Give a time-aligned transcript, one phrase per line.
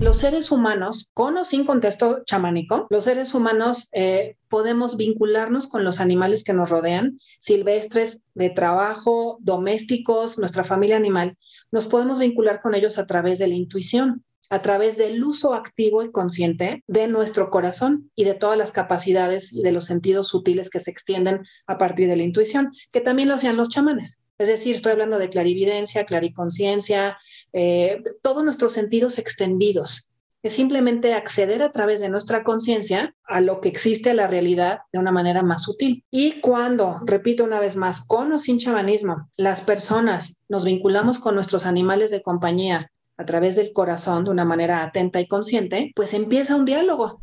[0.00, 5.84] Los seres humanos, con o sin contexto chamánico, los seres humanos eh, podemos vincularnos con
[5.84, 11.36] los animales que nos rodean, silvestres, de trabajo, domésticos, nuestra familia animal.
[11.72, 16.02] Nos podemos vincular con ellos a través de la intuición a través del uso activo
[16.02, 20.70] y consciente de nuestro corazón y de todas las capacidades y de los sentidos sutiles
[20.70, 24.20] que se extienden a partir de la intuición, que también lo hacían los chamanes.
[24.38, 27.18] Es decir, estoy hablando de clarividencia, clariconciencia,
[27.58, 30.10] eh, todos nuestros sentidos extendidos.
[30.42, 34.80] Es simplemente acceder a través de nuestra conciencia a lo que existe a la realidad
[34.92, 36.04] de una manera más sutil.
[36.10, 41.34] Y cuando, repito una vez más, con o sin chamanismo, las personas nos vinculamos con
[41.34, 46.12] nuestros animales de compañía a través del corazón de una manera atenta y consciente, pues
[46.12, 47.22] empieza un diálogo.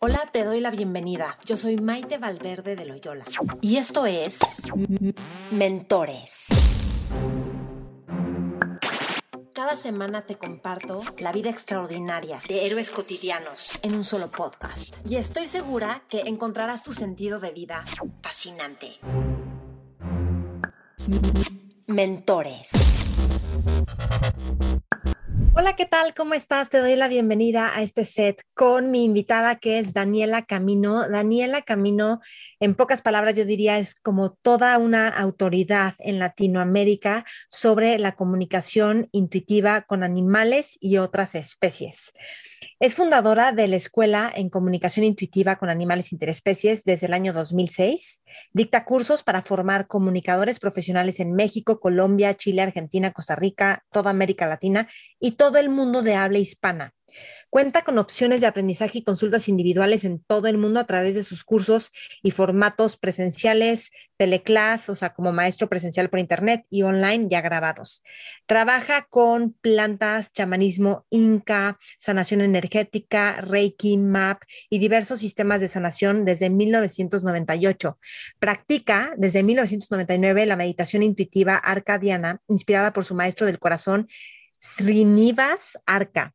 [0.00, 1.38] Hola, te doy la bienvenida.
[1.46, 3.24] Yo soy Maite Valverde de Loyola
[3.60, 4.40] y esto es
[5.52, 6.48] Mentores.
[9.64, 14.96] Cada semana te comparto la vida extraordinaria de héroes cotidianos en un solo podcast.
[15.08, 17.82] Y estoy segura que encontrarás tu sentido de vida
[18.20, 18.98] fascinante.
[21.86, 22.72] Mentores.
[25.56, 26.14] Hola, ¿qué tal?
[26.14, 26.68] ¿Cómo estás?
[26.68, 31.08] Te doy la bienvenida a este set con mi invitada que es Daniela Camino.
[31.08, 32.20] Daniela Camino,
[32.58, 39.08] en pocas palabras, yo diría, es como toda una autoridad en Latinoamérica sobre la comunicación
[39.12, 42.12] intuitiva con animales y otras especies.
[42.80, 48.22] Es fundadora de la Escuela en Comunicación Intuitiva con Animales Interespecies desde el año 2006.
[48.52, 54.46] Dicta cursos para formar comunicadores profesionales en México, Colombia, Chile, Argentina, Costa Rica, toda América
[54.46, 54.88] Latina
[55.20, 56.94] y todo el mundo de habla hispana.
[57.54, 61.22] Cuenta con opciones de aprendizaje y consultas individuales en todo el mundo a través de
[61.22, 67.28] sus cursos y formatos presenciales, teleclass, o sea, como maestro presencial por internet y online
[67.30, 68.02] ya grabados.
[68.46, 76.50] Trabaja con plantas, chamanismo, inca, sanación energética, reiki, map y diversos sistemas de sanación desde
[76.50, 78.00] 1998.
[78.40, 84.08] Practica desde 1999 la meditación intuitiva arcadiana, inspirada por su maestro del corazón,
[84.64, 86.34] Srinivas Arca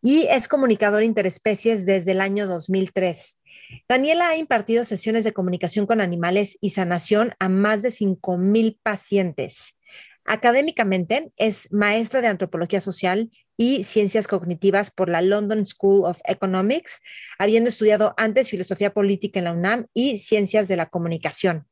[0.00, 3.40] y es comunicador interespecies desde el año 2003.
[3.86, 9.76] Daniela ha impartido sesiones de comunicación con animales y sanación a más de 5.000 pacientes.
[10.24, 17.00] Académicamente es maestra de antropología social y ciencias cognitivas por la London School of Economics,
[17.38, 21.66] habiendo estudiado antes filosofía política en la UNAM y ciencias de la comunicación.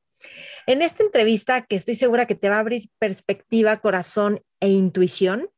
[0.67, 5.49] En esta entrevista, que estoy segura que te va a abrir perspectiva, corazón e intuición,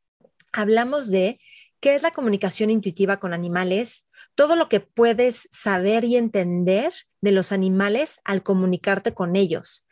[0.57, 1.39] hablamos de
[1.81, 7.33] qué es la comunicación intuitiva con animales, todo lo que puedes saber y entender de
[7.33, 9.87] los animales al comunicarte con ellos.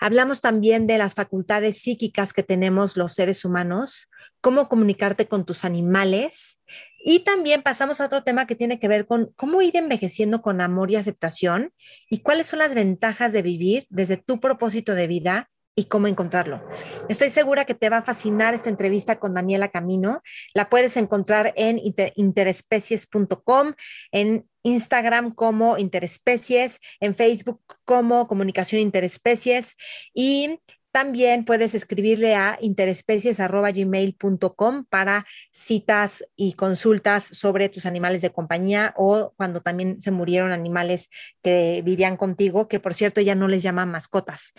[0.00, 4.08] Hablamos también de las facultades psíquicas que tenemos los seres humanos,
[4.40, 6.60] cómo comunicarte con tus animales
[6.98, 10.60] y también pasamos a otro tema que tiene que ver con cómo ir envejeciendo con
[10.60, 11.72] amor y aceptación
[12.10, 16.64] y cuáles son las ventajas de vivir desde tu propósito de vida y cómo encontrarlo.
[17.10, 20.22] Estoy segura que te va a fascinar esta entrevista con Daniela Camino.
[20.54, 21.78] La puedes encontrar en
[22.16, 23.74] interespecies.com,
[24.10, 29.76] en Instagram como Interespecies, en Facebook como Comunicación Interespecies
[30.14, 30.60] y
[30.92, 39.34] también puedes escribirle a interespecies.gmail.com para citas y consultas sobre tus animales de compañía o
[39.36, 41.10] cuando también se murieron animales
[41.42, 44.54] que vivían contigo, que por cierto ya no les llaman mascotas.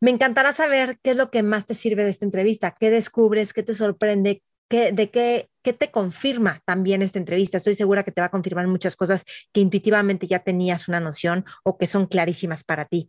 [0.00, 3.52] Me encantará saber qué es lo que más te sirve de esta entrevista, qué descubres,
[3.52, 7.56] qué te sorprende, qué, de qué, qué te confirma también esta entrevista.
[7.56, 11.44] Estoy segura que te va a confirmar muchas cosas que intuitivamente ya tenías una noción
[11.64, 13.08] o que son clarísimas para ti.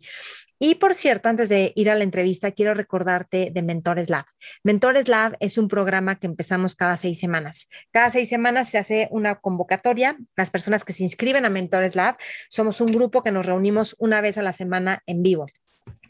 [0.59, 4.25] Y por cierto, antes de ir a la entrevista, quiero recordarte de Mentores Lab.
[4.63, 7.67] Mentores Lab es un programa que empezamos cada seis semanas.
[7.91, 10.17] Cada seis semanas se hace una convocatoria.
[10.35, 12.17] Las personas que se inscriben a Mentores Lab
[12.49, 15.45] somos un grupo que nos reunimos una vez a la semana en vivo.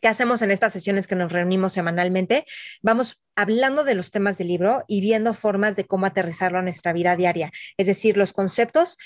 [0.02, 2.46] ¿Qué hacemos en estas sesiones que nos reunimos semanalmente?
[2.81, 6.94] Vamos hablando de los temas del libro y viendo formas de cómo aterrizarlo a nuestra
[6.94, 7.51] vida diaria.
[7.77, 8.98] Es decir, los conceptos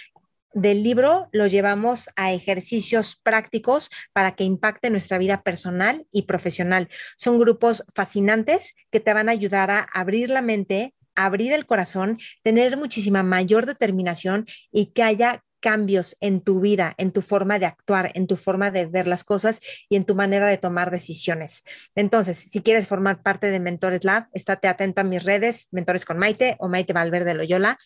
[0.54, 6.90] del libro los llevamos a ejercicios prácticos para que impacte nuestra vida personal y profesional.
[7.18, 12.20] Son grupos fascinantes que te van a ayudar a abrir la mente, abrir el corazón,
[12.44, 17.68] tener muchísima mayor determinación y que haya cambios en tu vida, en tu forma de
[17.68, 21.64] actuar, en tu forma de ver las cosas y en tu manera de tomar decisiones.
[21.96, 26.18] Entonces, si quieres formar parte de Mentores Lab, estate atento a mis redes, Mentores con
[26.18, 27.80] Maite o Maite Valverde Loyola.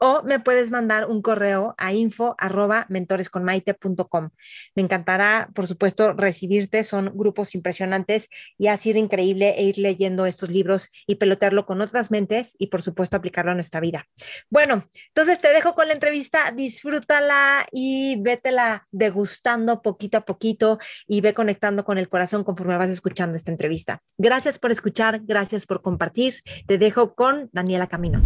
[0.00, 4.30] O me puedes mandar un correo a info arroba mentoresconmaite.com.
[4.74, 6.84] Me encantará, por supuesto, recibirte.
[6.84, 12.10] Son grupos impresionantes y ha sido increíble ir leyendo estos libros y pelotearlo con otras
[12.10, 14.06] mentes y, por supuesto, aplicarlo a nuestra vida.
[14.50, 16.52] Bueno, entonces te dejo con la entrevista.
[16.54, 22.90] Disfrútala y vétela degustando poquito a poquito y ve conectando con el corazón conforme vas
[22.90, 24.02] escuchando esta entrevista.
[24.16, 26.34] Gracias por escuchar, gracias por compartir.
[26.66, 28.20] Te dejo con Daniela Camino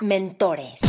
[0.00, 0.80] mentores.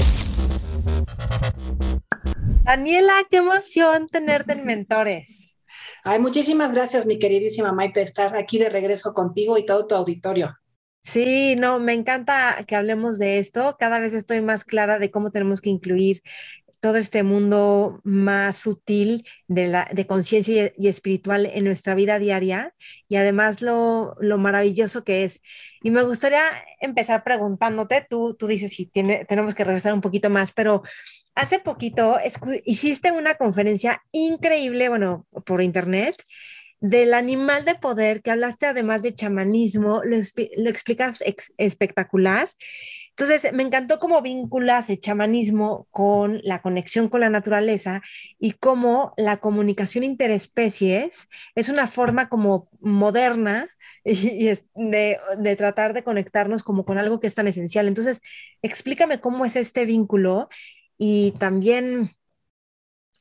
[2.64, 5.58] Daniela, qué emoción tenerte en mentores.
[6.04, 10.56] Ay, muchísimas gracias, mi queridísima Maite, estar aquí de regreso contigo y todo tu auditorio.
[11.02, 13.76] Sí, no, me encanta que hablemos de esto.
[13.80, 16.22] Cada vez estoy más clara de cómo tenemos que incluir
[16.80, 22.74] todo este mundo más sutil de, de conciencia y, espiritual en nuestra vida diaria
[23.08, 25.42] y además lo, lo, maravilloso que es.
[25.84, 26.44] Y me gustaría
[26.80, 30.84] empezar preguntándote, tú, tú dices si tiene, tenemos que regresar un poquito más, pero
[31.36, 32.18] hace poquito
[32.66, 36.16] hiciste una conferencia increíble, bueno, por internet
[36.82, 41.22] del animal de poder que hablaste además de chamanismo, lo explicas
[41.58, 42.48] espectacular
[43.19, 48.01] entonces, me encantó cómo vinculas el chamanismo con la conexión con la naturaleza
[48.39, 53.68] y cómo la comunicación interespecies es una forma como moderna
[54.06, 57.89] de, de, tratar de conectarnos como con algo que es tan esencial.
[57.89, 58.21] Entonces,
[58.62, 60.48] explícame cómo es este vínculo
[60.98, 62.12] y también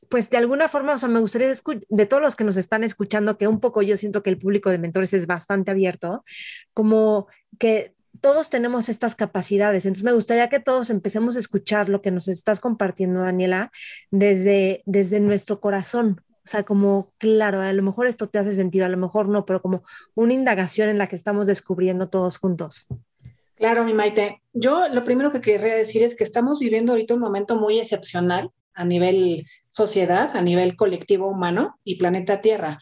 [0.08, 1.52] pues de alguna forma, o sea, me gustaría
[1.88, 4.70] de todos los que nos están escuchando, que un poco yo siento que el público
[4.70, 6.24] de mentores es bastante abierto,
[6.72, 7.26] como
[7.58, 9.84] que todos tenemos estas capacidades.
[9.84, 13.70] Entonces me gustaría que todos empecemos a escuchar lo que nos estás compartiendo, Daniela,
[14.10, 16.20] desde, desde nuestro corazón.
[16.30, 19.44] O sea, como, claro, a lo mejor esto te hace sentido, a lo mejor no,
[19.44, 19.82] pero como
[20.14, 22.88] una indagación en la que estamos descubriendo todos juntos.
[23.54, 24.40] Claro, mi Maite.
[24.52, 28.50] Yo lo primero que querría decir es que estamos viviendo ahorita un momento muy excepcional
[28.72, 32.78] a nivel sociedad, a nivel colectivo humano y planeta Tierra.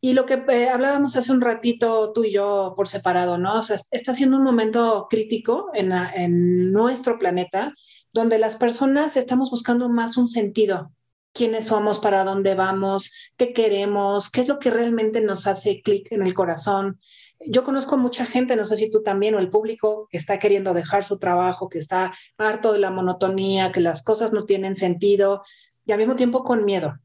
[0.00, 3.60] Y lo que eh, hablábamos hace un ratito tú y yo por separado, ¿no?
[3.60, 7.74] O sea, está siendo un momento crítico en, en nuestro planeta
[8.12, 10.90] donde las personas estamos buscando más un sentido,
[11.32, 16.10] quiénes somos, para dónde vamos, qué queremos, qué es lo que realmente nos hace clic
[16.12, 16.98] en el corazón.
[17.40, 20.72] Yo conozco mucha gente, no sé si tú también o el público, que está queriendo
[20.72, 25.42] dejar su trabajo, que está harto de la monotonía, que las cosas no tienen sentido
[25.84, 26.98] y al mismo tiempo con miedo.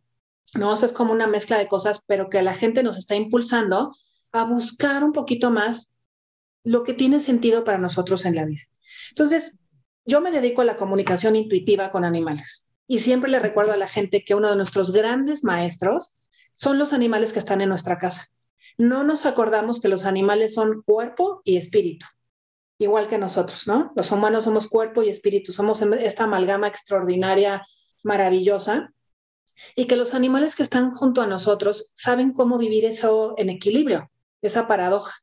[0.54, 0.74] ¿No?
[0.74, 3.96] Eso es como una mezcla de cosas, pero que la gente nos está impulsando
[4.32, 5.94] a buscar un poquito más
[6.64, 8.62] lo que tiene sentido para nosotros en la vida.
[9.10, 9.60] Entonces,
[10.06, 13.88] yo me dedico a la comunicación intuitiva con animales y siempre le recuerdo a la
[13.88, 16.16] gente que uno de nuestros grandes maestros
[16.54, 18.28] son los animales que están en nuestra casa.
[18.78, 22.06] No nos acordamos que los animales son cuerpo y espíritu,
[22.78, 23.92] igual que nosotros, ¿no?
[23.96, 27.64] Los humanos somos cuerpo y espíritu, somos esta amalgama extraordinaria,
[28.04, 28.92] maravillosa,
[29.76, 34.10] y que los animales que están junto a nosotros saben cómo vivir eso en equilibrio,
[34.42, 35.14] esa paradoja.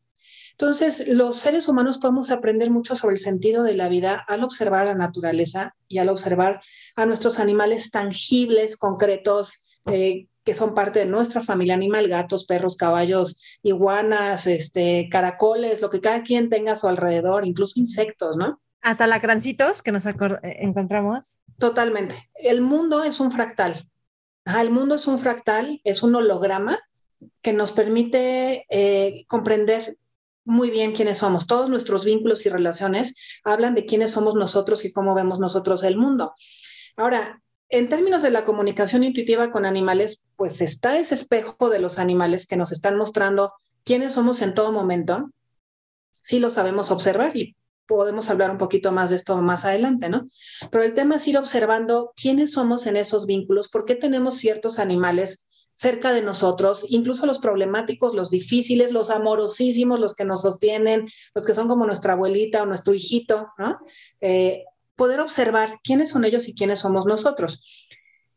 [0.52, 4.86] Entonces, los seres humanos podemos aprender mucho sobre el sentido de la vida al observar
[4.86, 6.60] la naturaleza y al observar
[6.96, 12.76] a nuestros animales tangibles, concretos, eh, que son parte de nuestra familia animal, gatos, perros,
[12.76, 18.60] caballos, iguanas, este, caracoles, lo que cada quien tenga a su alrededor, incluso insectos, ¿no?
[18.80, 20.12] Hasta lacrancitos que nos eh,
[20.42, 21.38] encontramos.
[21.58, 22.30] Totalmente.
[22.34, 23.88] El mundo es un fractal
[24.56, 26.78] el mundo es un fractal, es un holograma
[27.42, 29.98] que nos permite eh, comprender
[30.44, 31.46] muy bien quiénes somos.
[31.46, 33.14] Todos nuestros vínculos y relaciones
[33.44, 36.32] hablan de quiénes somos nosotros y cómo vemos nosotros el mundo.
[36.96, 41.98] Ahora, en términos de la comunicación intuitiva con animales, pues está ese espejo de los
[41.98, 43.52] animales que nos están mostrando
[43.84, 45.30] quiénes somos en todo momento.
[46.22, 47.56] Sí lo sabemos observar y
[47.88, 50.26] podemos hablar un poquito más de esto más adelante, ¿no?
[50.70, 54.78] Pero el tema es ir observando quiénes somos en esos vínculos, por qué tenemos ciertos
[54.78, 55.42] animales
[55.74, 61.46] cerca de nosotros, incluso los problemáticos, los difíciles, los amorosísimos, los que nos sostienen, los
[61.46, 63.78] que son como nuestra abuelita o nuestro hijito, ¿no?
[64.20, 64.64] Eh,
[64.96, 67.88] poder observar quiénes son ellos y quiénes somos nosotros.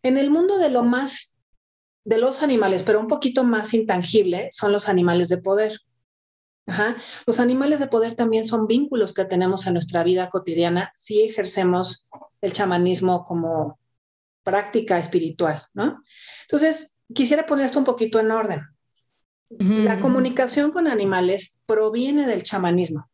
[0.03, 1.35] En el mundo de lo más,
[2.05, 5.79] de los animales, pero un poquito más intangible, son los animales de poder.
[7.25, 12.07] Los animales de poder también son vínculos que tenemos en nuestra vida cotidiana si ejercemos
[12.41, 13.79] el chamanismo como
[14.43, 16.01] práctica espiritual, ¿no?
[16.43, 18.61] Entonces, quisiera poner esto un poquito en orden.
[19.49, 23.09] La comunicación con animales proviene del chamanismo.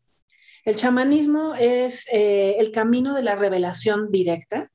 [0.64, 4.70] El chamanismo es eh, el camino de la revelación directa,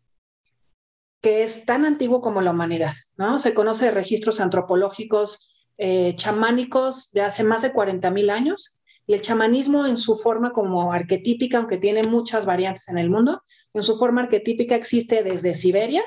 [1.21, 3.39] que es tan antiguo como la humanidad, ¿no?
[3.39, 9.15] Se conoce de registros antropológicos eh, chamánicos de hace más de 40 mil años Y
[9.15, 13.43] el chamanismo en su forma como arquetípica, aunque tiene muchas variantes en el mundo,
[13.75, 16.03] en su forma arquetípica existe desde Siberia,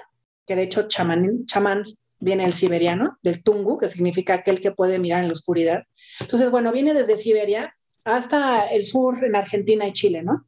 [0.45, 1.83] que de hecho chamán, chamán
[2.19, 5.83] viene el siberiano, del tungu, que significa aquel que puede mirar en la oscuridad.
[6.19, 7.73] Entonces, bueno, viene desde Siberia
[8.05, 10.45] hasta el sur, en Argentina y Chile, ¿no?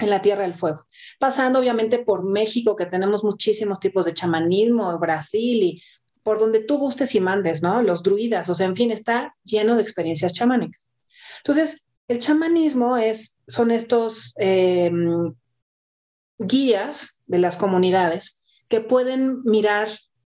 [0.00, 0.84] En la Tierra del Fuego.
[1.20, 5.82] Pasando obviamente por México, que tenemos muchísimos tipos de chamanismo, Brasil y
[6.24, 7.82] por donde tú gustes y mandes, ¿no?
[7.82, 10.90] Los druidas, o sea, en fin, está lleno de experiencias chamánicas.
[11.38, 15.34] Entonces, el chamanismo es, son estos em,
[16.38, 19.88] guías de las comunidades que pueden mirar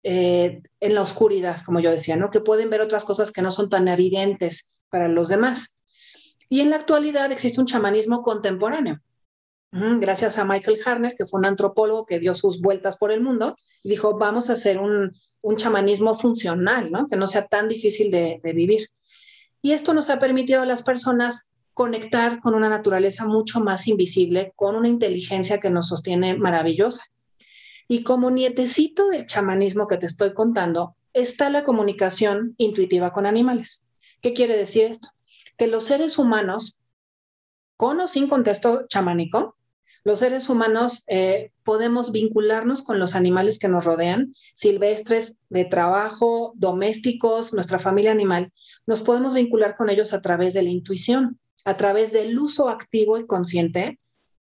[0.04, 2.30] eh, en la oscuridad, como yo decía, ¿no?
[2.30, 5.80] Que pueden ver otras cosas que no son tan evidentes para los demás.
[6.50, 9.00] Y en la actualidad existe un chamanismo contemporáneo.
[9.72, 13.56] Gracias a Michael Harner, que fue un antropólogo que dio sus vueltas por el mundo,
[13.84, 17.08] y dijo, vamos a hacer un, un chamanismo funcional, ¿no?
[17.08, 18.90] Que no sea tan difícil de, de vivir.
[19.62, 24.52] Y esto nos ha permitido a las personas conectar con una naturaleza mucho más invisible,
[24.56, 27.06] con una inteligencia que nos sostiene maravillosa.
[27.88, 33.84] Y como nietecito del chamanismo que te estoy contando, está la comunicación intuitiva con animales.
[34.22, 35.10] ¿Qué quiere decir esto?
[35.58, 36.80] Que los seres humanos,
[37.78, 39.56] con o sin contexto chamánico,
[40.04, 46.54] los seres humanos eh, podemos vincularnos con los animales que nos rodean, silvestres, de trabajo,
[46.56, 48.52] domésticos, nuestra familia animal.
[48.88, 53.18] Nos podemos vincular con ellos a través de la intuición, a través del uso activo
[53.18, 54.00] y consciente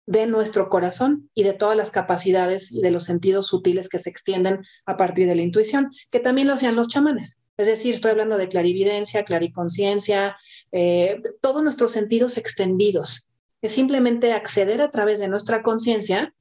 [0.05, 4.09] de nuestro corazón y de todas las capacidades y de los sentidos sutiles que se
[4.09, 7.37] extienden a partir de la intuición, que también lo hacían los chamanes.
[7.55, 10.37] Es decir, estoy hablando de clarividencia, clariconciencia,
[10.71, 13.27] eh, todos nuestros sentidos extendidos.
[13.63, 16.35] Es simplemente acceder a través de nuestra conciencia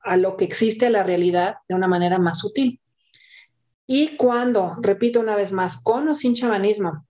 [0.00, 2.82] a lo que existe a la realidad de una manera más sutil.
[3.86, 7.06] Y cuando, repito una vez más, con o sin chamanismo,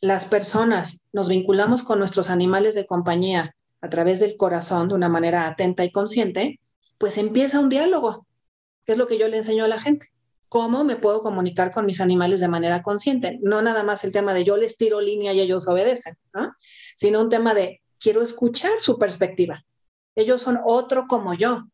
[0.00, 5.10] las personas nos vinculamos con nuestros animales de compañía a través del corazón de una
[5.10, 6.58] manera atenta y consciente,
[6.96, 8.26] pues empieza un diálogo,
[8.86, 10.06] que es lo que yo le enseño a la gente.
[10.48, 13.38] ¿Cómo me puedo comunicar con mis animales de manera consciente?
[13.42, 16.16] No nada más el tema de yo les tiro línea y ellos obedecen,
[16.96, 19.64] sino un tema de quiero escuchar su perspectiva.
[20.14, 21.64] Ellos son otro como yo,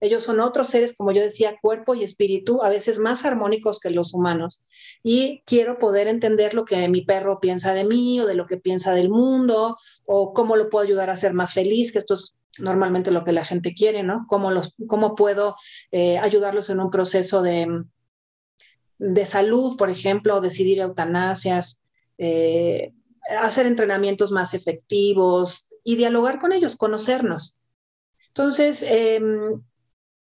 [0.00, 3.90] ellos son otros seres, como yo decía, cuerpo y espíritu, a veces más armónicos que
[3.90, 4.62] los humanos.
[5.02, 8.56] Y quiero poder entender lo que mi perro piensa de mí o de lo que
[8.56, 12.34] piensa del mundo o cómo lo puedo ayudar a ser más feliz, que esto es
[12.58, 14.24] normalmente lo que la gente quiere, ¿no?
[14.26, 15.56] Cómo, los, cómo puedo
[15.92, 17.84] eh, ayudarlos en un proceso de,
[18.98, 21.82] de salud, por ejemplo, decidir eutanasias,
[22.16, 22.94] eh,
[23.28, 27.58] hacer entrenamientos más efectivos y dialogar con ellos, conocernos.
[28.28, 29.62] Entonces, em,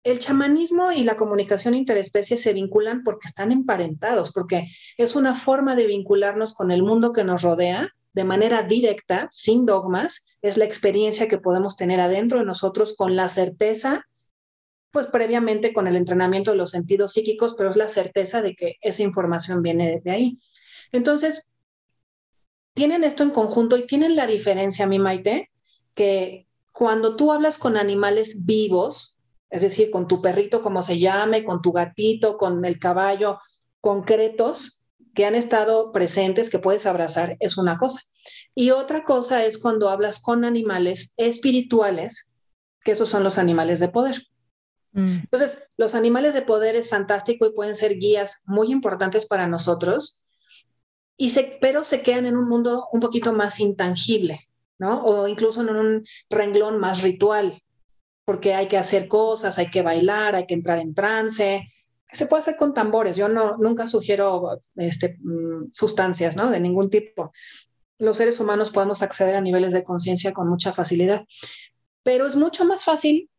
[0.03, 5.75] el chamanismo y la comunicación interespecie se vinculan porque están emparentados, porque es una forma
[5.75, 10.65] de vincularnos con el mundo que nos rodea de manera directa, sin dogmas, es la
[10.65, 14.03] experiencia que podemos tener adentro de nosotros con la certeza,
[14.91, 18.77] pues previamente con el entrenamiento de los sentidos psíquicos, pero es la certeza de que
[18.81, 20.39] esa información viene de ahí.
[20.91, 21.48] Entonces,
[22.79, 25.51] tienen esto en conjunto y tienen la diferencia, mi Maite,
[25.95, 29.17] que cuando tú hablas con animales vivos,
[29.49, 33.41] es decir, con tu perrito, como se llame, con tu gatito, con el caballo,
[33.81, 34.81] concretos
[35.13, 37.99] que han estado presentes, que puedes abrazar, es una cosa.
[38.55, 42.29] Y otra cosa es cuando hablas con animales espirituales,
[42.85, 44.23] que esos son los animales de poder.
[44.93, 45.23] Mm.
[45.23, 50.18] Entonces, los animales de poder es fantástico y pueden ser guías muy importantes para nosotros,
[51.21, 54.39] y pero se quedan en un mundo un poquito más intangible,
[54.79, 55.03] ¿no?
[55.03, 57.61] O incluso en un renglón más ritual,
[58.23, 61.67] porque hay que hacer cosas, hay que bailar, hay que entrar en trance.
[62.07, 63.17] Se puede hacer con tambores.
[63.17, 66.49] Yo no, nunca sugiero este, mm, sustancias, ¿no?
[66.49, 67.33] De ningún tipo.
[67.97, 71.25] Los seres humanos podemos acceder a niveles de conciencia con mucha facilidad,
[72.01, 73.29] pero es mucho más fácil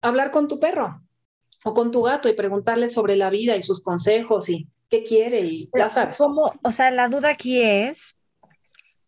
[0.00, 1.00] hablar con tu perro
[1.64, 5.40] o con tu gato y preguntarle sobre la vida y sus consejos y qué quiere
[5.40, 6.18] y ya sabes.
[6.18, 6.52] ¿Cómo?
[6.62, 8.14] O sea, la duda aquí es,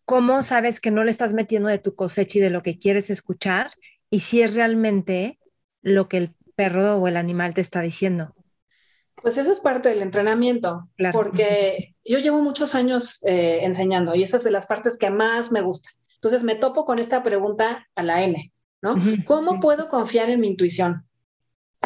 [0.03, 3.09] ¿cómo sabes que no le estás metiendo de tu cosecha y de lo que quieres
[3.09, 3.71] escuchar?
[4.09, 5.39] y si es realmente
[5.81, 8.33] lo que el perro o el animal te está diciendo.
[9.21, 14.37] Pues eso es parte del entrenamiento, porque yo llevo muchos años eh, enseñando y esa
[14.37, 15.89] es de las partes que más me gusta.
[16.15, 18.95] Entonces me topo con esta pregunta a la N, ¿no?
[19.25, 21.05] ¿Cómo puedo confiar en mi intuición?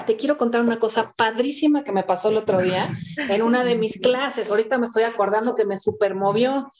[0.05, 3.75] Te quiero contar una cosa padrísima que me pasó el otro día en una de
[3.75, 4.49] mis clases.
[4.49, 6.71] Ahorita me estoy acordando que me supermovió.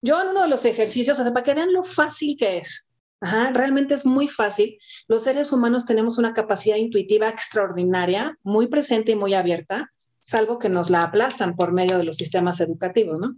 [0.00, 2.86] Yo en uno de los ejercicios, o sea, para que vean lo fácil que es,
[3.20, 4.78] realmente es muy fácil.
[5.06, 10.68] Los seres humanos tenemos una capacidad intuitiva extraordinaria, muy presente y muy abierta, salvo que
[10.68, 13.36] nos la aplastan por medio de los sistemas educativos, ¿no?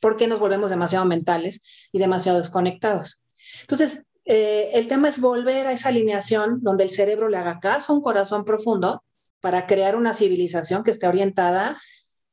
[0.00, 3.22] porque nos volvemos demasiado mentales y demasiado desconectados.
[3.62, 7.92] Entonces, eh, el tema es volver a esa alineación donde el cerebro le haga caso
[7.92, 9.04] a un corazón profundo
[9.40, 11.80] para crear una civilización que esté orientada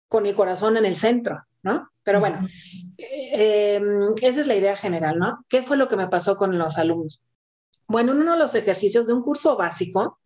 [0.08, 1.90] con el corazón en el centro, ¿no?
[2.02, 2.48] Pero bueno,
[2.98, 3.80] eh,
[4.22, 5.46] esa es la idea general, ¿no?
[5.48, 7.22] ¿Qué fue lo que me pasó con los alumnos?
[7.88, 10.20] Bueno, en uno de los ejercicios de un curso básico,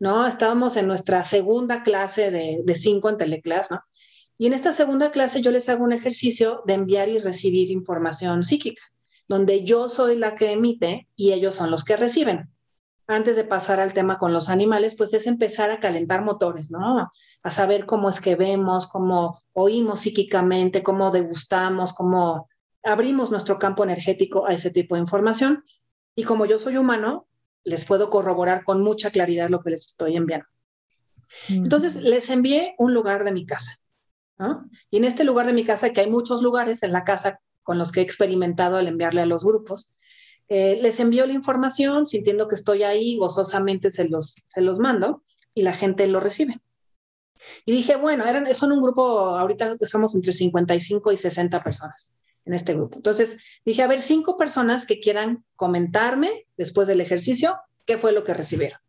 [0.00, 0.26] ¿no?
[0.26, 3.80] Estábamos en nuestra segunda clase de, de cinco en Teleclass, ¿no?
[4.38, 8.42] Y en esta segunda clase yo les hago un ejercicio de enviar y recibir información
[8.42, 8.82] psíquica,
[9.32, 12.50] donde yo soy la que emite y ellos son los que reciben.
[13.06, 17.10] Antes de pasar al tema con los animales, pues es empezar a calentar motores, ¿no?
[17.42, 22.50] A saber cómo es que vemos, cómo oímos psíquicamente, cómo degustamos, cómo
[22.82, 25.64] abrimos nuestro campo energético a ese tipo de información.
[26.14, 27.26] Y como yo soy humano,
[27.64, 30.46] les puedo corroborar con mucha claridad lo que les estoy enviando.
[31.48, 33.78] Entonces, les envié un lugar de mi casa.
[34.90, 37.78] Y en este lugar de mi casa, que hay muchos lugares en la casa con
[37.78, 39.92] los que he experimentado al enviarle a los grupos,
[40.48, 45.22] eh, les envío la información, sintiendo que estoy ahí, gozosamente se los, se los mando
[45.54, 46.60] y la gente lo recibe.
[47.64, 49.02] Y dije, bueno, eran, son un grupo,
[49.36, 52.10] ahorita somos entre 55 y 60 personas
[52.44, 52.96] en este grupo.
[52.96, 58.24] Entonces dije, a ver, cinco personas que quieran comentarme después del ejercicio qué fue lo
[58.24, 58.80] que recibieron.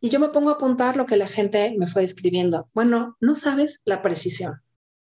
[0.00, 2.68] Y yo me pongo a apuntar lo que la gente me fue escribiendo.
[2.72, 4.62] Bueno, no sabes la precisión,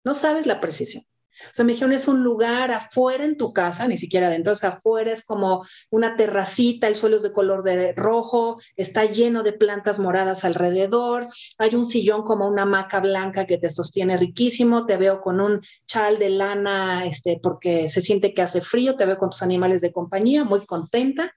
[0.04, 1.04] no sabes la precisión.
[1.46, 4.56] O sea, me dijeron, es un lugar afuera en tu casa, ni siquiera adentro, o
[4.56, 9.42] sea, afuera es como una terracita, el suelo es de color de rojo, está lleno
[9.42, 11.26] de plantas moradas alrededor,
[11.58, 15.60] hay un sillón como una hamaca blanca que te sostiene riquísimo, te veo con un
[15.86, 19.80] chal de lana, este, porque se siente que hace frío, te veo con tus animales
[19.80, 21.32] de compañía, muy contenta.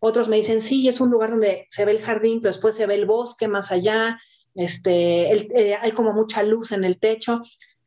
[0.00, 2.86] Otros me dicen, sí, es un lugar donde se ve el jardín, pero después se
[2.86, 4.18] ve el bosque más allá,
[4.54, 7.40] este, eh, hay como mucha luz en el techo.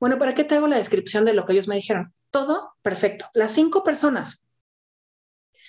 [0.04, 2.14] Bueno, ¿para qué te hago la descripción de lo que ellos me dijeron?
[2.30, 3.26] Todo perfecto.
[3.34, 4.44] Las cinco personas.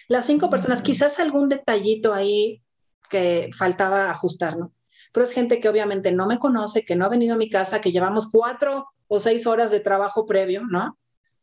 [0.08, 0.82] Las cinco personas, mm.
[0.82, 2.60] quizás algún detallito ahí
[3.08, 4.72] que faltaba ajustar, ¿no?
[5.12, 7.80] Pero es gente que obviamente no me conoce, que no ha venido a mi casa,
[7.80, 10.98] que llevamos cuatro o seis horas de trabajo previo, ¿no?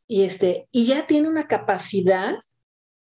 [0.05, 2.35] Y, este, y ya tiene una capacidad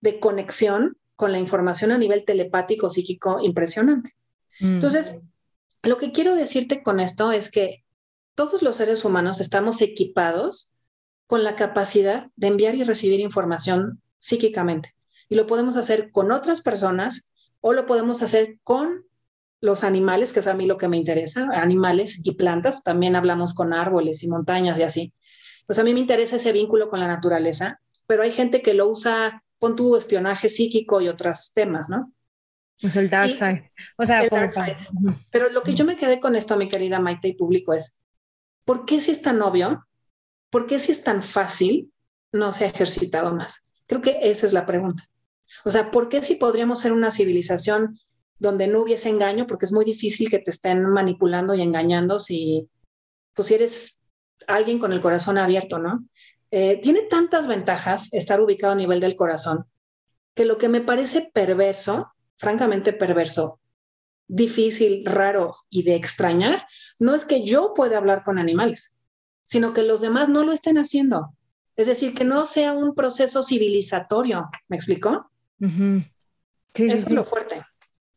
[0.00, 4.16] de conexión con la información a nivel telepático, psíquico, impresionante.
[4.60, 4.76] Mm.
[4.76, 5.20] Entonces,
[5.82, 7.83] lo que quiero decirte con esto es que
[8.34, 10.72] todos los seres humanos estamos equipados
[11.26, 14.94] con la capacidad de enviar y recibir información psíquicamente.
[15.28, 19.04] Y lo podemos hacer con otras personas o lo podemos hacer con
[19.60, 22.82] los animales, que es a mí lo que me interesa, animales y plantas.
[22.82, 25.12] También hablamos con árboles y montañas y así.
[25.66, 28.88] Pues a mí me interesa ese vínculo con la naturaleza, pero hay gente que lo
[28.88, 32.12] usa con tu espionaje psíquico y otros temas, ¿no?
[32.80, 33.72] Es el dark side.
[33.96, 34.28] O sea,
[35.30, 38.03] Pero lo que yo me quedé con esto, mi querida Maite y público, es,
[38.64, 39.86] ¿por qué si es tan obvio?
[40.50, 41.92] ¿Por qué si es tan fácil
[42.32, 43.66] no se ha ejercitado más?
[43.86, 45.04] Creo que esa es la pregunta.
[45.64, 47.98] O sea, ¿por qué si podríamos ser una civilización
[48.38, 49.46] donde no hubiese engaño?
[49.46, 52.68] Porque es muy difícil que te estén manipulando y engañando si,
[53.34, 54.00] pues, eres
[54.46, 56.06] alguien con el corazón abierto, ¿no?
[56.50, 59.66] Eh, tiene tantas ventajas estar ubicado a nivel del corazón
[60.34, 63.60] que lo que me parece perverso, francamente perverso,
[64.26, 66.66] difícil, raro y de extrañar,
[66.98, 68.94] no es que yo pueda hablar con animales,
[69.44, 71.34] sino que los demás no lo estén haciendo.
[71.76, 74.48] Es decir, que no sea un proceso civilizatorio.
[74.68, 75.30] ¿Me explicó?
[75.60, 77.64] Eso es lo fuerte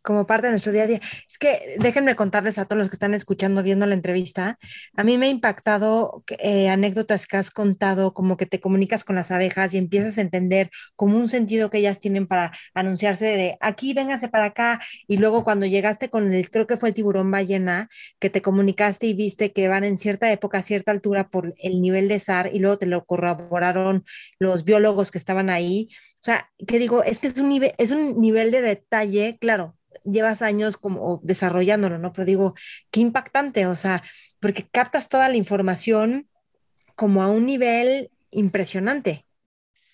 [0.07, 1.01] como parte de nuestro día a día.
[1.27, 4.57] Es que déjenme contarles a todos los que están escuchando, viendo la entrevista,
[4.95, 9.17] a mí me ha impactado eh, anécdotas que has contado, como que te comunicas con
[9.17, 13.57] las abejas y empiezas a entender como un sentido que ellas tienen para anunciarse de
[13.59, 17.29] aquí, véngase para acá, y luego cuando llegaste con el, creo que fue el tiburón
[17.29, 17.89] ballena,
[18.19, 21.81] que te comunicaste y viste que van en cierta época, a cierta altura por el
[21.81, 24.05] nivel de SAR, y luego te lo corroboraron
[24.39, 25.89] los biólogos que estaban ahí.
[26.21, 29.76] O sea, que digo, es que es un nivel, es un nivel de detalle, claro,
[30.03, 32.13] llevas años como desarrollándolo, ¿no?
[32.13, 32.55] Pero digo,
[32.91, 34.03] qué impactante, o sea,
[34.39, 36.27] porque captas toda la información
[36.95, 39.25] como a un nivel impresionante.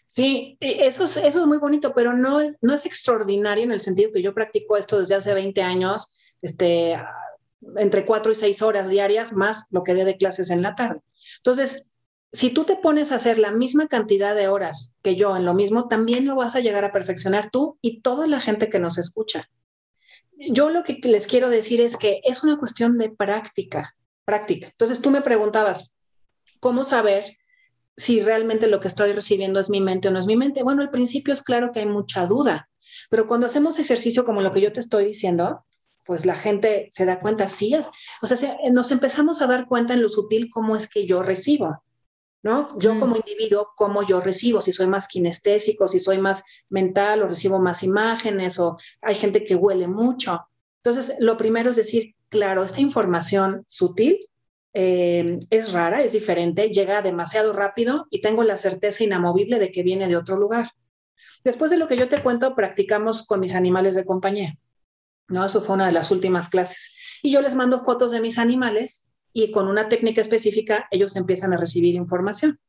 [0.10, 4.12] Sí, eso es, eso es muy bonito, pero no, no es extraordinario en el sentido
[4.12, 6.96] que yo practico esto desde hace 20 años, este,
[7.78, 11.02] entre cuatro y seis horas diarias, más lo que dé de clases en la tarde.
[11.38, 11.96] Entonces,
[12.32, 15.54] si tú te pones a hacer la misma cantidad de horas que yo en lo
[15.54, 18.98] mismo, también lo vas a llegar a perfeccionar tú y toda la gente que nos
[18.98, 19.50] escucha
[20.52, 24.68] yo lo que les quiero decir es que es una cuestión de práctica, práctica.
[24.68, 25.94] Entonces tú me preguntabas,
[26.60, 27.38] ¿cómo saber
[27.98, 30.64] si realmente lo que estoy recibiendo es mi mente o no es mi mente?
[30.64, 32.70] Bueno, al principio es claro que hay mucha duda,
[33.10, 35.66] pero cuando hacemos ejercicio como lo que yo te estoy diciendo,
[36.06, 37.76] pues la gente se da cuenta, sí,
[38.22, 41.84] o sea, nos empezamos a dar cuenta en lo sutil cómo es que yo recibo.
[42.44, 42.78] ¿No?
[42.78, 47.30] Yo como individuo, cómo yo recibo, si soy más kinestésico, si soy más mental o
[47.30, 50.42] recibo más imágenes o hay gente que huele mucho.
[50.84, 54.30] Entonces, lo primero es decir, claro, esta información sutil
[54.74, 59.84] eh, es rara, es diferente, llega demasiado rápido y tengo la certeza inamovible de que
[59.84, 60.72] viene de otro lugar.
[61.46, 64.58] Después de lo que yo te cuento, practicamos con mis animales de compañía.
[65.30, 65.46] ¿no?
[65.46, 66.98] Eso fue una de las últimas clases.
[67.22, 71.54] Y yo les mando fotos de mis animales y con una técnica específica ellos empiezan
[71.54, 72.60] a recibir información.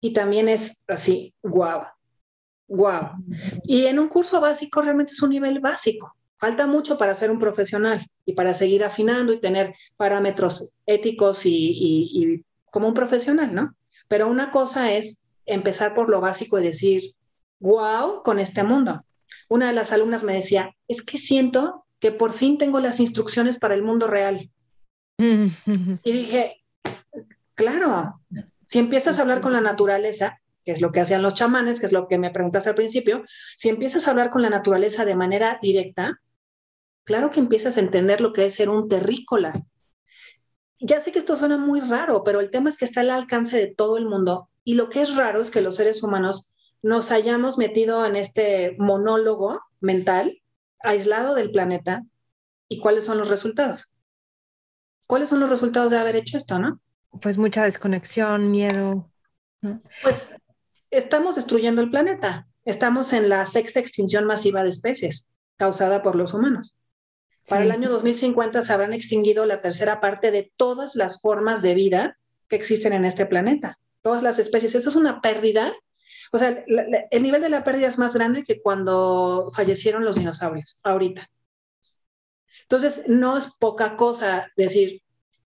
[0.00, 1.82] Y también es así, guau,
[2.66, 3.12] guau.
[3.64, 6.16] Y en un curso básico realmente es un nivel básico.
[6.38, 12.44] Falta mucho para ser un profesional y para seguir afinando y tener parámetros éticos y,
[12.72, 13.76] como un profesional, ¿no?
[14.08, 17.14] Pero una cosa es empezar por lo básico y decir,
[17.60, 19.04] wow, con este mundo.
[19.48, 23.58] Una de las alumnas me decía, es que siento que por fin tengo las instrucciones
[23.58, 24.50] para el mundo real.
[25.18, 26.62] y dije,
[27.54, 28.20] claro,
[28.66, 31.86] si empiezas a hablar con la naturaleza, que es lo que hacían los chamanes, que
[31.86, 33.24] es lo que me preguntaste al principio,
[33.56, 36.20] si empiezas a hablar con la naturaleza de manera directa,
[37.04, 39.52] claro que empiezas a entender lo que es ser un terrícola.
[40.78, 43.56] Ya sé que esto suena muy raro, pero el tema es que está al alcance
[43.56, 47.10] de todo el mundo y lo que es raro es que los seres humanos nos
[47.12, 50.40] hayamos metido en este monólogo mental,
[50.80, 52.02] aislado del planeta,
[52.68, 53.92] y cuáles son los resultados.
[55.12, 56.80] ¿Cuáles son los resultados de haber hecho esto, no?
[57.20, 59.10] Pues mucha desconexión, miedo.
[60.02, 60.34] Pues
[60.90, 62.48] estamos destruyendo el planeta.
[62.64, 66.74] Estamos en la sexta extinción masiva de especies causada por los humanos.
[67.46, 71.74] Para el año 2050 se habrán extinguido la tercera parte de todas las formas de
[71.74, 72.16] vida
[72.48, 74.74] que existen en este planeta, todas las especies.
[74.74, 75.74] Eso es una pérdida
[76.32, 76.64] o sea,
[77.10, 81.28] el nivel de la pérdida es más grande que cuando fallecieron los dinosaurios, ahorita.
[82.62, 85.01] Entonces, no es poca cosa decir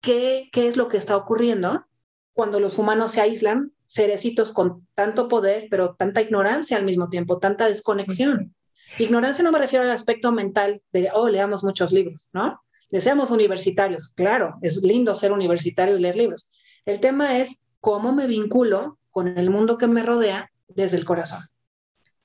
[0.04, 1.86] qué, qué es lo que está ocurriendo
[2.34, 7.38] cuando los humanos se aíslan, cerecitos con tanto poder, pero tanta ignorancia al mismo tiempo,
[7.38, 8.54] tanta desconexión.
[8.98, 12.60] Ignorancia no me refiero al aspecto mental de, oh, leamos muchos libros, ¿no?
[12.90, 16.50] Deseamos universitarios, claro, es lindo ser universitario y leer libros.
[16.84, 21.40] El tema es cómo me vinculo con el mundo que me rodea desde el corazón.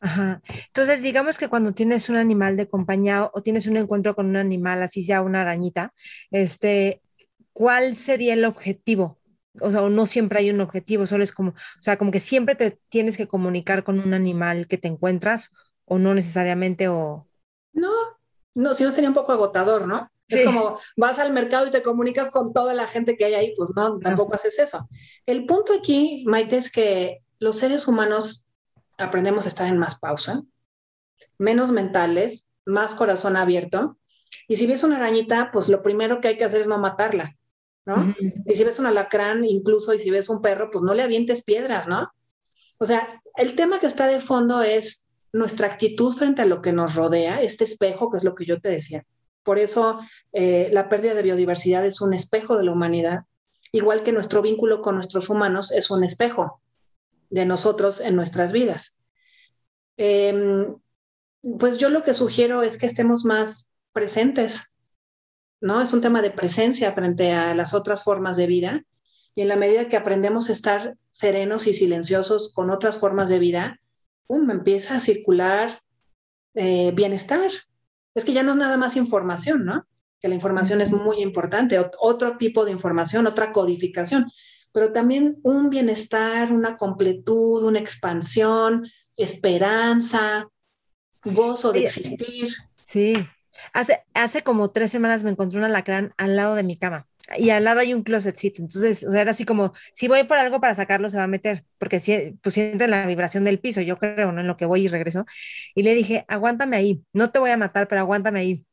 [0.01, 0.41] Ajá.
[0.67, 4.37] Entonces, digamos que cuando tienes un animal de compañía o tienes un encuentro con un
[4.37, 5.93] animal, así sea una arañita,
[6.31, 7.01] este,
[7.59, 9.19] ¿cuál sería el objetivo?
[9.59, 12.55] O sea, no siempre hay un objetivo, solo es como, o sea, como que siempre
[12.55, 15.51] te tienes que comunicar con un animal que te encuentras
[15.83, 17.27] o no necesariamente o...
[17.73, 17.91] No,
[18.55, 20.09] no, si no sería un poco agotador, ¿no?
[20.29, 23.53] Es como vas al mercado y te comunicas con toda la gente que hay ahí,
[23.57, 24.87] pues no, tampoco haces eso.
[25.25, 28.47] El punto aquí, Maite, es que los seres humanos
[28.97, 30.43] aprendemos a estar en más pausa,
[31.37, 33.97] menos mentales, más corazón abierto.
[34.47, 37.35] Y si ves una arañita, pues lo primero que hay que hacer es no matarla,
[37.89, 38.15] ¿no?
[38.45, 41.43] Y si ves un alacrán, incluso, y si ves un perro, pues no le avientes
[41.43, 42.09] piedras, ¿no?
[42.77, 46.71] O sea, el tema que está de fondo es nuestra actitud frente a lo que
[46.71, 49.05] nos rodea, este espejo, que es lo que yo te decía.
[49.43, 49.99] Por eso
[50.31, 53.21] eh, la pérdida de biodiversidad es un espejo de la humanidad,
[53.71, 56.61] igual que nuestro vínculo con nuestros humanos es un espejo
[57.29, 58.99] de nosotros en nuestras vidas.
[59.97, 60.75] Em,
[61.59, 64.63] pues yo lo que sugiero es que estemos más presentes,
[65.61, 65.81] ¿no?
[65.81, 68.83] Es un tema de presencia frente a las otras formas de vida
[69.35, 73.39] y en la medida que aprendemos a estar serenos y silenciosos con otras formas de
[73.39, 73.79] vida,
[74.27, 74.49] ¡pum!
[74.49, 75.81] empieza a circular
[76.55, 77.51] eh, bienestar.
[78.15, 79.85] Es que ya no es nada más información, ¿no?
[80.19, 84.29] Que la información es muy importante, otro tipo de información, otra codificación
[84.71, 90.47] pero también un bienestar, una completud, una expansión, esperanza,
[91.23, 92.49] gozo de existir.
[92.75, 93.13] Sí.
[93.73, 97.51] Hace, hace como tres semanas me encontré un alacrán al lado de mi cama y
[97.51, 98.61] al lado hay un closetcito.
[98.61, 101.27] Entonces, o sea, era así como, si voy por algo para sacarlo, se va a
[101.27, 104.41] meter, porque si, pues siente la vibración del piso, yo creo, ¿no?
[104.41, 105.25] En lo que voy y regreso.
[105.75, 108.65] Y le dije, aguántame ahí, no te voy a matar, pero aguántame ahí.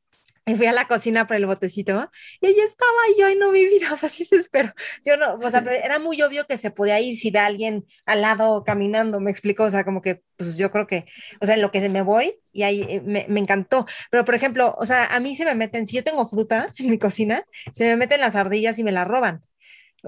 [0.48, 2.09] Y fui a la cocina por el botecito
[2.40, 4.72] y ahí estaba yo, y no mi vida, o sea, sí se espero.
[5.04, 7.85] Yo no, o sea, era muy obvio que se podía ir si ve a alguien
[8.06, 11.04] al lado caminando, me explicó, o sea, como que, pues yo creo que,
[11.40, 13.87] o sea, en lo que se me voy y ahí eh, me, me, encantó.
[14.11, 16.90] Pero, por ejemplo, o sea, a mí se me meten, si yo tengo fruta en
[16.90, 19.42] mi cocina, se me meten las ardillas y me la roban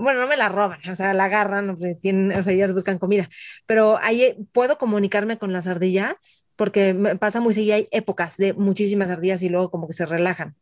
[0.01, 3.29] bueno, no me la roban, o sea, la agarran, tienen, o sea, ellas buscan comida,
[3.67, 8.37] pero ahí eh, puedo comunicarme con las ardillas porque me pasa muy seguido, hay épocas
[8.37, 10.57] de muchísimas ardillas y luego como que se relajan.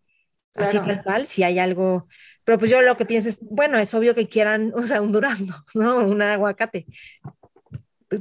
[0.55, 2.09] Así tal cual, si hay algo,
[2.45, 5.13] pero pues yo lo que pienso es, bueno, es obvio que quieran, o sea, un
[5.13, 5.99] durazno, ¿no?
[5.99, 6.87] Un aguacate.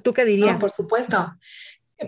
[0.03, 0.59] ¿Tú qué dirías?
[0.59, 1.33] por supuesto.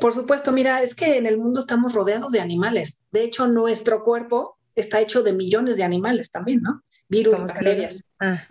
[0.02, 3.04] Por supuesto, mira, es que en el mundo estamos rodeados de animales.
[3.12, 6.84] De hecho, nuestro cuerpo está hecho de millones de animales también, ¿no?
[7.10, 8.04] Virus, bacterias.
[8.20, 8.42] Ah.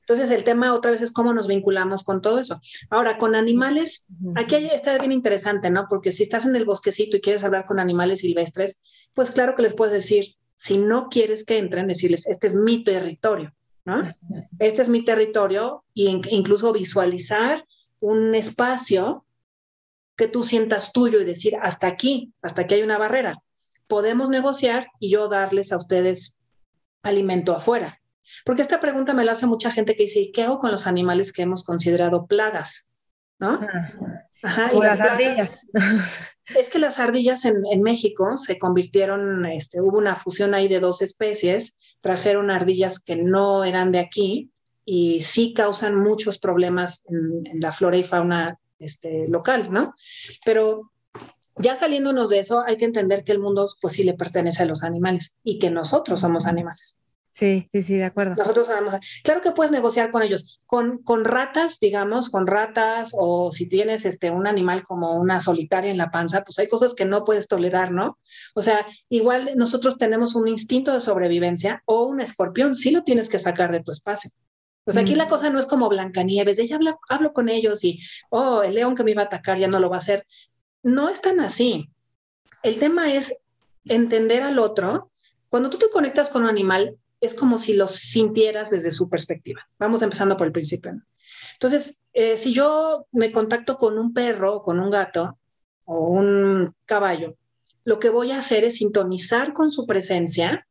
[0.00, 2.60] Entonces el tema otra vez es cómo nos vinculamos con todo eso.
[2.90, 5.86] Ahora, con animales, aquí está bien interesante, ¿no?
[5.88, 8.80] Porque si estás en el bosquecito y quieres hablar con animales silvestres,
[9.14, 12.84] pues claro que les puedes decir, si no quieres que entren, decirles, este es mi
[12.84, 14.14] territorio, ¿no?
[14.58, 17.64] Este es mi territorio e incluso visualizar
[18.00, 19.24] un espacio
[20.16, 23.42] que tú sientas tuyo y decir, hasta aquí, hasta aquí hay una barrera.
[23.86, 26.38] Podemos negociar y yo darles a ustedes
[27.02, 28.00] alimento afuera.
[28.44, 31.32] Porque esta pregunta me la hace mucha gente que dice, qué hago con los animales
[31.32, 32.88] que hemos considerado plagas?
[33.38, 33.60] ¿No?
[34.42, 35.60] Ajá, y las, ardillas.
[36.56, 41.00] Es que las ardillas en, México se convirtieron, este, hubo una fusión ahí de dos
[41.00, 44.50] especies, trajeron ardillas que no eran de aquí
[44.84, 49.94] y sí causan muchos problemas en, la flora y fauna este, local, ¿no?
[50.44, 50.92] Pero
[51.56, 54.66] ya saliéndonos de eso, hay que entender que el mundo, pues sí le pertenece a
[54.66, 56.96] los animales y que nosotros somos animales.
[57.32, 58.34] Sí, sí, sí, de acuerdo.
[58.36, 63.50] Nosotros sabemos, claro que puedes negociar con ellos, con, con ratas, digamos, con ratas, o
[63.52, 67.06] si tienes este, un animal como una solitaria en la panza, pues hay cosas que
[67.06, 68.18] no puedes tolerar, ¿no?
[68.54, 73.30] O sea, igual nosotros tenemos un instinto de sobrevivencia o un escorpión, sí lo tienes
[73.30, 74.30] que sacar de tu espacio.
[74.84, 75.28] Pues aquí la mm.
[75.28, 78.94] cosa no es como Blancanieves, de ella habla, hablo con ellos y, oh, el león
[78.94, 80.26] que me iba a atacar ya no lo va a hacer.
[80.82, 81.88] No es tan así.
[82.62, 83.34] El tema es
[83.84, 85.10] entender al otro.
[85.48, 89.66] Cuando tú te conectas con un animal, es como si lo sintieras desde su perspectiva.
[89.78, 91.00] Vamos empezando por el principio.
[91.54, 95.38] Entonces, eh, si yo me contacto con un perro, con un gato
[95.84, 97.36] o un caballo,
[97.84, 100.66] lo que voy a hacer es sintonizar con su presencia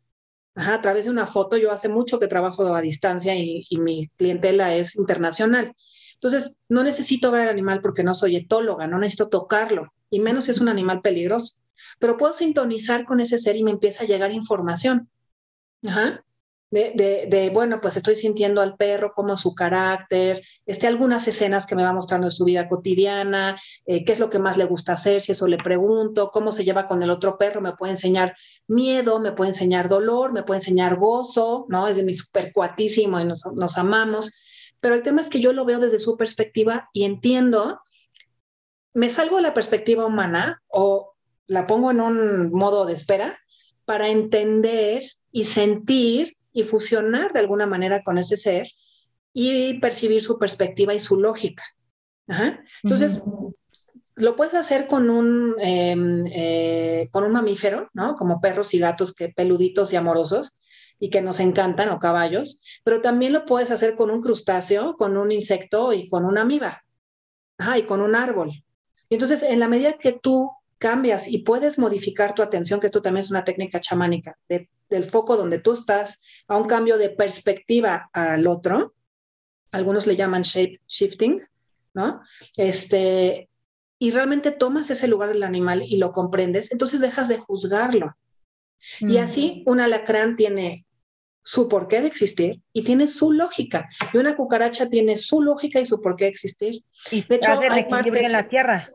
[0.56, 1.58] a través de una foto.
[1.58, 5.74] Yo hace mucho que trabajo a distancia y, mi clientela es internacional.
[6.16, 10.46] Entonces, no necesito ver al animal porque no soy etóloga, no necesito tocarlo, y menos
[10.46, 11.56] si es un animal peligroso.
[11.98, 15.10] Pero puedo sintonizar con ese ser y me empieza a llegar información.
[15.84, 16.24] Ajá
[16.72, 21.76] de, de, bueno, pues estoy sintiendo al perro, como su carácter, este, algunas escenas que
[21.76, 24.94] me va mostrando de su vida cotidiana, eh, qué es lo que más le gusta
[24.94, 28.36] hacer, si eso le pregunto, cómo se lleva con el otro perro, me puede enseñar
[28.68, 31.90] miedo, me puede enseñar dolor, me puede enseñar gozo, ¿no?
[31.90, 34.32] Es de mi super cuatísimo y nos, nos amamos,
[34.80, 37.82] pero el tema es que yo lo veo desde su perspectiva y entiendo,
[38.94, 41.14] me salgo de la perspectiva humana o
[41.48, 43.38] la pongo en un modo de espera
[43.86, 48.68] para entender y sentir y fusionar de alguna manera con ese ser
[49.34, 51.64] y percibir su perspectiva y su lógica.
[52.84, 53.22] Entonces,
[54.16, 58.16] lo puedes hacer con un, em, eh, con un mamífero, ¿no?
[58.16, 60.58] Como perros y gatos que peluditos y amorosos
[61.00, 65.18] y que nos encantan, o caballos, pero también lo puedes hacer con un crustáceo, con
[65.18, 66.84] un insecto y con una amiba,
[67.76, 68.52] y con un árbol.
[69.12, 73.02] Y entonces, en la medida que tú cambias y puedes modificar tu atención, que esto
[73.02, 78.10] también es una técnica chamánica, del foco donde tú estás a un cambio de perspectiva
[78.14, 78.94] al otro.
[79.72, 81.42] Algunos le llaman shape shifting,
[81.94, 82.22] ¿no?
[82.56, 83.50] Este,
[84.00, 88.16] y realmente tomas ese lugar del animal y lo comprendes, entonces dejas de juzgarlo.
[89.02, 90.86] Y así un alacrán tiene
[91.44, 93.90] su porqué de existir y tiene su lógica.
[94.14, 96.84] Y una cucaracha tiene su lógica y su porqué de existir.
[97.12, 98.90] Y de hecho, hay partes, en la tierra.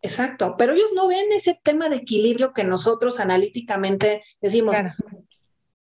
[0.00, 4.76] Exacto, pero ellos no ven ese tema de equilibrio que nosotros analíticamente decimos,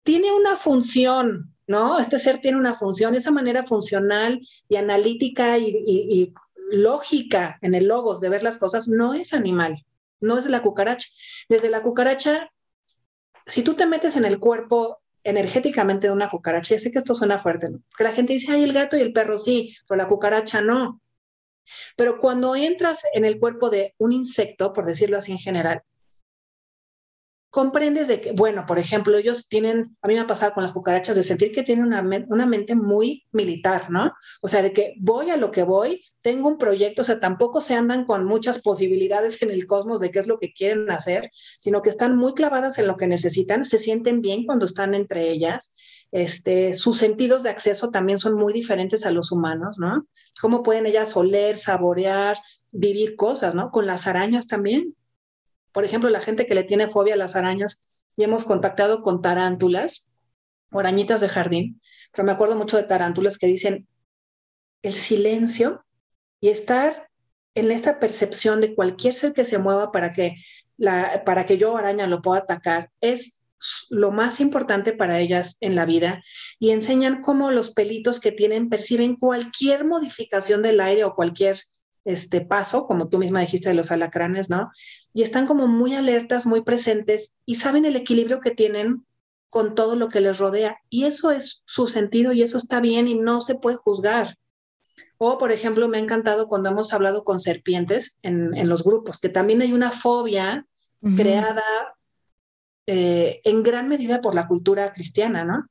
[0.03, 1.99] tiene una función, ¿no?
[1.99, 6.35] Este ser tiene una función, esa manera funcional y analítica y,
[6.73, 9.85] lógica en el logos de ver las cosas no es animal,
[10.21, 11.09] no es la cucaracha.
[11.49, 12.53] Desde la cucaracha,
[13.45, 17.15] si tú te metes en el cuerpo energéticamente de una cucaracha, ya sé que esto
[17.15, 17.81] suena fuerte, ¿no?
[17.91, 21.01] Porque la gente dice, ay, el gato y el perro sí, pero la cucaracha no.
[21.97, 25.83] Pero cuando entras en el cuerpo de un insecto, por decirlo así en general,
[27.51, 30.73] comprendes de que, bueno, por ejemplo, ellos tienen, a mí me ha pasado con las
[30.73, 34.13] cucarachas, de sentir que tienen una, una, mente muy militar, ¿no?
[34.41, 37.61] O sea, de que voy a lo que voy, tengo un proyecto, o sea, tampoco
[37.61, 41.31] se andan con muchas posibilidades en el cosmos de qué es lo que quieren hacer,
[41.59, 45.31] sino que están muy clavadas en lo que necesitan, se sienten bien cuando están entre
[45.31, 45.73] ellas.
[46.13, 50.07] Este, sus sentidos de acceso también son muy diferentes a los humanos, ¿no?
[50.41, 52.37] Cómo pueden ellas oler, saborear,
[52.71, 53.71] vivir cosas, ¿no?
[53.71, 54.95] Con las arañas también.
[55.73, 57.83] Por ejemplo, la gente que le tiene fobia a las arañas,
[58.17, 60.11] y hemos contactado con tarántulas
[60.73, 61.81] arañitas de jardín,
[62.13, 63.89] pero me acuerdo mucho de tarántulas que dicen
[64.83, 65.85] el silencio
[66.41, 67.09] y estar
[67.55, 70.37] en esta percepción de cualquier ser que se mueva para que,
[70.77, 73.41] la, para que yo araña lo pueda atacar es
[73.91, 76.23] lo más importante para ellas en la vida
[76.59, 81.61] y enseñan cómo los pelitos que tienen perciben cualquier modificación del aire o cualquier
[82.05, 84.71] este paso, como tú misma dijiste de los alacranes, ¿no?
[85.13, 89.05] Y están como muy alertas, muy presentes y saben el equilibrio que tienen
[89.49, 90.79] con todo lo que les rodea.
[90.89, 94.39] Y eso es su sentido y eso está bien y no se puede juzgar.
[95.19, 99.29] O, por ejemplo, me ha encantado cuando hemos hablado con serpientes en, los grupos, que
[99.29, 100.67] también hay una fobia
[101.17, 101.63] creada
[102.87, 105.67] eh, en gran medida por la cultura cristiana, ¿no?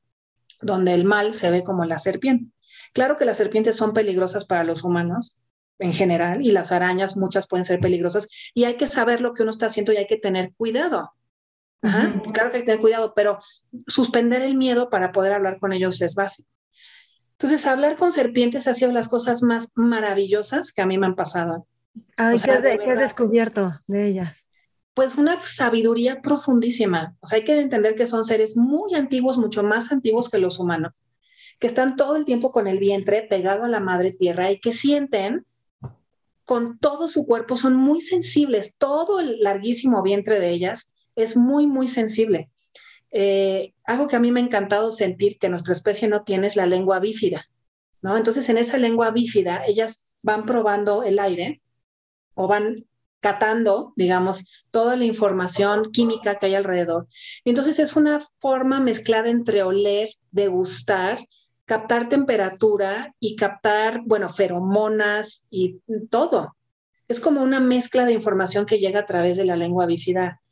[0.60, 2.52] Donde el mal se ve como la serpiente.
[2.92, 5.36] Claro que las serpientes son peligrosas para los humanos
[5.80, 9.42] en general y las arañas muchas pueden ser peligrosas y hay que saber lo que
[9.42, 11.12] uno está haciendo y hay que tener cuidado.
[11.80, 13.38] Claro que hay que tener cuidado, pero
[13.86, 16.48] suspender el miedo para poder hablar con ellos es básico.
[17.32, 21.14] Entonces, hablar con serpientes ha sido las cosas más maravillosas que a mí me han
[21.14, 21.66] pasado.
[22.18, 22.62] Ay, ¿qué, has
[22.98, 24.48] descubierto de ellas?
[24.92, 27.16] Pues una sabiduría profundísima.
[27.20, 30.58] O sea, hay que entender que son seres muy antiguos, mucho más antiguos que los
[30.58, 30.92] humanos,
[31.58, 34.74] que están todo el tiempo con el vientre pegado a la madre tierra y que
[34.74, 35.46] sienten
[36.50, 41.68] con todo su cuerpo, son muy sensibles, todo el larguísimo vientre de ellas es muy,
[41.68, 42.50] muy sensible.
[43.12, 46.56] Eh, algo que a mí me ha encantado sentir que nuestra especie no tiene es
[46.56, 47.48] la lengua bífida,
[48.02, 48.16] ¿no?
[48.16, 51.62] Entonces, en esa lengua bífida, ellas van probando el aire
[52.34, 52.74] o van
[53.20, 57.06] catando, digamos, toda la información química que hay alrededor.
[57.44, 61.20] Entonces, es una forma mezclada entre oler, degustar,
[61.70, 65.78] captar temperatura y captar, bueno, feromonas y
[66.10, 66.56] todo.
[67.06, 70.42] Es como una mezcla de información que llega a través de la lengua bífida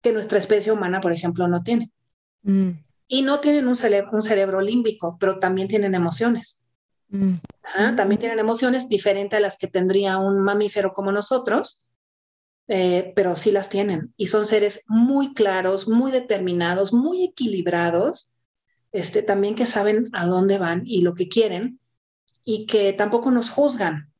[0.00, 1.90] que nuestra especie humana, por ejemplo, no tiene.
[2.44, 2.70] Mm.
[3.08, 3.76] Y no tienen un,
[4.12, 6.62] un, cerebro límbico, pero también tienen emociones.
[7.08, 7.38] Mm.
[7.96, 11.82] también tienen emociones diferentes a las que tendría un mamífero como nosotros,
[12.68, 14.14] eh, pero sí las tienen.
[14.16, 18.30] Y son seres muy claros, muy determinados, muy equilibrados,
[18.92, 21.80] este, también que saben a dónde van y lo que quieren,
[22.44, 24.10] y que tampoco nos juzgan.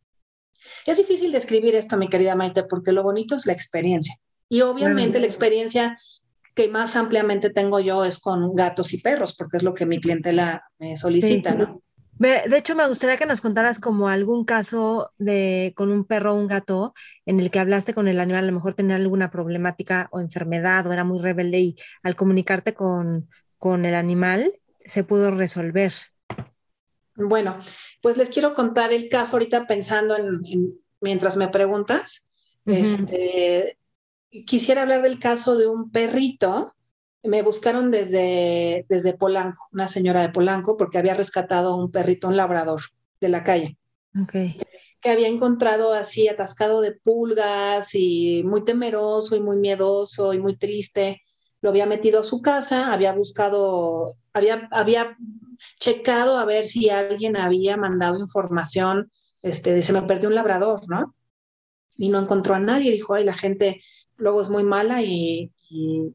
[0.84, 4.14] Es difícil describir esto, mi querida Maite, porque lo bonito es la experiencia.
[4.48, 5.96] Y obviamente la experiencia
[6.54, 10.00] que más ampliamente tengo yo es con gatos y perros, porque es lo que mi
[10.00, 11.82] clientela me solicita, ¿no?
[12.18, 16.36] De hecho, me gustaría que nos contaras como algún caso de con un perro o
[16.36, 16.92] un gato
[17.26, 20.84] en el que hablaste con el animal, a lo mejor tenía alguna problemática o enfermedad
[20.88, 23.28] o era muy rebelde y al comunicarte con,
[23.58, 25.92] con el animal se pudo resolver.
[27.14, 27.58] Bueno,
[28.00, 32.26] pues les quiero contar el caso ahorita pensando en, mientras me preguntas.
[32.64, 33.78] este,
[34.46, 36.74] quisiera hablar del caso de un perrito.
[37.24, 42.36] Me buscaron desde, desde Polanco, una señora de Polanco, porque había rescatado un perrito, un
[42.36, 42.82] labrador
[43.20, 43.76] de la calle.
[45.00, 50.56] Que había encontrado así atascado de pulgas y muy temeroso y muy miedoso y muy
[50.56, 51.22] triste.
[51.60, 55.16] Lo había metido a su casa, había buscado, había, había
[55.78, 59.10] checado a ver si alguien había mandado información,
[59.42, 61.14] este, se me perdió un labrador, ¿no?
[61.96, 63.80] Y no encontró a nadie, dijo, ay, la gente
[64.16, 66.14] luego es muy mala y, y,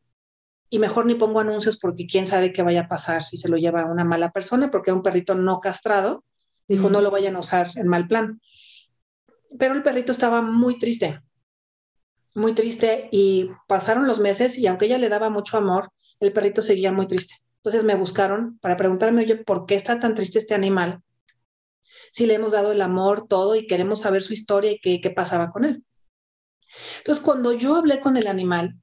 [0.79, 3.81] mejor ni pongo anuncios porque quién sabe qué vaya a pasar si se lo lleva
[3.81, 6.23] a una mala persona, porque era un perrito no castrado.
[6.67, 8.39] Dijo, no lo vayan a usar en mal plan.
[9.59, 11.21] Pero el perrito estaba muy triste,
[12.35, 16.61] muy triste y pasaron los meses y aunque ella le daba mucho amor, el perrito
[16.61, 17.35] seguía muy triste.
[17.57, 21.01] Entonces me buscaron para preguntarme, oye, ¿por qué está tan triste este animal?
[22.11, 25.09] Si le hemos dado el amor, todo, y queremos saber su historia y qué, qué
[25.09, 25.83] pasaba con él.
[26.97, 28.75] Entonces, cuando yo hablé con el animal,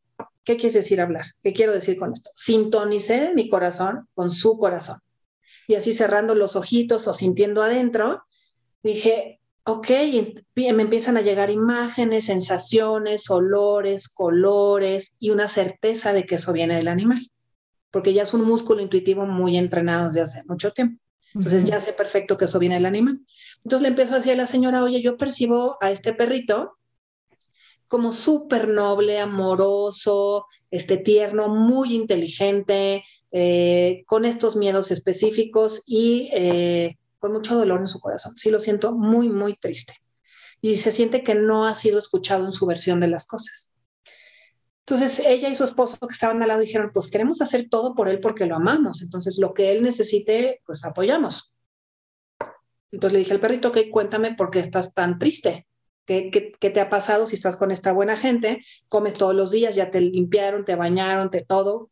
[0.45, 1.27] ¿qué quiere decir hablar?
[1.43, 2.31] ¿Qué quiero decir con esto?
[2.35, 4.99] Sintonicé mi corazón con su corazón.
[5.67, 8.25] Y así cerrando los ojitos o sintiendo adentro,
[8.83, 9.91] dije, ok,
[10.55, 16.77] me empiezan a llegar imágenes, sensaciones, olores, colores y una certeza de que eso viene
[16.77, 17.31] del animal,
[17.91, 21.01] porque ya es un músculo intuitivo muy entrenado desde hace mucho tiempo.
[21.35, 23.21] Entonces ya sé perfecto que eso viene del animal.
[23.63, 26.77] Entonces le empiezo a decir a la señora, oye, yo percibo a este perrito
[27.87, 36.99] como súper noble, amoroso, este, tierno, muy inteligente, eh, con estos miedos específicos y eh,
[37.21, 38.37] con mucho dolor en su corazón.
[38.37, 39.95] Sí, lo siento muy, muy triste.
[40.61, 43.71] Y se siente que no ha sido escuchado en su versión de las cosas.
[44.81, 48.09] Entonces ella y su esposo que estaban al lado dijeron, pues queremos hacer todo por
[48.09, 49.03] él porque lo amamos.
[49.03, 51.53] Entonces lo que él necesite, pues apoyamos.
[52.91, 55.69] Entonces le dije al perrito, ok, cuéntame por qué estás tan triste.
[56.07, 58.65] ¿Qué, te ha pasado si estás con esta buena gente?
[58.89, 61.91] Comes todos los días, ya te limpiaron, te bañaron, te todo.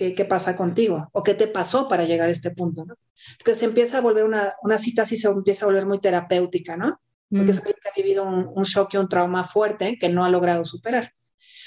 [0.00, 1.10] ¿Qué, pasa contigo?
[1.12, 2.86] ¿O qué te pasó para llegar a este punto?
[2.86, 2.94] ¿no?
[3.38, 6.74] Porque se empieza a volver una, una cita así, se empieza a volver muy terapéutica,
[6.74, 6.98] ¿no?
[7.28, 7.50] Porque mm.
[7.50, 10.64] es que ha vivido un, un shock y un trauma fuerte que no ha logrado
[10.64, 11.12] superar.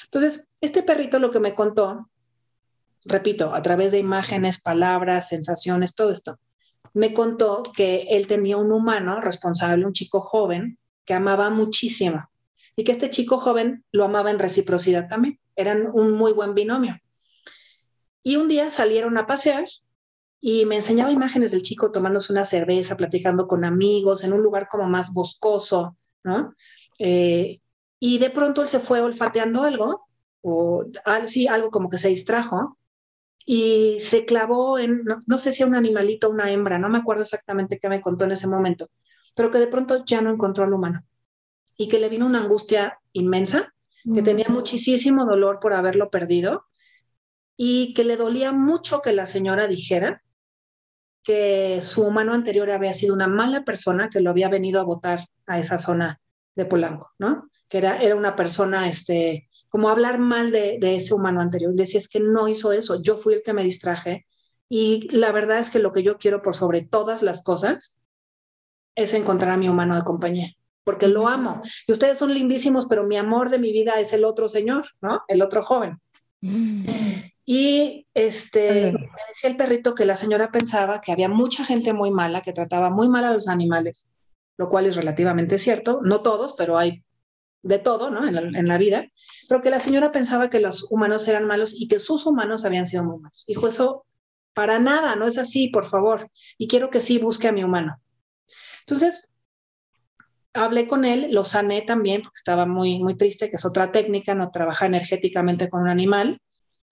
[0.05, 2.09] Entonces, este perrito lo que me contó,
[3.05, 6.39] repito, a través de imágenes, palabras, sensaciones, todo esto,
[6.95, 12.29] me contó que él tenía un humano responsable, un chico joven, que amaba muchísimo
[12.75, 15.39] y que este chico joven lo amaba en reciprocidad también.
[15.55, 16.97] Eran un muy buen binomio.
[18.23, 19.65] Y un día salieron a pasear
[20.39, 24.67] y me enseñaba imágenes del chico tomándose una cerveza, platicando con amigos, en un lugar
[24.69, 26.53] como más boscoso, ¿no?
[26.99, 27.61] Eh,
[27.99, 30.05] y de pronto él se fue olfateando algo,
[30.41, 30.85] o
[31.27, 32.77] sí, algo como que se distrajo,
[33.45, 36.97] y se clavó en, no, sé si era un animalito o una hembra, no me
[36.97, 38.89] acuerdo exactamente qué me contó en ese momento,
[39.35, 41.05] pero que de pronto ya no encontró al humano
[41.77, 44.25] y que le vino una angustia inmensa, que mm.
[44.25, 46.65] tenía muchísimo dolor por haberlo perdido
[47.55, 50.23] y que le dolía mucho que la señora dijera
[51.23, 55.25] que su humano anterior había sido una mala persona que lo había venido a votar
[55.45, 56.19] a esa zona
[56.55, 57.49] de Polanco, ¿no?
[57.69, 61.73] Que era, era una persona, este, como hablar mal de, ese humano anterior.
[61.73, 64.27] Decía, es que no hizo eso, yo fui el que me distraje.
[64.69, 68.01] Y la verdad es que lo que yo quiero por sobre todas las cosas
[68.95, 71.61] es encontrar a mi humano de compañía, porque lo amo.
[71.87, 75.23] Y ustedes son lindísimos, pero mi amor de mi vida es el otro señor, ¿no?
[75.27, 75.99] El otro joven.
[76.43, 76.85] Mm.
[77.45, 82.11] Y este, me decía el perrito que la señora pensaba que había mucha gente muy
[82.11, 84.07] mala, que trataba muy mal a los animales,
[84.57, 87.03] lo cual es relativamente cierto, no todos, pero hay
[87.61, 88.27] de todo, ¿no?
[88.27, 89.05] En la, vida,
[89.47, 92.85] pero que la señora pensaba que los humanos eran malos y que sus humanos habían
[92.85, 93.45] sido muy malos.
[93.47, 94.05] Dijo, eso
[94.53, 96.29] para nada, no es así, por favor.
[96.57, 98.01] Y quiero que sí busque a mi humano.
[98.81, 99.29] Entonces,
[100.53, 104.35] hablé con él, lo sané también, porque estaba muy, muy triste, que es otra técnica,
[104.35, 106.39] no trabaja energéticamente con un animal.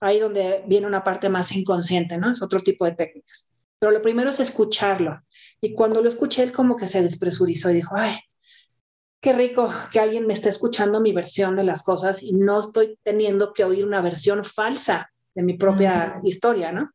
[0.00, 2.30] Ahí donde viene una parte más inconsciente, ¿no?
[2.30, 3.52] Es otro tipo de técnicas.
[3.78, 5.20] Pero lo primero es escucharlo.
[5.60, 8.16] Y cuando lo escuché, él como que se despresurizó y dijo, ay,
[9.20, 12.98] qué rico que alguien me esté escuchando mi versión de las cosas y no estoy
[13.04, 16.90] teniendo que oír una versión falsa de mi propia historia, ¿no?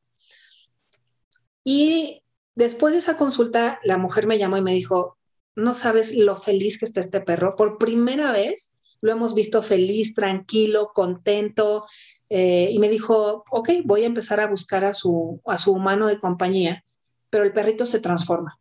[1.64, 2.24] Y
[2.56, 5.17] después de esa consulta, la mujer me llamó y me dijo,
[5.58, 7.50] no sabes lo feliz que está este perro.
[7.58, 11.86] Por primera vez lo hemos visto feliz, tranquilo, contento.
[12.30, 16.08] Eh, y me dijo, ok, voy a empezar a buscar a su, a su humano
[16.08, 16.86] de compañía,
[17.32, 18.60] pero el perrito se transforma.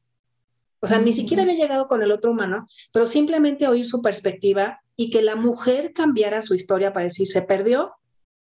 [0.80, 4.80] O sea, ni siquiera había llegado con el otro humano, pero simplemente oír su perspectiva
[4.96, 7.92] y que la mujer cambiara su historia para decir, se perdió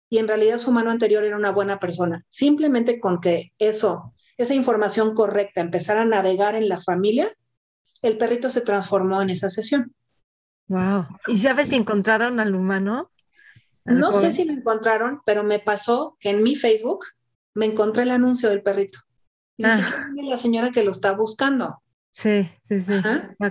[0.09, 2.25] y en realidad su humano anterior era una buena persona.
[2.27, 7.31] Simplemente con que eso, esa información correcta, empezara a navegar en la familia,
[8.01, 9.93] el perrito se transformó en esa sesión.
[10.67, 11.07] Wow.
[11.27, 13.11] ¿Y sabes si encontraron al humano?
[13.83, 17.05] no sé si lo encontraron, pero me pasó que en mi Facebook
[17.53, 18.99] me encontré el anuncio del perrito.
[19.57, 19.93] Y dije,
[20.23, 21.81] la señora que lo está buscando.
[22.11, 22.93] Sí, sí, sí.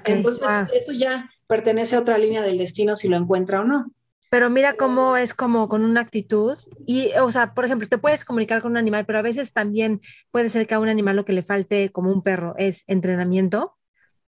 [0.05, 3.91] Entonces, eso ya pertenece a otra línea del destino si lo encuentra o no.
[4.31, 8.25] Pero mira cómo es como con una actitud y, o sea, por ejemplo, te puedes
[8.25, 11.25] comunicar con un animal, pero a veces también puede ser que a un animal lo
[11.25, 13.77] que le falte, como un perro, es entrenamiento.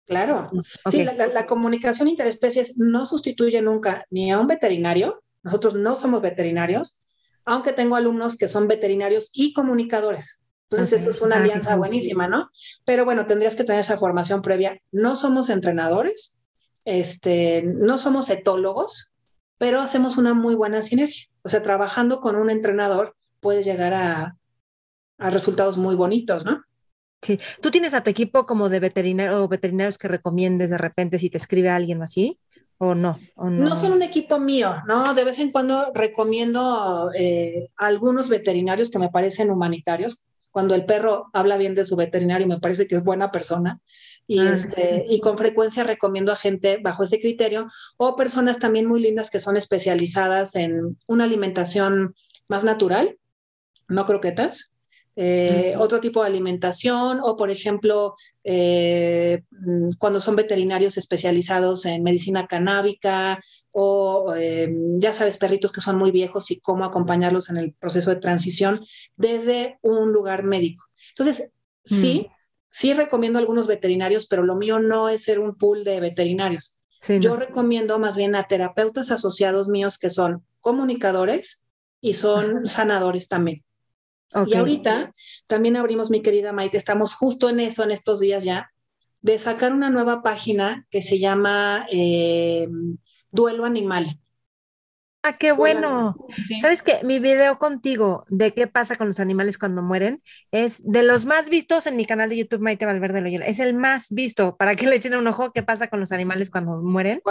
[0.05, 0.51] Claro.
[0.89, 5.23] Sí, la, la, comunicación interespecies no sustituye nunca ni a un veterinario.
[5.43, 7.01] Nosotros no somos veterinarios,
[7.45, 10.43] aunque tengo alumnos que son veterinarios y comunicadores.
[10.69, 12.49] Entonces, eso es una ah, alianza buenísima, ¿no?
[12.83, 14.79] Pero bueno, tendrías que tener esa formación previa.
[14.91, 16.37] No somos entrenadores,
[16.83, 19.11] este, no somos etólogos,
[19.57, 21.27] pero hacemos una muy buena sinergia.
[21.43, 24.37] O sea, trabajando con un entrenador puedes llegar a,
[25.19, 26.63] a resultados muy bonitos, ¿no?
[27.23, 27.39] Sí.
[27.61, 31.29] ¿Tú tienes a tu equipo como de veterinario o veterinarios que recomiendes de repente si
[31.29, 32.37] te escribe alguien así?
[32.77, 33.17] ¿O no?
[33.35, 33.69] ¿O no?
[33.69, 33.77] no?
[33.77, 35.13] son un equipo mío, ¿no?
[35.13, 40.21] De vez en cuando recomiendo eh, algunos veterinarios que me parecen humanitarios,
[40.51, 43.79] cuando el perro habla bien de su veterinario, me parece que es buena persona.
[44.27, 47.67] Y, ah, este, y con frecuencia recomiendo a gente bajo ese criterio
[47.97, 52.13] o personas también muy lindas que son especializadas en una alimentación
[52.47, 53.17] más natural,
[53.87, 54.72] no croquetas,
[55.15, 62.01] eh, otro tipo de alimentación o, por ejemplo, eh, mm, cuando son veterinarios especializados en
[62.01, 63.39] medicina canábica
[63.71, 68.09] o, eh, ya sabes, perritos que son muy viejos y cómo acompañarlos en el proceso
[68.09, 68.85] de transición
[69.15, 70.85] desde un lugar médico.
[71.09, 71.49] Entonces,
[71.85, 72.33] sí, mm.
[72.71, 76.79] sí recomiendo algunos veterinarios, pero lo mío no es ser un pool de veterinarios.
[77.19, 81.65] Yo recomiendo más bien a terapeutas asociados míos que son comunicadores
[81.99, 83.63] y son sanadores también.
[84.45, 85.13] Y ahorita
[85.47, 88.71] también abrimos, mi querida Maite, estamos justo en eso, en estos días ya,
[89.21, 92.67] de sacar una nueva página que se llama eh,
[93.31, 94.19] Duelo Animal.
[95.25, 96.17] Ah, qué bueno.
[96.59, 100.21] Sabes que mi video contigo de qué pasa con los animales cuando mueren
[100.51, 103.45] es de los más vistos en mi canal de YouTube, Maite Valverde Loyola.
[103.45, 104.57] Es el más visto.
[104.57, 107.21] Para que le echen un ojo, qué pasa con los animales cuando mueren.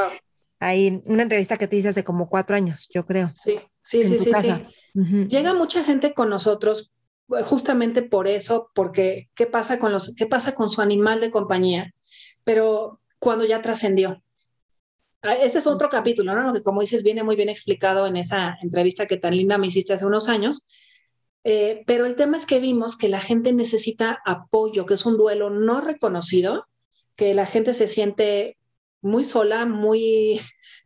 [0.59, 3.31] Hay una entrevista que te hice hace como cuatro años, yo creo.
[3.35, 5.26] Sí, sí, sí, sí, sí.
[5.28, 6.93] Llega mucha gente con nosotros
[7.37, 11.30] eh, justamente por eso, porque qué pasa con los, qué pasa con su animal de
[11.30, 11.95] compañía,
[12.45, 14.22] pero cuando ya trascendió.
[15.22, 16.53] Este es otro capítulo, ¿no?
[16.53, 19.93] Que como dices, viene muy bien explicado en esa entrevista que tan linda me hiciste
[19.93, 20.66] hace unos años.
[21.45, 25.16] Eh, pero el tema es que vimos que la gente necesita apoyo, que es un
[25.16, 26.66] duelo no reconocido,
[27.14, 28.59] que la gente se siente
[29.01, 30.41] muy sola, muy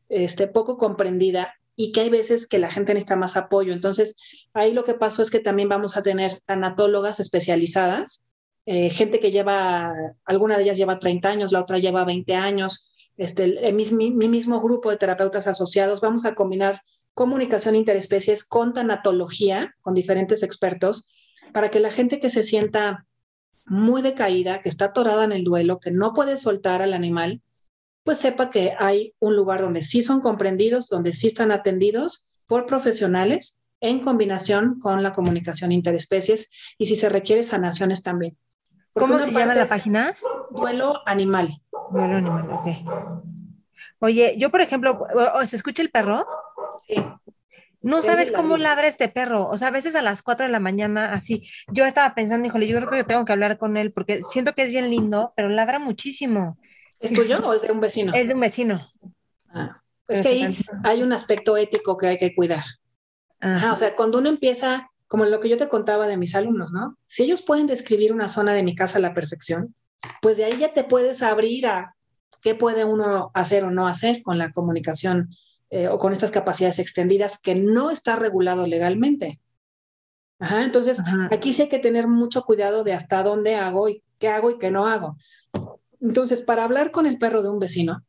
[0.09, 3.73] este, poco comprendida y que hay veces que la gente necesita más apoyo.
[3.73, 4.17] Entonces,
[4.55, 8.23] ahí lo que pasó es que también vamos a tener tanatólogas especializadas,
[8.65, 9.93] eh, gente que lleva,
[10.25, 14.61] alguna de ellas lleva 30 años, la otra lleva 20 años, este, mi, mi mismo
[14.61, 16.83] grupo de terapeutas asociados, vamos a combinar
[17.15, 21.07] comunicación interespecies con tanatología, con diferentes expertos,
[21.53, 23.07] para que la gente que se sienta
[23.65, 27.41] muy decaída, que está atorada en el duelo, que no puede soltar al animal,
[28.07, 32.65] pues sepa que hay un lugar donde sí son comprendidos, donde sí están atendidos por
[32.65, 36.49] profesionales en combinación con la comunicación interespecies
[36.79, 38.39] y si se requiere sanaciones también.
[38.93, 40.17] ¿Cómo se llama la página?
[40.53, 41.61] Duelo animal.
[41.91, 42.69] Duelo animal, ok.
[43.99, 45.05] Oye, yo por ejemplo,
[45.45, 46.25] ¿se escucha el perro?
[47.83, 49.49] No sabes cómo ladra este perro.
[49.49, 51.43] O sea, a veces a las 4 de la mañana, así.
[51.73, 54.63] Yo estaba pensando, híjole, yo creo que tengo que hablar con él porque siento que
[54.63, 56.57] es bien lindo, pero ladra muchísimo.
[57.01, 58.13] ¿Es tuyo o es de un vecino?
[58.15, 58.91] Es de un vecino.
[59.49, 62.65] Ah, es que ahí hay un aspecto ético que hay que cuidar.
[63.41, 66.97] o sea, cuando uno empieza, como lo que yo te contaba de mis alumnos, ¿no?
[67.07, 69.75] Si ellos pueden describir una zona de mi casa a la perfección,
[70.23, 71.95] pues de ahí ya te puedes abrir a
[72.41, 75.31] qué puede uno hacer o no hacer con la comunicación
[75.71, 79.41] eh, o con estas capacidades extendidas que no está regulado legalmente.
[80.39, 84.29] Ajá, entonces, aquí sí hay que tener mucho cuidado de hasta dónde hago y qué
[84.29, 85.17] hago y qué no hago.
[86.01, 88.05] Entonces, para hablar con el perro de un vecino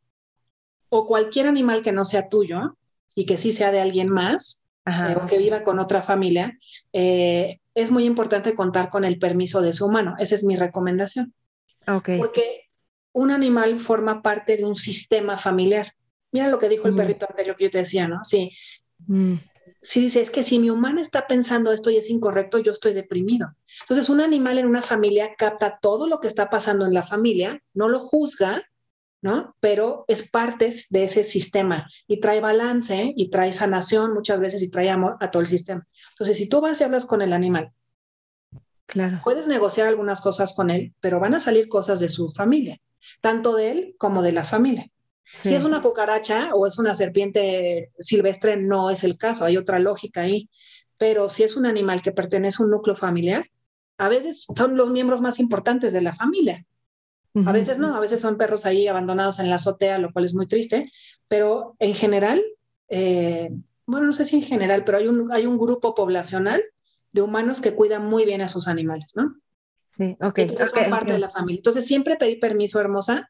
[0.90, 2.78] o cualquier animal que no sea tuyo
[3.16, 6.58] y que sí sea de alguien más eh, o que viva con otra familia,
[6.94, 10.16] eh, es muy importante contar con el permiso de su humano.
[10.20, 11.34] Esa es mi recomendación.
[11.88, 12.18] Okay.
[12.18, 12.68] Porque
[13.14, 15.94] un animal forma parte de un sistema familiar.
[16.32, 16.98] Mira lo que dijo el mm.
[16.98, 18.24] perrito anterior que yo te decía, ¿no?
[18.24, 18.52] Sí.
[19.08, 19.36] Mm.
[19.82, 22.94] Si dice, es que si mi humano está pensando esto y es incorrecto, yo estoy
[22.94, 23.54] deprimido.
[23.82, 27.62] Entonces, un animal en una familia capta todo lo que está pasando en la familia,
[27.74, 28.64] no lo juzga,
[29.22, 29.56] ¿no?
[29.60, 34.70] Pero es parte de ese sistema y trae balance y trae sanación muchas veces y
[34.70, 35.88] trae amor a todo el sistema.
[36.10, 37.72] Entonces, si tú vas y hablas con el animal,
[38.86, 39.22] claro.
[39.24, 42.80] puedes negociar algunas cosas con él, pero van a salir cosas de su familia,
[43.22, 44.92] tanto de él como de la familia.
[45.32, 49.80] Si es una cucaracha o es una serpiente silvestre, no es el caso, hay otra
[49.80, 50.50] lógica ahí.
[50.98, 53.46] Pero si es un animal que pertenece a un núcleo familiar,
[53.98, 56.66] a veces son los miembros más importantes de la familia.
[57.46, 60.34] A veces no, a veces son perros ahí abandonados en la azotea, lo cual es
[60.34, 60.92] muy triste,
[61.28, 62.44] pero en general,
[62.90, 63.52] eh,
[63.86, 66.64] bueno, no sé si en general, pero hay un, hay un grupo poblacional
[67.12, 69.36] de humanos que cuidan muy bien a sus animales, ¿no?
[69.86, 70.40] Sí, ok.
[70.40, 71.60] Entonces son parte de la familia.
[71.60, 73.30] Entonces siempre pedir permiso, hermosa,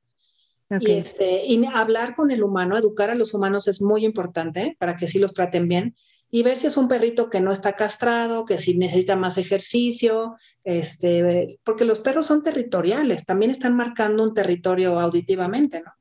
[0.70, 4.98] y, este, y hablar con el humano, educar a los humanos es muy importante para
[4.98, 5.96] que sí los traten bien
[6.30, 10.36] y ver si es un perrito que no está castrado, que si necesita más ejercicio,
[10.64, 15.94] este, porque los perros son territoriales, también están marcando un territorio auditivamente, ¿no?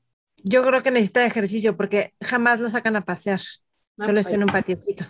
[0.42, 3.40] Yo creo que necesita ejercicio porque jamás lo sacan a pasear.
[3.98, 5.06] Solo pues está en un patiocito.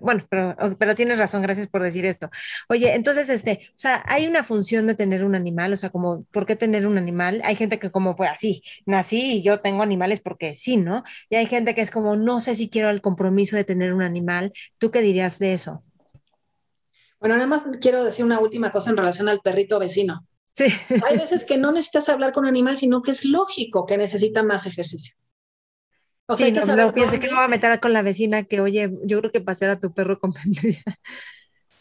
[0.00, 2.30] bueno, pero, pero tienes razón, gracias por decir esto.
[2.68, 6.22] Oye, entonces, este, o sea, hay una función de tener un animal, o sea, como,
[6.30, 7.40] ¿por qué tener un animal?
[7.44, 11.02] Hay gente que como, pues así, nací y yo tengo animales porque sí, ¿no?
[11.28, 14.02] Y hay gente que es como, no sé si quiero el compromiso de tener un
[14.02, 14.52] animal.
[14.78, 15.82] ¿Tú qué dirías de eso?
[17.18, 20.24] Bueno, nada más quiero decir una última cosa en relación al perrito vecino.
[20.54, 20.66] Sí.
[21.08, 24.44] Hay veces que no necesitas hablar con un animal, sino que es lógico que necesita
[24.44, 25.16] más ejercicio.
[26.30, 28.60] O sea, sí, no, no piense que me voy a meter con la vecina que,
[28.60, 30.82] oye, yo creo que pasear a tu perro convendría.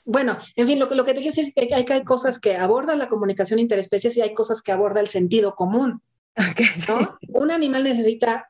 [0.06, 2.56] Bueno, en fin, lo, lo que te quiero decir es que hay, hay, cosas que
[2.56, 6.02] aborda la comunicación interespecies y hay cosas que aborda el sentido común.
[6.88, 7.18] ¿no?
[7.28, 8.50] Un animal necesita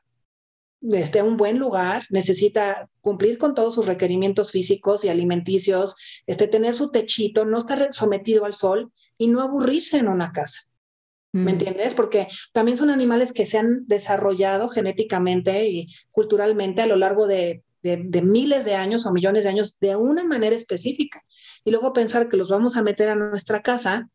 [0.82, 5.96] este, un buen lugar, necesita cumplir con todos sus requerimientos físicos y alimenticios,
[6.26, 10.60] este, tener su techito, no estar sometido al sol y no aburrirse en una casa.
[11.32, 11.48] ¿Me mm.
[11.48, 11.94] entiendes?
[11.94, 17.62] Porque también son animales que se han desarrollado genéticamente y culturalmente a lo largo de,
[17.82, 21.22] miles de años o millones de años de una manera específica.
[21.64, 24.08] Y luego pensar que los vamos a meter a nuestra casa,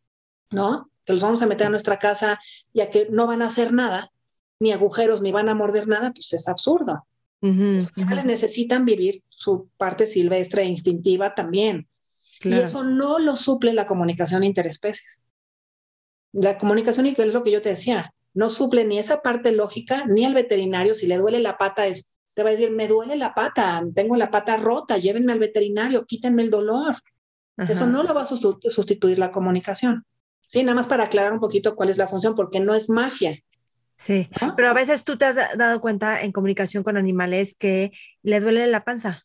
[0.50, 0.90] ¿no?
[1.06, 2.40] Que los vamos a meter a nuestra casa
[2.74, 4.12] ya que no van a hacer nada,
[4.60, 7.06] ni agujeros, ni van a morder nada, pues es absurdo.
[7.42, 11.88] los animales necesitan vivir su parte silvestre e instintiva también.
[12.42, 15.23] Y eso no lo suple la comunicación interespecies
[16.34, 19.52] la comunicación y que es lo que yo te decía, no suple ni esa parte
[19.52, 22.88] lógica, ni al veterinario, si le duele la pata, es, te va a decir, me
[22.88, 26.96] duele la pata, tengo la pata rota, llévenme al veterinario, quítenme el dolor.
[27.56, 30.06] Eso no lo va a sustituir la comunicación.
[30.48, 33.40] Sí, nada más para aclarar un poquito cuál es la función, porque no es magia.
[33.96, 37.92] Sí, pero a veces tú te has dado cuenta en comunicación con animales que
[38.24, 39.24] le duele la panza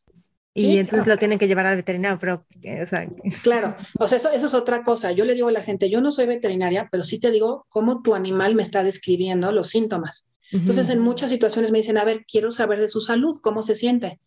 [0.54, 2.46] Y entonces lo tienen que llevar al veterinario, pero...
[2.82, 3.08] O sea...
[3.42, 5.12] Claro, o sea, eso, eso, es otra cosa.
[5.12, 8.02] Yo le digo a la gente, yo no soy veterinaria, pero sí te digo cómo
[8.02, 10.26] tu animal me está describiendo los síntomas.
[10.50, 13.74] Entonces, en muchas situaciones me dicen, a ver, quiero saber de su salud, cómo se
[13.74, 14.18] siente.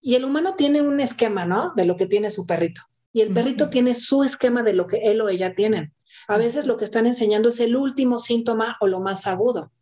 [0.00, 1.72] Y el humano tiene un esquema, ¿no?
[1.74, 2.82] De lo que tiene su perrito.
[3.12, 5.94] Y el perrito tiene su esquema de lo que él o ella tienen.
[6.28, 9.72] A veces lo que están enseñando es el último síntoma o lo más agudo.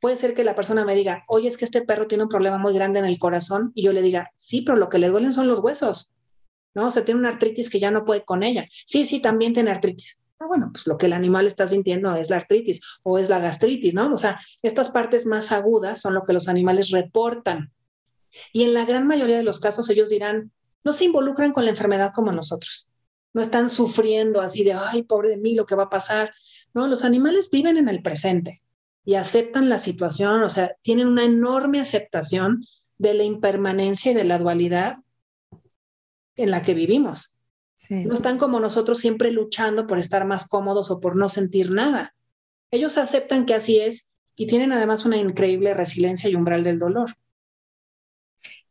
[0.00, 2.58] Puede ser que la persona me diga, oye, es que este perro tiene un problema
[2.58, 5.32] muy grande en el corazón, y yo le diga, sí, pero lo que le duelen
[5.32, 6.12] son los huesos,
[6.74, 6.88] ¿no?
[6.88, 8.68] O sea, tiene una artritis que ya no puede con ella.
[8.86, 10.18] Sí, sí, también tiene artritis.
[10.38, 13.38] Ah, bueno, pues lo que el animal está sintiendo es la artritis o es la
[13.38, 14.12] gastritis, ¿no?
[14.12, 17.72] O sea, estas partes más agudas son lo que los animales reportan.
[18.52, 20.52] Y en la gran mayoría de los casos ellos dirán,
[20.84, 22.90] no se involucran con la enfermedad como nosotros.
[23.32, 26.34] No están sufriendo así de, ay, pobre de mí, lo que va a pasar.
[26.74, 28.62] No, los animales viven en el presente
[29.06, 32.66] y aceptan la situación, o sea, tienen una enorme aceptación
[32.98, 34.98] de la impermanencia y de la dualidad
[36.34, 37.36] en la que vivimos.
[37.88, 42.14] No están como nosotros siempre luchando por estar más cómodos o por no sentir nada.
[42.72, 47.10] Ellos aceptan que así es y tienen además una increíble resiliencia y umbral del dolor.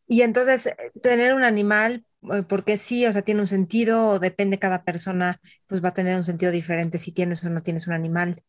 [0.06, 4.20] Y entonces, eh, tener un animal, eh, porque sí, o sea, tiene un sentido, o
[4.20, 7.88] depende cada persona, pues va a tener un sentido diferente si tienes o no tienes
[7.88, 8.44] un animal.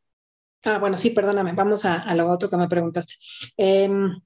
[0.64, 3.14] Ah, bueno, sí, perdóname, vamos a, lo otro que me preguntaste.
[3.56, 4.20] Em,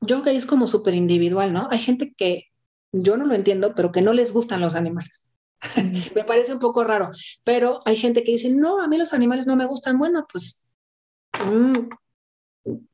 [0.00, 1.68] yo creo que es como súper individual, ¿no?
[1.70, 2.44] Hay gente que
[2.92, 5.24] yo no lo entiendo, pero que no les gustan los animales.
[6.14, 7.10] me parece un poco raro,
[7.44, 9.98] pero hay gente que dice, no, a mí los animales no me gustan.
[9.98, 10.66] Bueno, pues,
[11.44, 11.72] mm,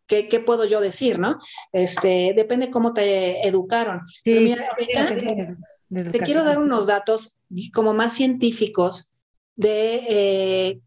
[0.07, 1.39] ¿qué, puedo yo decir, no?
[1.73, 4.01] Este, depende cómo te educaron.
[4.25, 7.39] te quiero dar unos datos
[7.73, 9.15] como más científicos
[9.57, 10.81] de eh,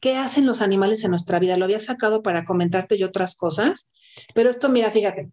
[0.00, 1.56] qué hacen los animales en nuestra vida.
[1.56, 3.88] Lo había sacado para comentarte yo otras cosas,
[4.34, 5.30] pero esto, mira, fíjate,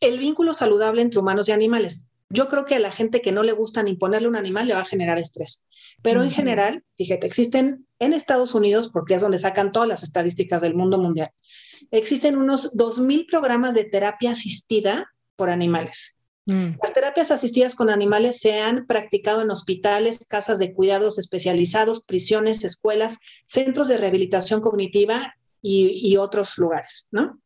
[0.00, 2.04] el vínculo saludable entre humanos y animales.
[2.30, 4.74] Yo creo que a la gente que no le gusta ni ponerle un animal le
[4.74, 5.64] va a generar estrés.
[6.02, 10.60] Pero en general, fíjate, existen en Estados Unidos, porque es donde sacan todas las estadísticas
[10.60, 11.30] del mundo mundial,
[11.90, 16.17] existen unos 2.000 programas de terapia asistida por animales.
[16.48, 16.78] Mm.
[16.82, 22.64] Las terapias asistidas con animales se han practicado en hospitales, casas de cuidados especializados, prisiones,
[22.64, 27.38] escuelas, centros de rehabilitación cognitiva y, otros lugares, ¿no?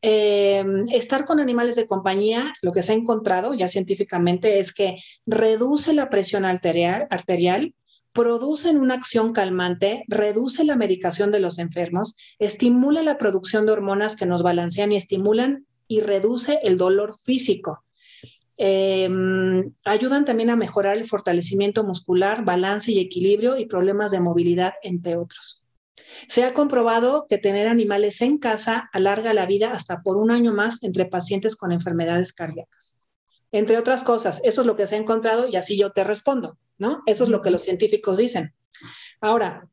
[0.00, 4.96] Eh, estar con animales de compañía, lo que se ha encontrado ya científicamente es que
[5.24, 7.72] reduce la presión arterial, arterial
[8.12, 14.16] producen una acción calmante, reduce la medicación de los enfermos, estimula la producción de hormonas
[14.16, 17.84] que nos balancean y estimulan y reduce el dolor físico.
[18.56, 24.74] Em, ayudan también a mejorar el fortalecimiento muscular, balance y equilibrio y problemas de movilidad,
[24.82, 25.62] entre otros.
[26.28, 30.52] Se ha comprobado que tener animales en casa alarga la vida hasta por un año
[30.52, 32.98] más entre pacientes con enfermedades cardíacas.
[33.50, 36.58] Entre otras cosas, eso es lo que se ha encontrado y así yo te respondo,
[36.78, 37.02] ¿no?
[37.06, 38.54] Eso es lo que los científicos dicen.
[39.20, 39.68] Ahora,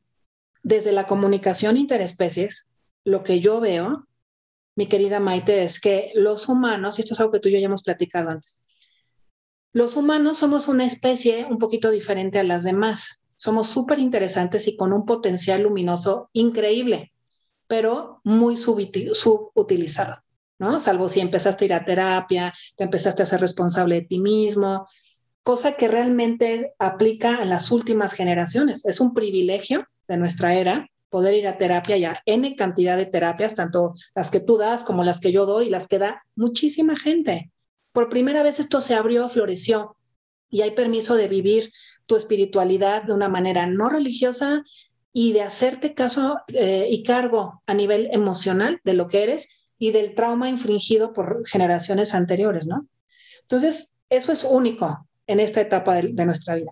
[0.63, 2.69] desde la comunicación interespecies,
[3.05, 4.07] lo que yo veo,
[4.75, 7.59] mi querida Maite, es que los humanos, y esto es algo que tú y yo
[7.59, 8.59] ya hemos platicado antes,
[9.71, 13.21] los humanos somos una especie un poquito diferente a las demás.
[13.37, 17.13] Somos súper interesantes y con un potencial luminoso increíble,
[17.67, 20.17] pero muy subutilizado,
[20.57, 20.81] ¿no?
[20.81, 24.87] Salvo si empezaste a ir a terapia, te empezaste a ser responsable de ti mismo,
[25.43, 28.85] cosa que realmente aplica en las últimas generaciones.
[28.85, 33.55] Es un privilegio de nuestra era poder ir a terapia ya N cantidad de terapias,
[33.55, 36.95] tanto las que tú das como las que yo doy y las que da muchísima
[36.97, 37.51] gente
[37.91, 39.95] por primera vez esto se abrió, floreció
[40.49, 41.71] y hay permiso de vivir
[42.05, 44.63] tu espiritualidad de una manera no religiosa
[45.13, 49.91] y de hacerte caso eh, y cargo a nivel emocional de lo que eres y
[49.91, 52.87] del trauma infringido por generaciones anteriores, ¿no?
[53.41, 56.71] Entonces, eso es único en esta etapa de nuestra vida.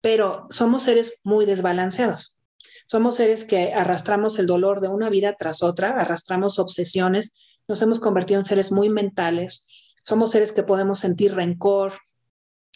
[0.00, 2.38] Pero somos seres muy desbalanceados.
[2.86, 7.34] Somos seres que arrastramos el dolor de una vida tras otra, arrastramos obsesiones,
[7.66, 9.73] nos hemos convertido en seres muy mentales,
[10.04, 11.94] somos seres que podemos sentir rencor,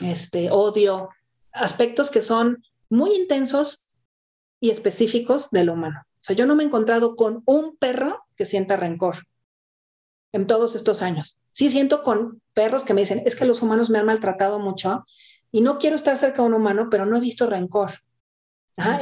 [0.01, 1.11] este, odio,
[1.53, 3.87] aspectos que son muy intensos
[4.61, 6.03] y específicos del humano.
[6.07, 9.27] O sea, yo no me he encontrado con un perro que sienta rencor
[10.33, 11.39] en todos estos años.
[11.53, 15.05] Sí siento con perros que me dicen, es que los humanos me han maltratado mucho
[15.53, 17.93] y no quiero estar cerca de un humano, pero no he visto rencor.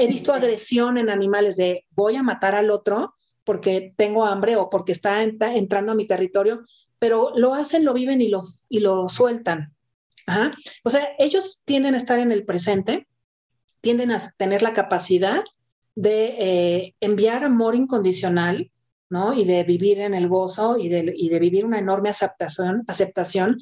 [0.01, 3.14] He visto agresión en animales de voy a matar al otro
[3.45, 6.64] porque tengo hambre o porque está entrando a mi territorio,
[6.99, 9.75] pero lo hacen, lo viven y lo, y lo sueltan.
[10.85, 13.07] O sea, ellos tienden a estar en el presente,
[13.81, 15.45] tienden a tener la capacidad
[15.95, 18.71] de eh, enviar amor incondicional,
[19.09, 19.35] ¿no?
[19.35, 23.59] Y de vivir en el gozo y de, y de vivir una enorme aceptación, aceptación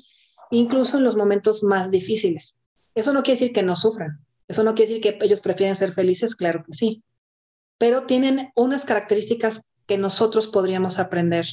[0.50, 2.56] incluso en los momentos más difíciles.
[2.94, 5.92] Eso no quiere decir que no sufran, eso no quiere decir que ellos prefieren ser
[5.92, 7.02] felices, claro que sí,
[7.78, 11.46] pero tienen unas características que nosotros podríamos aprender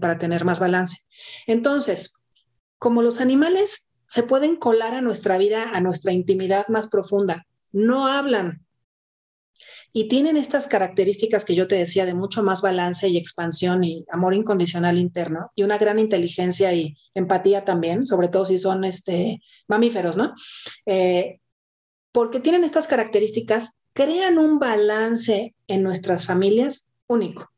[0.00, 0.98] para tener más balance.
[1.46, 2.14] Entonces,
[2.78, 8.06] como los animales se pueden colar a nuestra vida, a nuestra intimidad más profunda, no
[8.06, 8.66] hablan,
[9.92, 14.04] y tienen estas características que yo te decía de mucho más balance y expansión y
[14.10, 19.40] amor incondicional interno y una gran inteligencia y empatía también, sobre todo si son este,
[19.66, 20.34] mamíferos, ¿no?
[20.86, 21.40] Eh,
[22.12, 27.50] porque tienen estas características, crean un balance en nuestras familias único,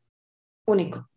[0.65, 1.09] único.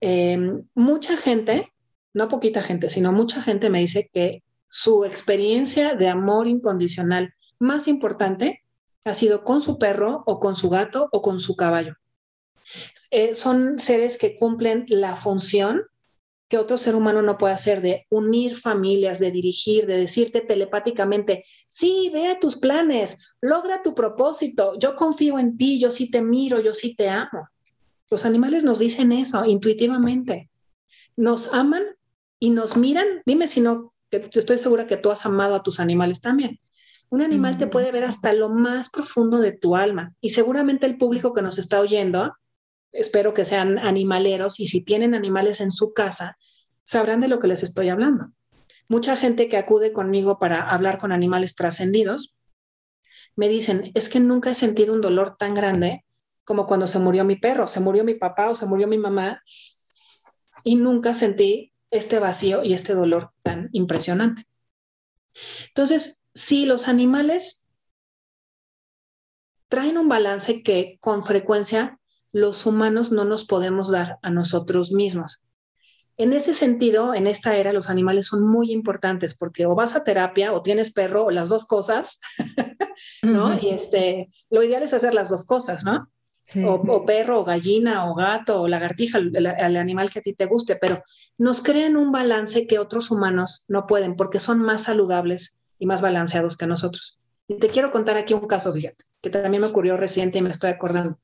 [0.00, 0.38] Eh,
[0.74, 1.72] mucha gente,
[2.12, 7.88] no poquita gente, sino mucha gente me dice que su experiencia de amor incondicional más
[7.88, 8.62] importante
[9.04, 11.94] ha sido con su perro o con su gato o con su caballo.
[13.10, 15.82] Eh, son seres que cumplen la función
[16.52, 21.46] que otro ser humano no puede hacer de unir familias, de dirigir, de decirte telepáticamente,
[21.66, 26.60] sí, vea tus planes, logra tu propósito, yo confío en ti, yo sí te miro,
[26.60, 27.48] yo sí te amo.
[28.12, 30.50] Los animales nos dicen eso intuitivamente.
[31.16, 31.82] Nos aman
[32.38, 33.06] y nos miran.
[33.24, 36.60] Dime si no, que estoy segura que tú has amado a tus animales también.
[37.08, 40.98] Un animal te puede ver hasta lo más profundo de tu alma y seguramente el
[40.98, 42.34] público que nos está oyendo,
[42.92, 46.36] espero que sean animaleros y si tienen animales en su casa,
[46.84, 48.26] sabrán de lo que les estoy hablando.
[48.88, 52.34] Mucha gente que acude conmigo para hablar con animales trascendidos,
[53.36, 56.04] me dicen, es que nunca he sentido un dolor tan grande
[56.44, 59.42] como cuando se murió mi perro, se murió mi papá o se murió mi mamá
[60.64, 64.46] y nunca sentí este vacío y este dolor tan impresionante.
[65.68, 67.64] Entonces, Sí, los animales
[69.68, 71.98] traen un balance que con frecuencia
[72.32, 75.42] los humanos no nos podemos dar a nosotros mismos.
[76.16, 80.04] En ese sentido, en esta era, los animales son muy importantes porque o vas a
[80.04, 82.20] terapia o tienes perro o las dos cosas,
[83.22, 83.58] ¿no?
[83.58, 86.08] Y este, lo ideal es hacer las dos cosas, ¿no?
[86.64, 90.76] O, perro, o gallina, o gato, o lagartija, el, animal que a ti te guste,
[90.76, 91.02] pero
[91.38, 96.02] nos crean un balance que otros humanos no pueden porque son más saludables y más
[96.02, 97.18] balanceados que nosotros.
[97.46, 100.50] Y te quiero contar aquí un caso, fíjate, que también me ocurrió reciente y me
[100.50, 101.16] estoy acordando.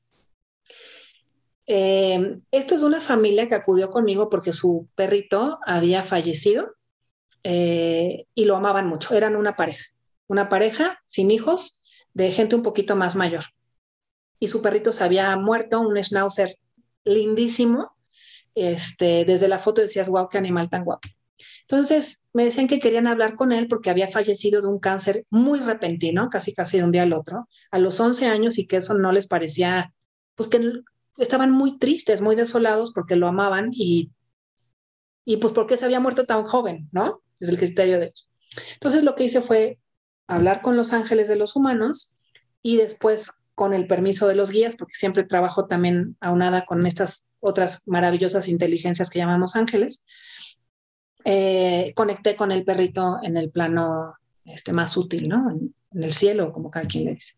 [1.67, 6.75] Eh, esto es de una familia que acudió conmigo porque su perrito había fallecido
[7.43, 9.13] eh, y lo amaban mucho.
[9.13, 9.85] Eran una pareja,
[10.27, 11.79] una pareja sin hijos,
[12.13, 13.43] de gente un poquito más mayor.
[14.39, 16.57] Y su perrito se había muerto, un schnauzer
[17.03, 17.95] lindísimo.
[18.55, 21.07] Este, desde la foto decías, wow, qué animal tan guapo.
[21.61, 25.59] Entonces, me decían que querían hablar con él porque había fallecido de un cáncer muy
[25.59, 28.95] repentino, casi casi de un día al otro, a los 11 años y que eso
[28.95, 29.93] no les parecía,
[30.35, 30.59] pues que
[31.17, 34.11] estaban muy tristes, muy desolados porque lo amaban y,
[35.25, 37.21] y pues porque se había muerto tan joven, ¿no?
[37.39, 38.29] Es el criterio de ellos.
[38.73, 39.79] Entonces, lo que hice fue
[40.27, 42.15] hablar con los ángeles de los humanos
[42.61, 47.25] y después con el permiso de los guías, porque siempre trabajo también aunada con estas
[47.41, 50.01] otras maravillosas inteligencias que llamamos ángeles,
[51.25, 54.13] eh, conecté con el perrito en el plano
[54.45, 55.51] este, más útil, ¿no?
[55.51, 57.33] En, el cielo, como cada quien le dice.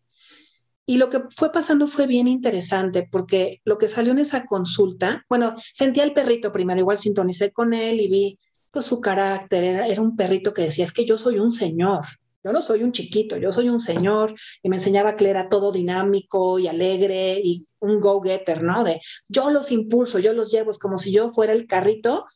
[0.86, 5.24] Y lo que fue pasando fue bien interesante porque lo que salió en esa consulta,
[5.28, 8.38] bueno, sentí al perrito primero, igual sintonicé con él y vi
[8.70, 12.04] pues, su carácter, era, era un perrito que decía, es que yo soy un señor,
[12.44, 15.72] yo no soy un chiquito, yo soy un señor y me enseñaba que era todo
[15.72, 18.84] dinámico y alegre y un go-getter, ¿no?
[18.84, 22.26] De yo los impulso, yo los llevo, es como si yo fuera el carrito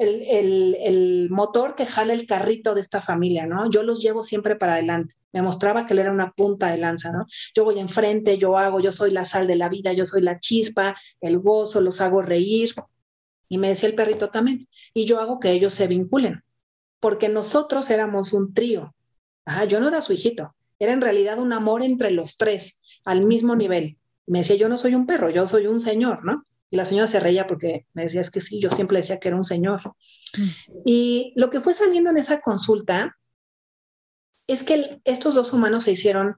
[0.00, 3.70] el, motor que jala el carrito de esta familia, ¿no?
[3.70, 5.14] Yo los llevo siempre para adelante.
[5.32, 7.26] Me mostraba que él era una punta de lanza, ¿no?
[7.54, 10.40] Yo voy enfrente, yo hago, yo soy la sal de la vida, yo soy la
[10.40, 12.74] chispa, el gozo, los hago reír.
[13.48, 14.68] Y me decía el perrito también.
[14.94, 16.42] Y yo hago que ellos se vinculen,
[16.98, 18.94] porque nosotros éramos un trío.
[19.68, 23.56] Yo no era su hijito, era en realidad un amor entre los tres, al mismo
[23.56, 23.98] nivel.
[24.26, 26.44] Me decía, yo no soy un perro, yo soy un señor, ¿no?
[26.70, 29.28] Y la señora se reía porque me decía, es que sí, yo siempre decía que
[29.28, 29.80] era un señor.
[30.84, 33.16] Y lo que fue saliendo en esa consulta
[34.46, 36.36] es que estos dos humanos se hicieron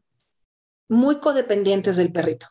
[0.88, 2.46] muy codependientes del perrito.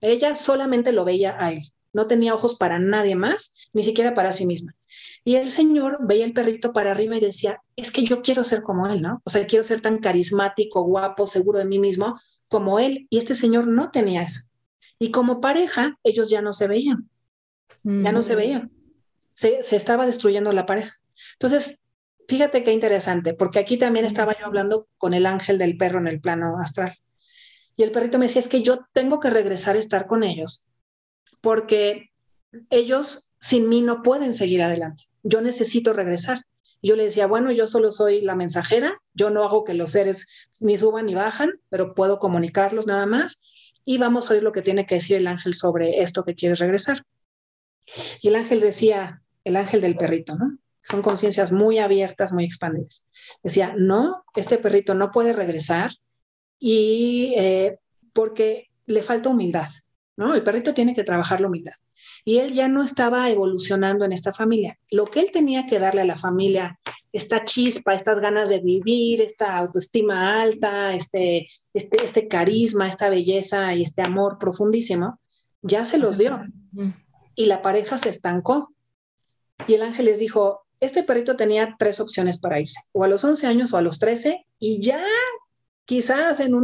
[0.00, 1.60] Ella solamente lo veía a él,
[1.92, 4.74] no tenía ojos para nadie más, ni siquiera para sí misma.
[5.24, 8.62] Y el señor veía el perrito para arriba y decía, es que yo quiero ser
[8.62, 9.22] como él, ¿no?
[9.24, 12.18] O sea, quiero ser tan carismático, guapo, seguro de mí mismo
[12.48, 13.06] como él.
[13.08, 14.42] Y este señor no tenía eso.
[14.98, 17.08] Y como pareja, ellos ya no se veían
[17.84, 18.68] ya no se veía.
[19.34, 20.94] Se, estaba destruyendo la pareja.
[21.34, 21.82] Entonces,
[22.28, 26.08] fíjate qué interesante, porque aquí también estaba yo hablando con el ángel del perro en
[26.08, 26.96] el plano astral.
[27.76, 30.64] Y el perrito me decía, es que yo tengo que regresar a estar con ellos,
[31.40, 32.10] porque
[32.70, 35.08] ellos sin mí no pueden seguir adelante.
[35.24, 36.44] Yo necesito regresar.
[36.80, 40.26] Yo le decía, bueno, yo solo soy la mensajera, yo no hago que los seres
[40.60, 43.40] ni suban ni bajan, pero puedo comunicarlos nada más.
[43.84, 46.60] Y vamos a oír lo que tiene que decir el ángel sobre esto que quieres
[46.60, 47.04] regresar.
[48.20, 50.58] Y el ángel decía, el ángel del perrito, ¿no?
[50.84, 53.06] Son conciencias muy abiertas, muy expandidas.
[53.42, 55.92] Decía, no, este perrito no puede regresar
[56.60, 57.78] y eh,
[58.12, 59.68] porque le falta humildad,
[60.16, 60.34] ¿no?
[60.34, 61.74] El perrito tiene que trabajar la humildad.
[62.24, 64.78] Y él ya no estaba evolucionando en esta familia.
[64.90, 66.78] Lo que él tenía que darle a la familia,
[67.12, 73.74] esta chispa, estas ganas de vivir, esta autoestima alta, este, este, este carisma, esta belleza
[73.74, 75.18] y este amor profundísimo,
[75.62, 76.42] ya se los dio.
[77.34, 78.72] Y la pareja se estancó.
[79.66, 83.22] Y el ángel les dijo, este perrito tenía tres opciones para irse, o a los
[83.22, 85.04] 11 años o a los 13, y ya
[85.84, 86.54] quizás en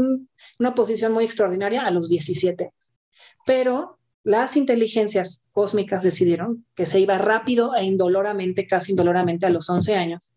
[0.59, 2.73] una posición muy extraordinaria a los 17.
[3.47, 3.98] Pero
[4.29, 9.95] las inteligencias cósmicas decidieron que se iba rápido e indoloramente, casi indoloramente a los 11
[9.95, 10.31] años,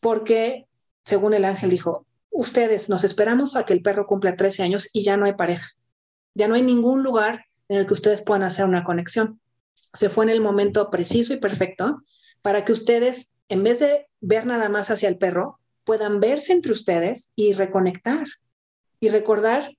[0.00, 0.66] porque,
[1.04, 5.04] según el ángel dijo, ustedes nos esperamos a que el perro cumpla 13 años y
[5.04, 5.68] ya no hay pareja,
[6.34, 9.40] ya no hay ningún lugar en el que ustedes puedan hacer una conexión.
[9.92, 12.02] Se fue en el momento preciso y perfecto
[12.42, 16.72] para que ustedes, en vez de ver nada más hacia el perro, puedan verse entre
[16.72, 18.26] ustedes y reconectar
[18.98, 19.70] y recordar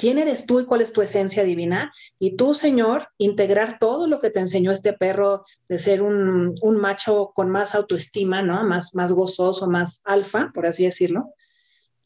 [0.00, 1.92] quién eres tú y cuál es tu esencia divina.
[2.18, 7.32] Y tú, Señor, integrar todo lo que te enseñó este perro de ser un, macho
[7.34, 8.64] con más autoestima, ¿no?
[8.64, 11.34] Más, más gozoso, más alfa, por así decirlo.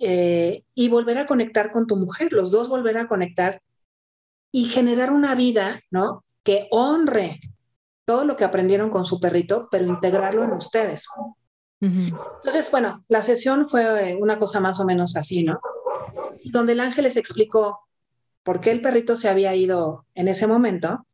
[0.01, 3.63] Eh, y volver a conectar con tu mujer, los dos volver a conectar
[4.51, 6.25] y generar una vida, ¿no?
[6.43, 7.39] Que honre
[8.05, 11.07] todo lo que aprendieron con su perrito, pero integrarlo en ustedes.
[11.81, 15.61] Entonces, bueno, la sesión fue una cosa más o menos así, ¿no?
[16.45, 17.84] Donde el ángel les explicó
[18.45, 21.07] por qué el perrito se había ido en ese momento,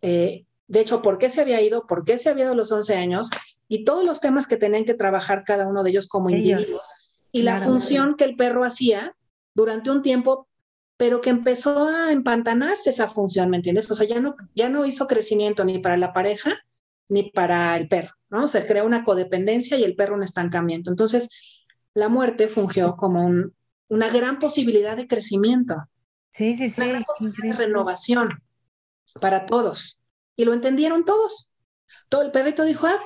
[0.00, 2.72] eh, de hecho, por qué se había ido, por qué se había ido a los
[2.72, 3.30] 11 años
[3.68, 7.42] y todos los temas que tenían que trabajar cada uno de ellos como individuos y
[7.42, 9.14] la función que el perro hacía
[9.54, 10.48] durante un tiempo
[10.96, 13.90] pero que empezó a empantanarse esa función, ¿me entiendes?
[13.90, 16.54] O sea, ya no, ya no hizo crecimiento ni para la pareja
[17.08, 18.48] ni para el perro, ¿no?
[18.48, 20.90] Se creó una codependencia y el perro un estancamiento.
[20.90, 21.28] Entonces,
[21.92, 23.30] la muerte fungió como
[23.88, 25.76] una gran posibilidad de crecimiento.
[26.36, 26.82] Sí, sí, sí.
[26.82, 28.42] Una gran de renovación
[29.22, 29.98] para todos.
[30.36, 31.50] Y lo entendieron todos.
[32.10, 33.00] Todo el perrito dijo, ah,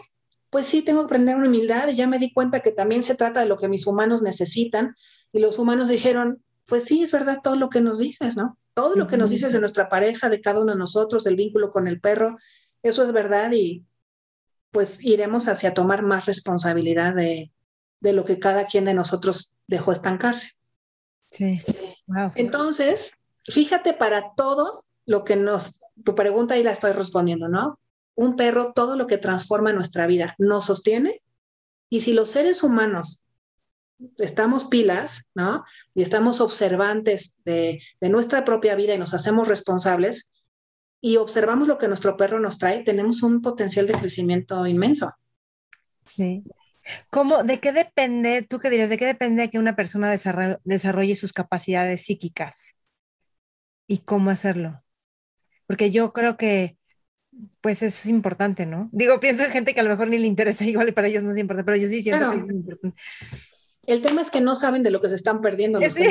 [0.50, 3.14] pues sí, tengo que aprender una humildad y ya me di cuenta que también se
[3.14, 4.96] trata de lo que mis humanos necesitan.
[5.30, 8.58] Y los humanos dijeron, pues sí, es verdad todo lo que nos dices, ¿no?
[8.74, 11.70] Todo lo que nos dices de nuestra pareja, de cada uno de nosotros, del vínculo
[11.70, 12.36] con el perro,
[12.82, 13.84] eso es verdad y
[14.72, 17.52] pues iremos hacia tomar más responsabilidad de,
[18.00, 20.52] lo que cada quien de nosotros dejó estancarse.
[21.30, 21.62] Sí.
[22.06, 22.32] Wow.
[22.34, 27.78] Entonces, fíjate para todo lo que nos, tu pregunta ahí la estoy respondiendo, ¿no?
[28.14, 31.20] Un perro, todo lo que transforma nuestra vida, nos sostiene.
[31.88, 33.24] Y si los seres humanos
[34.18, 35.64] estamos pilas, ¿no?
[35.94, 40.30] Y estamos observantes de, nuestra propia vida y nos hacemos responsables
[41.00, 45.12] y observamos lo que nuestro perro nos trae, tenemos un potencial de crecimiento inmenso.
[46.06, 46.42] Sí.
[47.10, 50.10] ¿Cómo, ¿De qué depende, tú qué dirías, de qué depende que una persona
[50.64, 52.74] desarrolle sus capacidades psíquicas?
[53.90, 54.84] ¿Y cómo hacerlo?
[55.66, 56.78] Porque yo creo que,
[57.60, 58.88] pues es importante, ¿no?
[58.92, 61.24] Digo, pienso en gente que a lo mejor ni le interesa, igual y para ellos
[61.24, 63.02] no es importante, pero yo sí siento que es importante.
[63.86, 65.80] El tema es que no saben de lo que se están perdiendo.
[65.90, 66.04] Sí,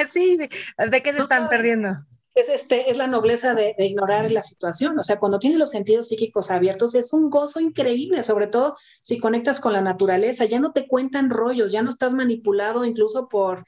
[0.00, 1.96] así, ¿de qué se están perdiendo?
[2.36, 4.96] Es, este, es la nobleza de, ignorar la situación.
[4.96, 9.18] O sea, cuando tienes los sentidos psíquicos abiertos, es un gozo increíble, sobre todo si
[9.18, 10.44] conectas con la naturaleza.
[10.44, 13.64] Ya no te cuentan rollos, ya no estás manipulado incluso por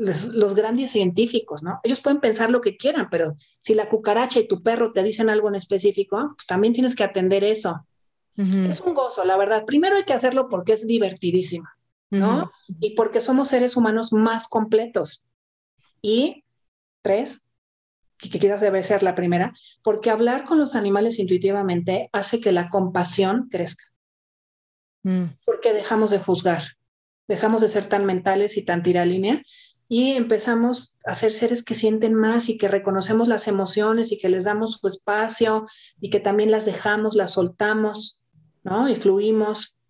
[0.00, 1.78] los, grandes científicos, ¿no?
[1.82, 5.28] Ellos pueden pensar lo que quieran, pero si la cucaracha y tu perro te dicen
[5.28, 7.86] algo en específico, pues también tienes que atender eso.
[8.36, 9.66] Es un gozo, la verdad.
[9.66, 11.68] Primero hay que hacerlo porque es divertidísimo.
[12.08, 12.50] ¿no?
[12.80, 15.26] Y porque somos seres humanos más completos.
[16.00, 16.44] Y
[17.02, 17.46] tres,
[18.16, 22.70] que, quizás debe ser la primera, porque hablar con los animales intuitivamente hace que la
[22.70, 23.84] compasión crezca.
[25.02, 25.24] Mm.
[25.44, 26.62] Porque dejamos de juzgar,
[27.28, 29.42] dejamos de ser tan mentales y tan tiralínea
[29.92, 34.28] y empezamos a ser seres que sienten más y que reconocemos las emociones y que
[34.28, 35.66] les damos su espacio
[36.00, 38.22] y que también las dejamos, las soltamos,
[38.62, 38.88] ¿no?
[38.88, 39.80] Y fluimos,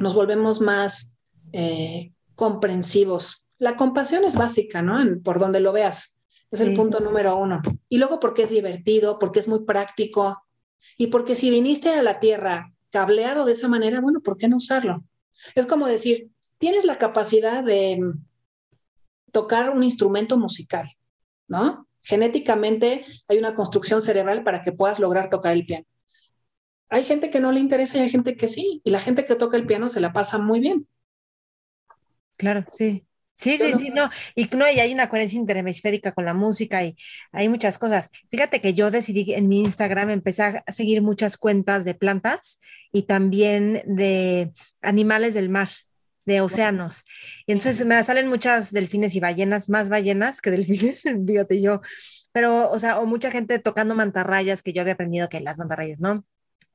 [0.00, 1.16] nos volvemos más
[1.52, 3.46] eh, comprensivos.
[3.58, 4.98] La compasión es básica, ¿no?
[5.22, 6.18] por donde lo veas.
[6.50, 7.62] Es el punto número uno.
[7.88, 10.42] Y luego porque es divertido, porque es muy práctico
[10.98, 14.56] y porque si viniste a la Tierra cableado de esa manera, bueno, ¿por qué no
[14.56, 15.04] usarlo?
[15.54, 18.00] Es como decir, tienes la capacidad de
[19.34, 20.88] tocar un instrumento musical,
[21.48, 21.88] ¿no?
[22.00, 25.84] Genéticamente hay una construcción cerebral para que puedas lograr tocar el piano.
[26.88, 28.80] Hay gente que no le interesa y hay gente que sí.
[28.84, 30.86] Y la gente que toca el piano se la pasa muy bien.
[32.36, 33.06] Claro, sí.
[33.34, 34.10] Sí, sí, sí, no.
[34.36, 36.94] Y no, y hay una coherencia interhemisférica con la música y
[37.32, 38.10] hay muchas cosas.
[38.30, 42.60] Fíjate que yo decidí en mi Instagram empezar a seguir muchas cuentas de plantas
[42.92, 45.68] y también de animales del mar,
[46.24, 47.04] de océanos.
[47.46, 51.80] Y entonces me salen muchas delfines y ballenas, más ballenas que delfines, fíjate yo.
[52.32, 56.00] Pero, o sea, o mucha gente tocando mantarrayas que yo había aprendido que las mantarrayas,
[56.00, 56.24] ¿no?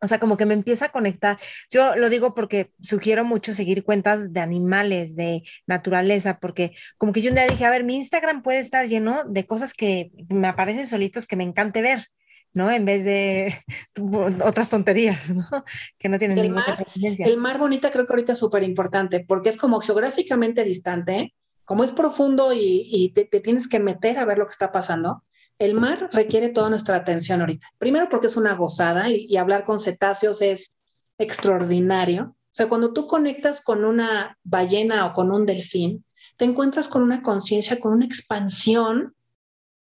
[0.02, 1.38] O sea, como que me empieza a conectar.
[1.70, 7.22] Yo lo digo porque sugiero mucho seguir cuentas de animales, de naturaleza, porque como que
[7.22, 10.47] yo un día dije, a ver, mi Instagram puede estar lleno de cosas que me
[10.47, 12.06] aparecen solitos que me encante ver,
[12.54, 12.72] ¿no?
[12.72, 13.56] En vez de
[14.43, 15.45] otras tonterías, ¿no?
[16.00, 19.50] Que no tienen el ninguna El mar bonita creo que ahorita es súper importante, porque
[19.50, 21.34] es como geográficamente distante,
[21.66, 25.24] como es profundo y, te, te tienes que meter a ver lo que está pasando
[25.60, 27.68] el mar requiere toda nuestra atención ahorita.
[27.78, 30.74] Primero porque es una gozada y, hablar con cetáceos es
[31.18, 32.36] extraordinario.
[32.38, 36.06] O sea, cuando tú conectas con una ballena o con un delfín,
[36.38, 39.14] te encuentras con una conciencia, con una expansión.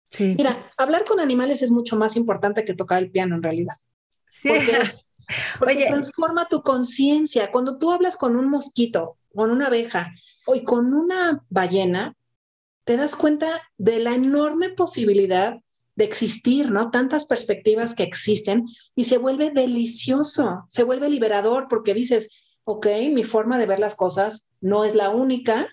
[0.08, 0.34] Sí.
[0.36, 3.74] Mira, hablar con animales es mucho más importante que tocar el piano en realidad.
[4.30, 4.50] Sí.
[5.58, 7.50] Porque, transforma tu conciencia.
[7.50, 10.12] Cuando tú hablas con un mosquito, con una abeja
[10.46, 12.14] o con una ballena,
[12.84, 15.58] te das cuenta de la enorme posibilidad
[15.94, 16.90] de existir, ¿no?
[16.90, 22.30] Tantas perspectivas que existen y se vuelve delicioso, se vuelve liberador porque dices,
[22.64, 25.66] ok, mi forma de ver las cosas no es la única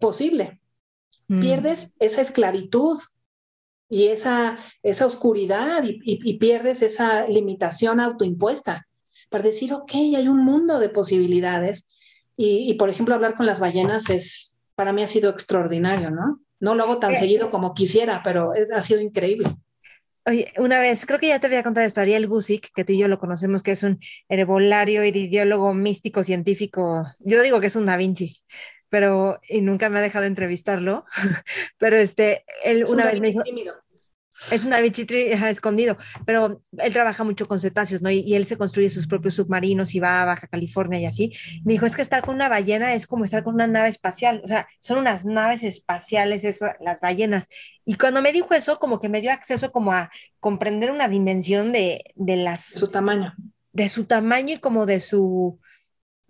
[0.00, 0.60] posible.
[1.28, 1.40] Mm.
[1.40, 2.98] Pierdes esa esclavitud
[3.88, 8.86] y esa, esa oscuridad y, pierdes esa limitación autoimpuesta
[9.30, 11.86] para decir, ok, hay un mundo de posibilidades.
[12.36, 16.40] Y, y, por ejemplo, hablar con las ballenas es, para mí ha sido extraordinario, ¿no?
[16.60, 19.48] No lo hago tan eh, seguido como quisiera, pero ha sido increíble.
[20.28, 22.98] Oye, una vez, creo que ya te había contado esto, Ariel Gusick, que tú y
[22.98, 27.06] yo lo conocemos, que es un herbolario, iridiólogo, místico, científico.
[27.20, 28.42] Yo digo que es un Da Vinci,
[28.88, 31.04] pero y nunca me ha dejado de entrevistarlo.
[31.78, 33.42] pero este, él una vez me dijo.
[34.50, 38.10] Es una bichitri escondido, pero él trabaja mucho con cetáceos, ¿no?
[38.10, 41.32] Y, él se construye sus propios submarinos y va a Baja California y así.
[41.64, 44.42] Me dijo, es que estar con una ballena es como estar con una nave espacial,
[44.44, 47.46] o sea, son unas naves espaciales, eso, las ballenas.
[47.84, 51.72] Y cuando me dijo eso, como que me dio acceso como a comprender una dimensión
[51.72, 52.62] de, de las...
[52.62, 53.34] Su tamaño.
[53.72, 55.58] De su tamaño y como de su,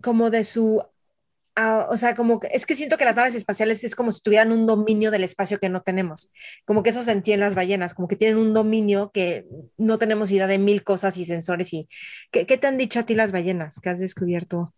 [0.00, 0.84] como de su
[1.56, 4.66] o sea, como es que siento que las naves espaciales es como si tuvieran un
[4.66, 6.30] dominio del espacio que no tenemos,
[6.66, 9.46] como que eso sentí en las ballenas, como que tienen un dominio que
[9.78, 11.88] no tenemos idea de mil cosas y sensores y
[12.30, 14.74] ¿qué, te han dicho a ti las ballenas que has descubierto?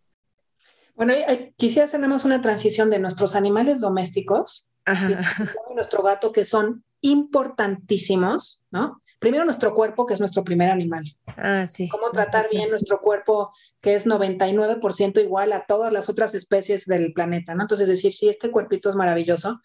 [0.94, 1.14] Bueno,
[1.56, 9.02] quisiera tenemos una transición de nuestros animales domésticos, y nuestro gato, que son importantísimos, ¿no?
[9.18, 11.04] primero nuestro cuerpo, que es nuestro primer animal.
[11.26, 11.88] Ah, sí.
[11.88, 17.12] Cómo tratar bien nuestro cuerpo, que es 99% igual a todas las otras especies del
[17.12, 17.62] planeta, ¿no?
[17.62, 19.60] Entonces, decir, sí, este cuerpito es maravilloso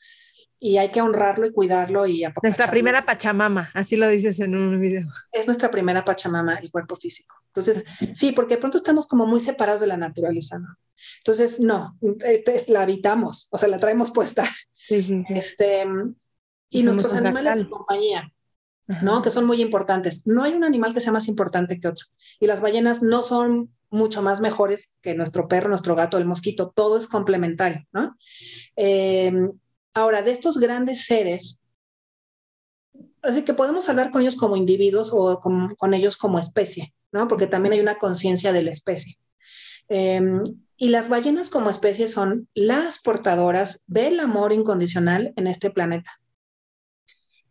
[0.63, 4.79] y hay que honrarlo y cuidarlo y Nuestra primera Pachamama, así lo dices en un
[4.79, 5.09] video.
[5.33, 7.35] Es nuestra primera Pachamama, el cuerpo físico.
[7.47, 7.83] Entonces,
[8.15, 10.69] sí, porque de pronto estamos como muy separados de la naturaleza, ¿no?
[11.17, 14.49] Entonces, no, este, la habitamos, o sea, la traemos puesta.
[14.73, 15.25] Sí, sí.
[15.27, 15.85] Este,
[16.69, 18.31] y, nuestros animales de compañía.
[19.01, 19.21] ¿no?
[19.21, 20.27] Que son muy importantes.
[20.27, 22.05] No hay un animal que sea más importante que otro.
[22.39, 26.71] Y las ballenas no son mucho más mejores que nuestro perro, nuestro gato, el mosquito.
[26.73, 28.17] Todo es complementario, ¿no?
[28.75, 29.51] Em,
[29.93, 31.61] ahora, de estos grandes seres,
[33.21, 37.27] así que podemos hablar con ellos como individuos o con, ellos como especie, ¿no?
[37.27, 39.17] Porque también hay una conciencia de la especie.
[39.89, 40.43] Em,
[40.77, 46.11] y las ballenas como especie son las portadoras del amor incondicional en este planeta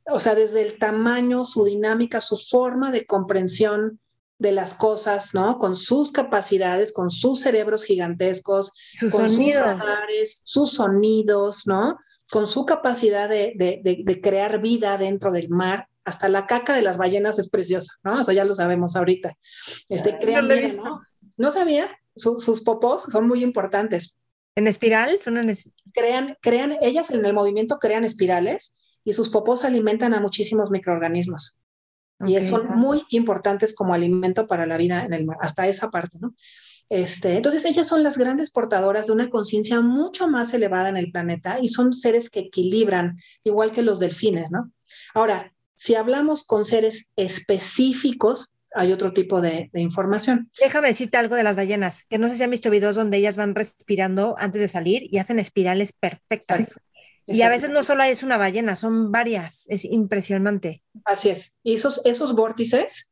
[0.07, 4.01] o sea, desde el tamaño, su dinámica, su forma de comprensión
[4.43, 5.59] de las cosas, ¿no?
[5.59, 9.63] Con sus capacidades, con sus cerebros gigantescos, sus con sonidos.
[9.63, 11.97] sus radares, sus sonidos, ¿no?
[12.31, 15.89] Con su capacidad de, de, crear vida dentro del mar.
[16.05, 18.21] Hasta la caca de las ballenas es preciosa, ¿no?
[18.21, 19.39] Eso ya lo sabemos ahorita.
[19.89, 21.01] Este, crean no, ¿no?
[21.37, 21.93] ¿No sabías?
[22.15, 24.17] sus popos son muy importantes.
[24.55, 25.19] ¿En espiral?
[25.19, 25.57] Son en
[25.95, 28.75] crean, crean, ellas en el movimiento crean espirales
[29.05, 31.57] y sus popós alimentan a muchísimos microorganismos.
[32.27, 36.19] Y son muy importantes como alimento para la vida en el mar, hasta esa parte,
[36.21, 36.35] ¿no?
[36.89, 41.11] Este, entonces, ellas son las grandes portadoras de una conciencia mucho más elevada en el
[41.11, 44.71] planeta y son seres que equilibran, igual que los delfines, ¿no?
[45.15, 50.51] Ahora, si hablamos con seres específicos, hay otro tipo de, información.
[50.61, 53.37] Déjame decirte algo de las ballenas, que no sé si han visto videos donde ellas
[53.37, 56.79] van respirando antes de salir y hacen espirales perfectas.
[57.33, 60.83] Y a veces no solo es una ballena, son varias, es impresionante.
[61.05, 61.57] Así es.
[61.63, 63.11] Y esos, esos vórtices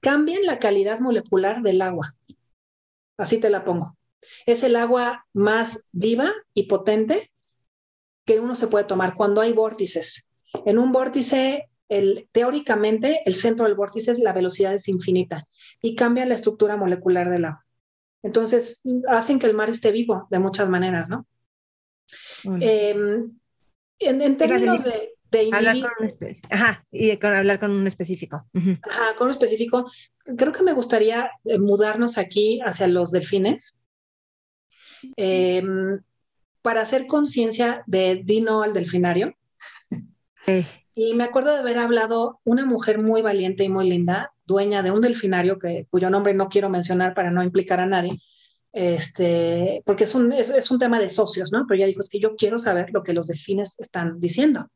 [0.00, 2.14] cambian la calidad molecular del agua.
[3.16, 3.96] Así te la pongo.
[4.46, 7.30] Es el agua más viva y potente
[8.24, 10.26] que uno se puede tomar cuando hay vórtices.
[10.64, 15.46] En un vórtice, el, teóricamente, el centro del vórtice, la velocidad es infinita
[15.80, 17.64] y cambia la estructura molecular del agua.
[18.22, 21.26] Entonces, hacen que el mar esté vivo de muchas maneras, ¿no?
[24.06, 25.14] En, términos de,
[25.52, 28.46] hablar con un Ajá, y con hablar con un específico.
[28.82, 29.90] Ajá, con un específico.
[30.36, 33.76] Creo que me gustaría eh, mudarnos aquí hacia los delfines
[35.16, 36.00] em,
[36.62, 39.34] para hacer conciencia de Dino al delfinario.
[40.96, 44.92] Y me acuerdo de haber hablado una mujer muy valiente y muy linda, dueña de
[44.92, 48.20] un delfinario que, cuyo nombre no quiero mencionar para no implicar a nadie,
[48.74, 51.64] este, porque es un, es, un tema de socios, ¿no?
[51.66, 54.68] Pero ella dijo, es que yo quiero saber lo que los delfines están diciendo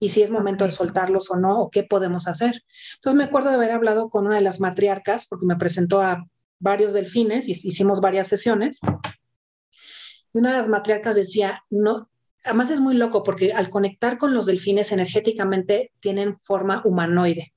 [0.00, 2.62] y si es momento de soltarlos o no, o qué podemos hacer.
[2.96, 6.26] Entonces me acuerdo de haber hablado con una de las matriarcas, porque me presentó a
[6.58, 8.80] varios delfines y hicimos varias sesiones.
[10.34, 12.10] Y una de las matriarcas decía, no,
[12.44, 17.54] además es muy loco porque al conectar con los delfines energéticamente tienen forma humanoide.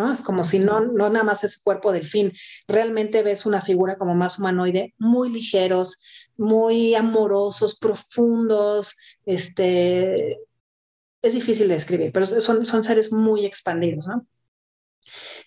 [0.00, 0.12] ¿No?
[0.12, 2.32] Es como si no, no nada más es cuerpo delfín,
[2.66, 6.00] realmente ves una figura como más humanoide, muy ligeros,
[6.36, 8.96] muy amorosos, profundos,
[9.26, 10.40] este,
[11.22, 14.26] es difícil de describir, pero son, son seres muy expandidos, ¿no?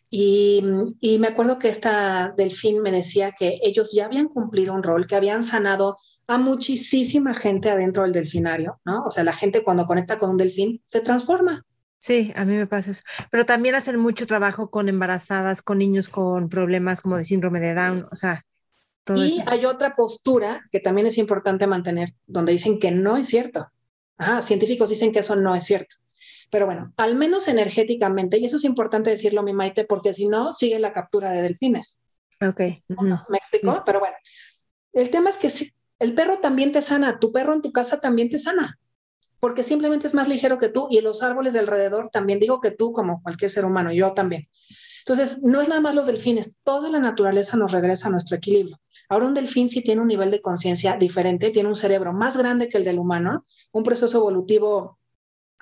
[0.10, 0.64] Y,
[0.99, 5.08] y, me acuerdo que esta delfín me decía que ellos ya habían cumplido un rol,
[5.08, 5.97] que habían sanado
[6.28, 9.06] a muchísima gente adentro del delfinario, ¿no?
[9.06, 11.66] O sea, la gente cuando conecta con un delfín se transforma.
[12.04, 13.01] Sí, a mí me pasa eso.
[13.32, 17.74] Pero también hacen mucho trabajo con embarazadas, con niños con problemas como de síndrome de
[17.74, 18.45] Down, o sea,
[19.06, 23.28] todo Y hay otra postura que también es importante mantener, donde dicen que no es
[23.28, 23.72] cierto.
[24.18, 25.95] Ajá, científicos dicen que eso no es cierto.
[26.51, 30.51] Pero bueno, al menos energéticamente, y eso es importante decirlo, mi Maite, porque si no,
[30.51, 32.01] sigue la captura de delfines.
[32.41, 32.60] Ok.
[33.30, 33.82] ¿Me explico?
[33.86, 34.16] Pero bueno,
[34.91, 38.01] el tema es que si, el perro también te sana, tu perro en tu casa
[38.01, 38.78] también te sana,
[39.44, 42.72] porque simplemente es más ligero que tú y los árboles de alrededor también, digo que
[42.72, 44.48] tú como cualquier ser humano, yo también.
[45.00, 48.80] Entonces, no es nada más los delfines, toda la naturaleza nos regresa a nuestro equilibrio.
[49.10, 52.70] Ahora un delfín sí tiene un nivel de conciencia diferente, tiene un cerebro más grande
[52.70, 54.98] que el del humano, un proceso evolutivo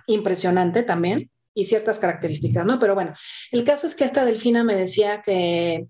[0.06, 2.78] impresionante también y ciertas características, ¿no?
[2.78, 3.16] Pero bueno,
[3.52, 5.88] el caso es que esta delfina me decía que,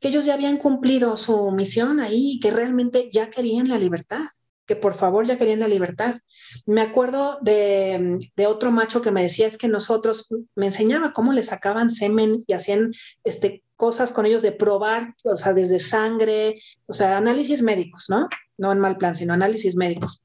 [0.00, 4.24] que ellos ya habían cumplido su misión ahí y que realmente ya querían la libertad
[4.70, 6.20] que por favor ya querían la libertad.
[6.64, 11.32] Me acuerdo de, de, otro macho que me decía es que nosotros, me enseñaba cómo
[11.32, 12.92] le sacaban semen y hacían
[13.24, 18.28] este, cosas con ellos de probar, o sea, desde sangre, o sea, análisis médicos, ¿no?
[18.58, 20.22] No en mal plan, sino análisis médicos.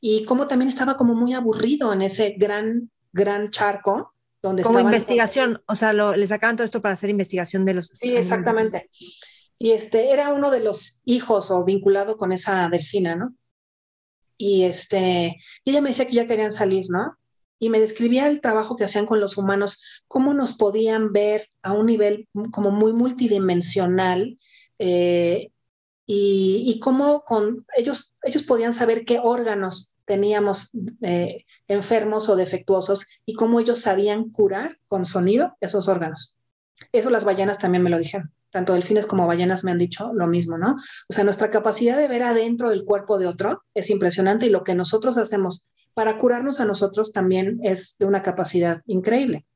[0.00, 4.12] Y cómo también estaba como muy aburrido en ese gran, gran charco.
[4.42, 7.92] Donde como investigación, o sea, lo, le sacaban todo esto para hacer investigación de los...
[7.94, 8.90] Sí, exactamente.
[9.62, 13.34] Y este era uno de los hijos o vinculado con esa delfina, ¿no?
[14.38, 15.36] Y este,
[15.66, 17.18] ella me decía que ya querían salir, ¿no?
[17.58, 21.72] Y me describía el trabajo que hacían con los humanos, cómo nos podían ver a
[21.74, 24.38] un nivel como muy multidimensional
[24.78, 25.52] eh,
[26.06, 30.70] y, cómo con ellos, ellos podían saber qué órganos teníamos
[31.02, 36.34] eh, enfermos o defectuosos y cómo ellos sabían curar con sonido esos órganos.
[36.92, 40.26] Eso las ballenas también me lo dijeron tanto delfines como ballenas me han dicho lo
[40.26, 40.76] mismo, ¿no?
[41.08, 44.64] O sea, nuestra capacidad de ver adentro del cuerpo de otro es impresionante y lo
[44.64, 49.46] que nosotros hacemos para curarnos a nosotros también es de una capacidad increíble.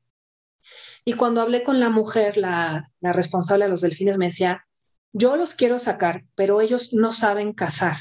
[1.03, 4.65] Y cuando hablé con la mujer, la, responsable de los delfines, me decía,
[5.13, 7.95] yo los quiero sacar, pero ellos no saben cazar,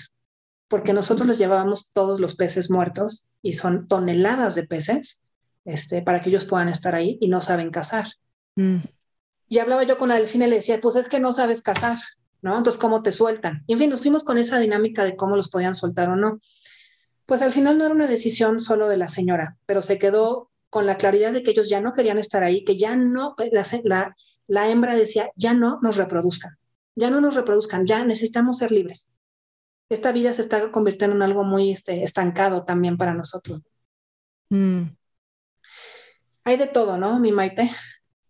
[0.69, 5.23] porque nosotros les llevábamos todos los peces muertos y son toneladas de peces
[5.67, 8.07] este, para que ellos puedan estar ahí y no saben cazar.
[8.57, 8.79] Mm.
[9.49, 11.99] Y hablaba yo con la delfina y le decía, pues es que no sabes cazar,
[12.43, 12.57] ¿no?
[12.57, 13.63] Entonces, ¿cómo te sueltan?
[13.67, 16.41] Y en fin, nos fuimos con esa dinámica de cómo los podían soltar o no.
[17.27, 20.87] Pues al final no era una decisión solo de la señora, pero se quedó con
[20.87, 23.37] la claridad de que ellos ya no querían estar ahí, que ya no,
[23.85, 24.17] la,
[24.47, 26.59] la, hembra decía, ya no nos reproduzcan,
[26.97, 29.13] ya no nos reproduzcan, ya necesitamos ser libres.
[29.89, 33.61] Esta vida se está convirtiendo en algo muy este, estancado también para nosotros.
[34.51, 34.97] Mm.
[36.45, 37.71] Hay de todo, ¿no, mi Maite?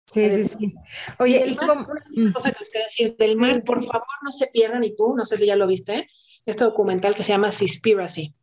[0.07, 0.75] Sí, sí, sí.
[1.19, 2.33] Oye, y, una mm.
[2.33, 5.25] cosa que les quiero decir, del mar, por favor no se pierdan, y tú, no
[5.25, 6.09] sé si ya lo viste,
[6.47, 8.35] este documental que se llama Seaspiracy.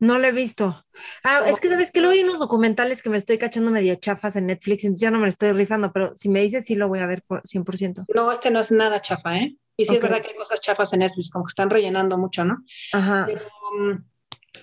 [0.00, 0.84] No lo he visto.
[1.22, 4.36] Ah, es que sabes que luego hay unos documentales que me estoy cachando medio chafas
[4.36, 6.88] en Netflix, entonces ya no me lo estoy rifando, pero si me dices sí lo
[6.88, 8.06] voy a ver por 100%.
[8.14, 9.56] No, este no es nada chafa, ¿eh?
[9.76, 12.44] Y sí es verdad que hay cosas chafas en Netflix, como que están rellenando mucho,
[12.44, 12.58] ¿no?
[12.92, 13.24] Ajá.
[13.26, 13.40] Pero,
[13.72, 14.04] um,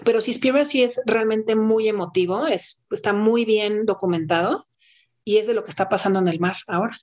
[0.03, 4.65] pero Seaspiracy es realmente muy emotivo, es, está muy bien documentado
[5.23, 6.97] y es de lo que está pasando en el mar ahora.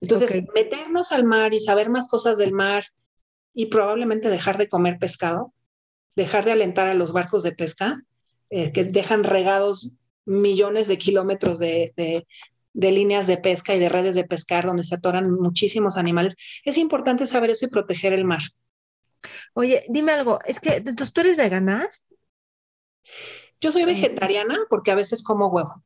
[0.00, 2.84] Entonces, meternos al mar y saber más cosas del mar
[3.52, 5.52] y probablemente dejar de comer pescado,
[6.16, 8.00] dejar de alentar a los barcos de pesca,
[8.48, 9.92] eh, que dejan regados
[10.24, 11.92] millones de kilómetros de,
[12.72, 16.36] de líneas de pesca y de redes de pescar donde se atoran muchísimos animales.
[16.64, 18.42] Es importante saber eso y proteger el mar.
[19.54, 21.90] Oye, dime algo, es que entonces tú eres vegana.
[23.60, 25.82] Yo soy vegetariana porque a veces como huevo.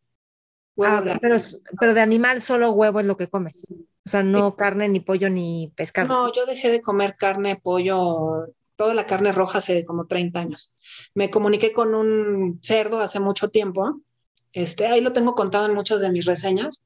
[0.83, 1.39] Ah, pero,
[1.79, 3.67] pero de animal solo huevo es lo que comes.
[3.71, 6.09] O sea, no carne, ni pollo, ni pescado.
[6.09, 8.47] No, yo dejé de comer carne, pollo,
[8.77, 10.75] toda la carne roja hace como 30 años.
[11.15, 14.03] Me comuniqué con un cerdo hace mucho tiempo
[14.55, 16.83] este, ahí lo tengo contado en muchas de mis reseñas.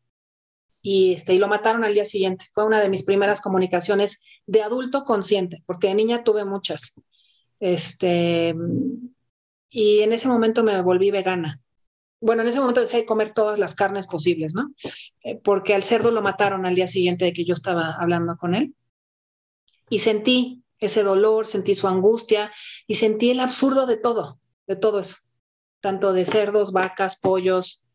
[0.81, 2.47] Y, este, y lo mataron al día siguiente.
[2.53, 6.95] Fue una de mis primeras comunicaciones de adulto consciente, porque de niña tuve muchas.
[7.61, 8.55] Este,
[9.71, 11.61] y en ese momento me volví vegana.
[12.21, 14.73] Bueno, en ese momento dejé de comer todas las carnes posibles, ¿no?
[15.23, 18.55] Eh, porque al cerdo lo mataron al día siguiente de que yo estaba hablando con
[18.55, 18.75] él.
[19.89, 22.53] Y sentí ese dolor, sentí su angustia
[22.87, 25.17] y sentí el absurdo de todo, de todo eso
[25.81, 27.87] tanto de cerdos, vacas, pollos.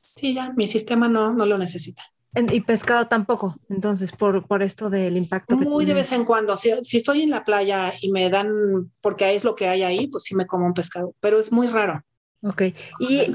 [0.00, 2.02] Sí, ya, mi sistema no, no lo necesita.
[2.34, 5.56] Y pescado tampoco, entonces, por, por esto del impacto.
[5.56, 6.56] Muy de vez en cuando.
[6.56, 10.06] Si, si, estoy en la playa y me dan, porque es lo que hay ahí,
[10.06, 12.04] pues sí me como un pescado, pero es muy raro.
[12.42, 12.62] Ok.
[12.98, 13.32] Y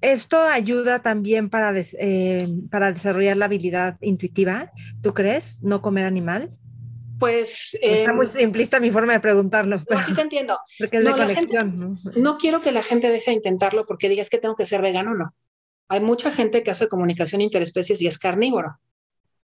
[0.00, 4.70] esto ayuda también para, eh, para desarrollar la habilidad intuitiva,
[5.02, 5.62] ¿tú crees?
[5.62, 6.50] ¿No comer animal?
[7.18, 7.76] pues...
[7.80, 9.82] Está muy em, simplista mi forma de preguntarlo.
[9.86, 10.58] Pero, sí te entiendo.
[10.78, 12.00] Porque es de conexión.
[12.16, 12.38] ¿no?
[12.38, 15.34] quiero que la gente deje de intentarlo porque digas que tengo que ser vegano, no.
[15.88, 18.78] Hay mucha gente que hace comunicación interespecies y es carnívoro.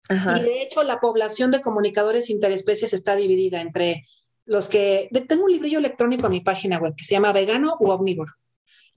[0.09, 4.05] Y de hecho la población de comunicadores interespecies está dividida entre
[4.45, 5.09] los que...
[5.27, 8.31] Tengo un librillo electrónico en mi página web que se llama vegano u omnívoro.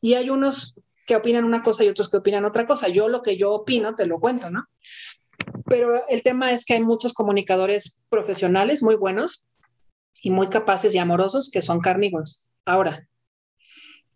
[0.01, 2.89] Y hay unos que opinan una cosa y otros que opinan otra cosa.
[2.89, 4.67] Yo lo que yo opino te lo cuento, ¿no?
[5.67, 9.49] Pero el tema es que hay muchos comunicadores profesionales muy buenos
[10.23, 12.49] y muy capaces y amorosos que son carnívoros.
[12.65, 13.09] Ahora,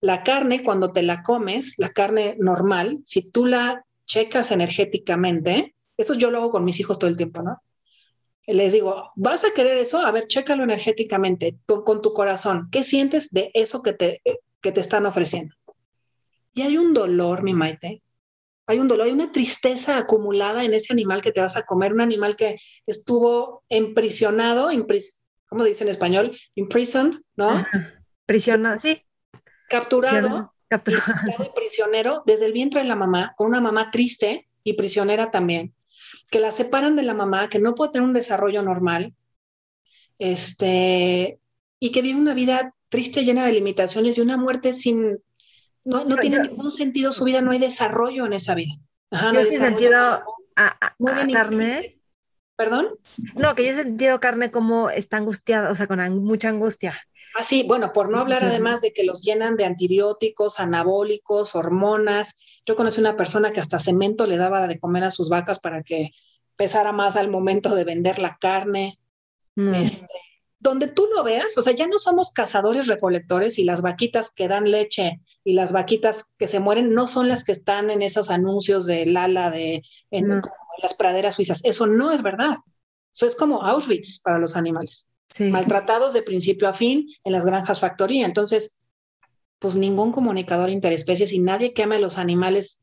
[0.01, 6.15] la carne, cuando te la comes, la carne normal, si tú la checas energéticamente, eso
[6.15, 7.63] yo lo hago con mis hijos todo el tiempo, ¿no?
[8.47, 9.99] Les digo, ¿vas a querer eso?
[9.99, 12.69] A ver, chécalo energéticamente, con tu corazón.
[12.71, 14.21] ¿Qué sientes de eso que te,
[14.61, 15.55] que te están ofreciendo?
[16.55, 18.03] Y hay un dolor, mi Maite,
[18.67, 21.93] hay un dolor, hay una tristeza acumulada en ese animal que te vas a comer,
[21.93, 24.71] un animal que estuvo emprisionado,
[25.49, 26.37] ¿cómo dice en español?
[26.55, 27.65] Imprisoned, ¿no?
[28.27, 29.03] Prisionado, sí.
[29.69, 31.13] Capturado, capturado.
[31.45, 35.75] y prisionero desde el vientre de la mamá, con una mamá triste y prisionera también,
[36.31, 39.15] que la separan de la mamá, que no puede tener un desarrollo normal,
[40.19, 41.39] este,
[41.81, 45.19] y que vive una vida triste, llena de limitaciones y una muerte sin,
[45.85, 48.75] no, no tiene ningún sentido su vida, no hay desarrollo en esa vida.
[49.11, 50.23] Ajá, yo sí he sentido
[50.57, 50.79] a,
[51.33, 51.99] carne.
[52.57, 52.89] ¿Perdón?
[53.35, 57.01] No, que yo he sentido carne como está angustiada, o sea, con mucha angustia.
[57.37, 62.39] Ah, sí, bueno, por no hablar además de que los llenan de antibióticos, anabólicos, hormonas.
[62.65, 65.83] Yo conocí una persona que hasta cemento le daba de comer a sus vacas para
[65.83, 66.11] que
[66.55, 69.01] pesara más al momento de vender la carne.
[69.57, 70.07] Este,
[70.65, 74.49] donde tú lo veas, o sea, ya no somos cazadores recolectores y las vaquitas que
[74.49, 78.31] dan leche y las vaquitas que se mueren no son las que están en esos
[78.31, 80.41] anuncios de Lala de en,
[80.83, 81.61] las praderas suizas.
[81.65, 82.57] Eso no es verdad.
[83.15, 85.07] Eso es como Auschwitz para los animales.
[85.39, 88.25] Maltratados de principio a fin en las granjas factoría.
[88.25, 88.81] Entonces,
[89.59, 92.81] pues ningún comunicador interespecies y nadie que ame a los animales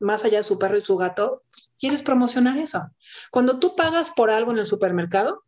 [0.00, 1.44] más allá de su perro y su gato,
[1.78, 2.90] quieres promocionar eso.
[3.30, 5.44] Cuando tú pagas por algo en el supermercado,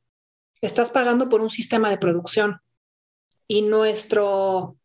[0.67, 2.61] estás pagando por un sistema de producción
[3.47, 4.77] y nuestro,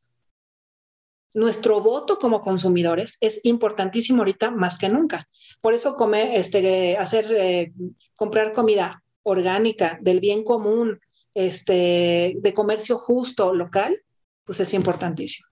[1.34, 5.28] nuestro voto como consumidores es importantísimo ahorita más que nunca.
[5.62, 7.74] Por eso comer, este, hacer, eh,
[8.16, 11.00] comprar comida orgánica, del bien común,
[11.34, 14.02] este, de comercio justo, local,
[14.44, 15.48] pues es importantísimo.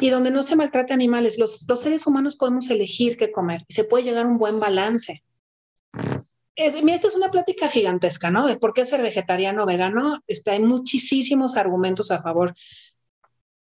[0.00, 3.74] Y donde no se maltrate animales, los, los seres humanos podemos elegir qué comer y
[3.74, 5.22] se puede llegar a un buen balance
[6.82, 8.46] mira, esta es una plática gigantesca, ¿no?
[8.46, 10.22] De por qué ser vegetariano o vegano.
[10.26, 12.54] Este, hay muchísimos argumentos a favor,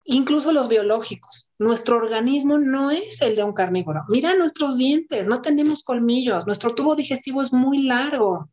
[0.05, 1.51] incluso los biológicos.
[1.59, 4.05] Nuestro organismo no es el de un carnívoro.
[4.09, 8.51] Mira nuestros dientes, no tenemos colmillos, nuestro tubo digestivo es muy largo.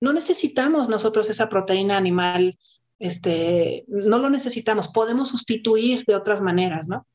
[0.00, 2.58] No necesitamos nosotros esa proteína animal,
[2.98, 7.06] este, no lo necesitamos, podemos sustituir de otras maneras, ¿no?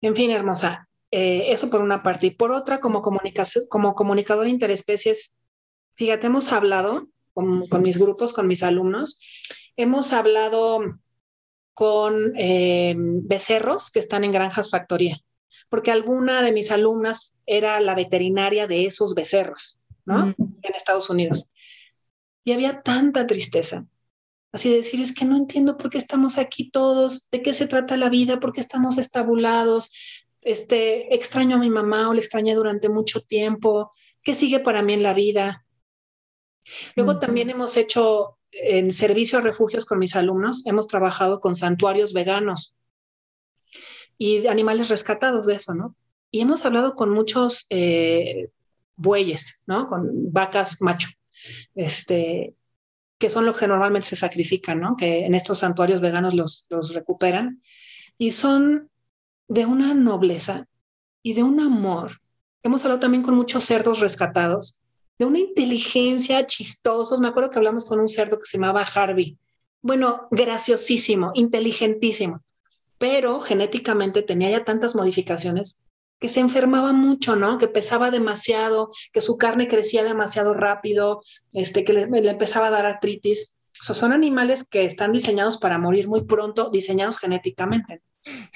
[0.00, 0.88] En fin, hermosa,
[1.18, 2.26] eh, eso por una parte.
[2.26, 5.34] Y por otra, como, comunicación, como comunicador interespecies,
[5.94, 9.18] fíjate, hemos hablado con, mis grupos, con mis alumnos,
[9.76, 10.98] hemos hablado
[11.72, 15.18] con eh, becerros que están en granjas factoría,
[15.70, 19.78] porque alguna de mis alumnas era la veterinaria de esos becerros.
[20.04, 20.34] ¿no?
[20.36, 21.50] En Estados Unidos.
[22.44, 23.86] Y había tanta tristeza.
[24.52, 27.66] Así de decir, es que no entiendo por qué estamos aquí todos, de qué se
[27.66, 29.92] trata la vida, por qué estamos estabulados,
[30.46, 33.92] este, extraño a mi mamá o le extrañé durante mucho tiempo,
[34.22, 35.64] qué sigue para mí en la vida.
[36.94, 42.12] Luego también hemos hecho en servicio a refugios con mis alumnos, hemos trabajado con santuarios
[42.12, 42.76] veganos
[44.18, 45.96] y animales rescatados de eso, ¿no?
[46.30, 48.50] Y hemos hablado con muchos eh,
[48.94, 49.88] bueyes, ¿no?
[49.88, 51.08] Con vacas macho,
[51.74, 52.54] este,
[53.18, 54.94] que son los que normalmente se sacrifican, ¿no?
[54.94, 57.62] Que en estos santuarios veganos los, los recuperan.
[58.16, 58.90] Y son
[59.48, 60.66] de una nobleza
[61.22, 62.20] y de un amor.
[62.62, 64.80] Hemos hablado también con muchos cerdos rescatados,
[65.18, 67.18] de una inteligencia chistosos.
[67.18, 69.38] Me acuerdo que hablamos con un cerdo que se llamaba Harvey.
[69.82, 72.42] Bueno, graciosísimo, inteligentísimo,
[72.98, 75.82] pero genéticamente tenía ya tantas modificaciones
[76.18, 77.58] que se enfermaba mucho, ¿no?
[77.58, 82.86] Que pesaba demasiado, que su carne crecía demasiado rápido, este, que le, empezaba a dar
[82.86, 83.54] artritis.
[83.88, 88.00] O son animales que están diseñados para morir muy pronto, diseñados genéticamente.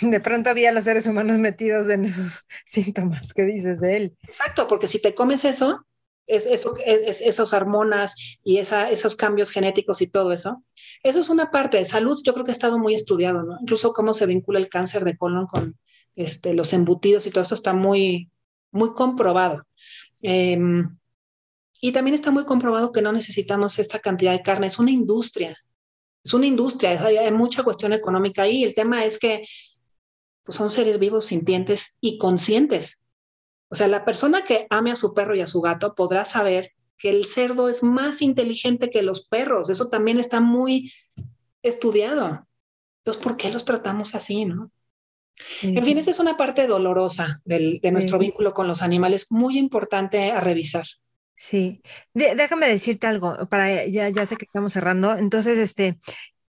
[0.01, 4.17] De pronto había los seres humanos metidos en esos síntomas que dices de él.
[4.23, 5.87] Exacto, porque si te comes eso,
[6.27, 8.15] es, eso, es, esas hormonas
[8.45, 10.63] y esos cambios genéticos y todo eso,
[11.03, 13.45] eso es una parte de salud, yo creo que ha estado muy estudiado.
[13.61, 15.77] Incluso cómo se vincula el cáncer de colon con,
[16.17, 18.31] este, los embutidos y todo esto está muy,
[18.71, 19.67] muy comprobado.
[20.23, 20.97] Em,
[21.81, 25.57] y también está muy comprobado que no necesitamos esta cantidad de carne, es una industria,
[26.23, 28.65] es una industria, hay, mucha cuestión económica ahí.
[28.65, 29.47] El tema es que
[30.43, 33.05] pues, son seres vivos, sintientes y conscientes.
[33.69, 36.73] O sea, la persona que ame a su perro y a su gato podrá saber
[36.99, 39.71] que el cerdo es más inteligente que los perros.
[39.71, 40.93] Eso también está muy
[41.63, 42.47] estudiado.
[42.99, 44.71] Entonces, ¿por qué los tratamos así, no?
[45.63, 50.33] En fin, esa es una parte dolorosa de nuestro vínculo con los animales, muy importante
[50.33, 50.85] a revisar.
[51.43, 55.17] Sí, déjame decirte algo, para ya, ya sé que estamos cerrando.
[55.17, 55.99] Entonces, este,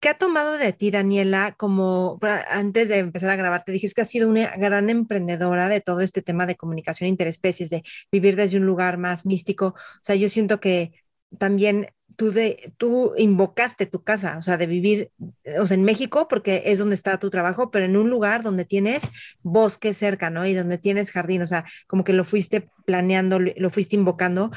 [0.00, 2.18] ¿qué ha tomado de ti, Daniela, como
[2.50, 6.02] antes de empezar a grabar, te dijiste que has sido una gran emprendedora de todo
[6.02, 7.82] este tema de comunicación interespecies, de
[8.12, 9.68] vivir desde un lugar más místico?
[9.68, 10.92] O sea, yo siento que
[11.38, 15.10] también tú, de, tú invocaste tu casa, o sea, de vivir,
[15.58, 18.64] o sea, en México, porque es donde está tu trabajo, pero en un lugar donde
[18.64, 19.02] tienes
[19.42, 20.46] bosque cerca, ¿no?
[20.46, 24.50] Y donde tienes jardín, o sea, como que lo fuiste planeando, lo fuiste invocando.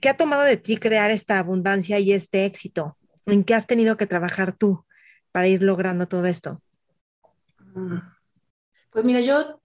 [0.00, 2.96] ¿Qué ha tomado de ti crear esta abundancia y este éxito?
[3.26, 4.84] ¿En qué has tenido que trabajar tú
[5.32, 6.62] para ir logrando todo esto?
[7.74, 7.98] Mm.
[8.90, 9.60] Pues mira, yo,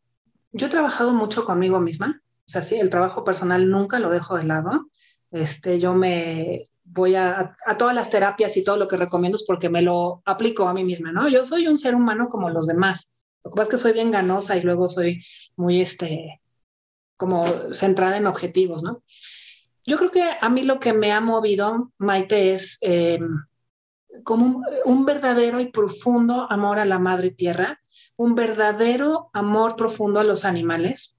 [0.51, 4.37] yo he trabajado mucho conmigo misma, o sea, sí, el trabajo personal nunca lo dejo
[4.37, 4.89] de lado.
[5.33, 9.43] Este, yo me voy a, a, todas las terapias y todo lo que recomiendo es
[9.43, 11.27] porque me lo aplico a mí misma, ¿no?
[11.27, 13.09] Yo soy un ser humano como los demás.
[13.43, 15.21] Lo que pasa es que soy bien ganosa y luego soy
[15.57, 16.41] muy, este,
[17.17, 19.03] como centrada en objetivos, ¿no?
[19.85, 23.19] Yo creo que a mí lo que me ha movido, Maite, es eh,
[24.23, 27.81] como un, verdadero y profundo amor a la madre tierra,
[28.15, 31.17] un verdadero amor profundo a los animales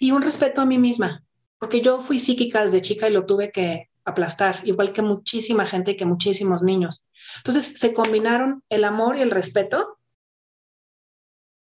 [0.00, 1.22] y un respeto a mí misma,
[1.62, 5.92] porque yo fui psíquica desde chica y lo tuve que aplastar, igual que muchísima gente
[5.92, 7.06] y que muchísimos niños.
[7.36, 9.96] Entonces se combinaron el amor y el respeto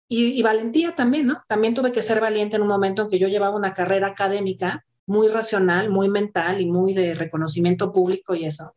[0.07, 1.43] y, y, valentía también, ¿no?
[1.47, 4.83] También tuve que ser valiente en un momento en que yo llevaba una carrera académica
[5.05, 8.75] muy racional, muy mental y muy de reconocimiento público y eso.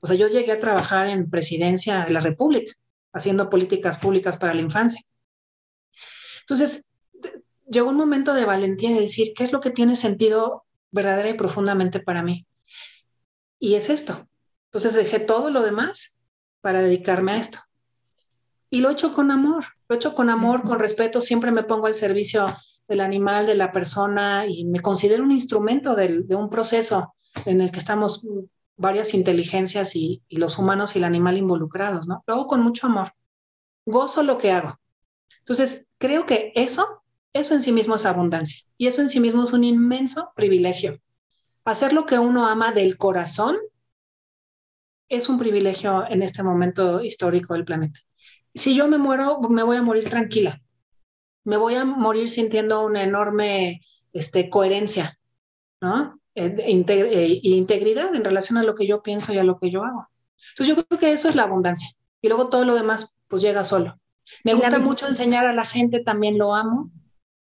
[0.00, 2.72] O sea, yo llegué a trabajar en presidencia de la República,
[3.12, 5.02] haciendo políticas públicas para la infancia.
[6.40, 6.86] Entonces,
[7.66, 11.34] llegó un momento de valentía de decir, ¿qué es lo que tiene sentido verdadera y
[11.34, 12.46] profundamente para mí?
[13.58, 14.28] Y es esto.
[14.66, 16.16] Entonces dejé todo lo demás
[16.60, 17.58] para dedicarme a esto.
[18.70, 21.62] Y lo he hecho con amor, lo he hecho con amor, con respeto, siempre me
[21.62, 22.46] pongo al servicio
[22.88, 27.14] del animal, de la persona, y me considero un instrumento de, un proceso
[27.46, 28.26] en el que estamos
[28.76, 32.24] varias inteligencias y, los humanos y el animal involucrados, ¿no?
[32.26, 33.12] Lo hago con mucho amor.
[33.86, 34.78] Gozo lo que hago.
[35.38, 37.03] Entonces, creo que eso,
[37.34, 41.00] eso en sí mismo es abundancia y eso en sí mismo es un inmenso privilegio.
[41.64, 43.56] Hacer lo que uno ama del corazón
[45.08, 48.00] es un privilegio en este momento histórico del planeta.
[48.54, 50.62] Si yo me muero, me voy a morir tranquila,
[51.44, 53.82] me voy a morir sintiendo una enorme
[54.12, 55.18] este, coherencia,
[55.80, 56.20] ¿no?
[56.34, 59.84] E, e, integridad en relación a lo que yo pienso y a lo que yo
[59.84, 60.08] hago.
[60.50, 61.90] Entonces yo creo que eso es la abundancia.
[62.22, 63.98] Y luego todo lo demás pues llega solo.
[64.44, 66.90] Me gusta mucho enseñar a la gente, también lo amo.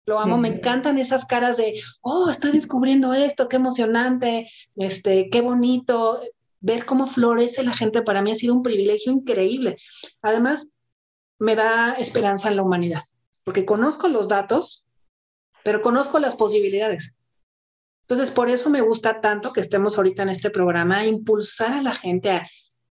[0.07, 5.41] Lo amo, me encantan esas caras de, oh, estoy descubriendo esto, qué emocionante, este, qué
[5.41, 6.21] bonito.
[6.61, 9.77] Ver cómo florece la gente para mí ha sido un privilegio increíble.
[10.23, 10.71] Además,
[11.39, 13.03] me da esperanza en la humanidad
[13.45, 14.87] porque conozco los datos,
[15.63, 17.15] pero conozco las posibilidades.
[18.01, 21.83] Entonces, por eso me gusta tanto que estemos ahorita en este programa, a impulsar a
[21.83, 22.49] la gente a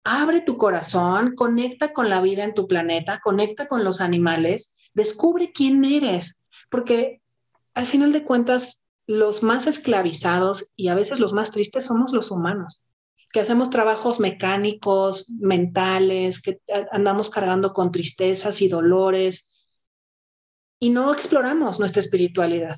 [0.05, 5.51] abre tu corazón, conecta con la vida en tu planeta, conecta con los animales, descubre
[5.53, 6.39] quién eres,
[6.69, 7.23] porque
[7.75, 12.31] al final de cuentas, los más esclavizados y a veces los más tristes somos los
[12.31, 12.83] humanos,
[13.33, 16.61] que hacemos trabajos mecánicos, mentales, que
[16.91, 19.53] andamos cargando con tristezas y dolores
[20.81, 22.77] y no exploramos nuestra espiritualidad.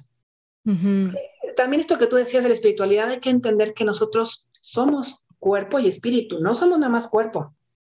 [1.56, 5.78] También esto que tú decías de la espiritualidad, hay que entender que nosotros somos cuerpo
[5.78, 7.54] y espíritu, no somos nada más cuerpo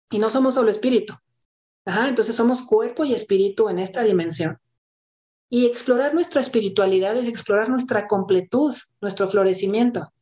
[0.10, 1.14] y no somos solo espíritu.
[1.86, 4.60] Ajá, entonces somos cuerpo y espíritu en esta dimensión.
[5.54, 10.14] Y explorar nuestra espiritualidad es explorar nuestra completud, nuestro florecimiento.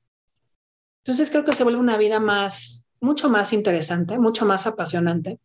[1.04, 5.40] Entonces creo que se vuelve una vida más, mucho más interesante, mucho más apasionante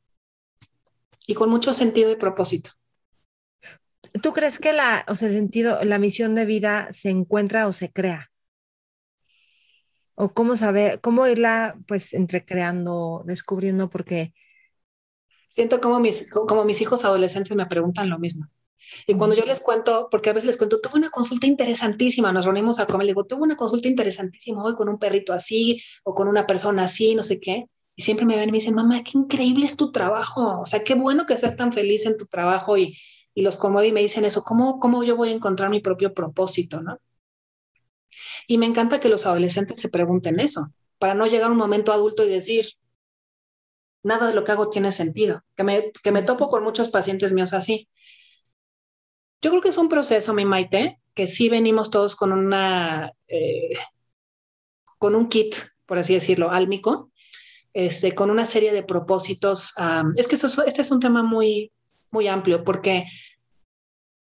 [1.26, 2.70] y con mucho sentido y propósito.
[4.22, 7.72] ¿Tú crees que la, o sea, el sentido, la misión de vida se encuentra o
[7.74, 8.30] se crea?
[10.14, 13.90] ¿O cómo saber, cómo irla pues entrecreando, descubriendo?
[13.90, 14.32] Porque...
[15.50, 18.48] Siento como mis, como mis hijos adolescentes me preguntan lo mismo.
[19.06, 22.44] Y cuando yo les cuento, porque a veces les cuento, tuve una consulta interesantísima, nos
[22.44, 26.14] reunimos a comer, le digo, tuve una consulta interesantísima hoy con un perrito así o
[26.14, 27.66] con una persona así, no sé qué.
[27.96, 30.60] Y siempre me ven y me dicen, mamá, qué increíble es tu trabajo.
[30.60, 32.96] O sea, qué bueno que seas tan feliz en tu trabajo y,
[33.34, 36.14] y los conmueve y me dicen eso, ¿cómo, ¿cómo yo voy a encontrar mi propio
[36.14, 36.98] propósito, no?
[38.46, 41.92] Y me encanta que los adolescentes se pregunten eso, para no llegar a un momento
[41.92, 42.66] adulto y decir,
[44.02, 47.32] nada de lo que hago tiene sentido, que me, que me topo con muchos pacientes
[47.32, 47.88] míos así.
[49.44, 53.74] Yo creo que es un proceso, mi Maite, que sí venimos todos con una, eh,
[54.96, 55.54] con un kit,
[55.84, 57.10] por así decirlo, álmico,
[57.74, 59.74] este, con una serie de propósitos.
[60.16, 61.70] es que este es un tema muy,
[62.10, 63.04] muy amplio porque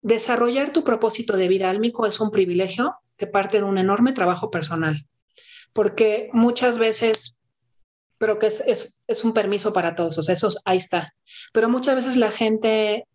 [0.01, 4.51] desarrollar tu propósito de vida álmico es un privilegio que parte de un enorme trabajo
[4.51, 5.07] personal,
[5.71, 7.39] porque muchas veces,
[8.17, 11.15] pero que es, es, un permiso para todos, o sea, eso ahí está,
[11.53, 13.07] pero muchas veces la gente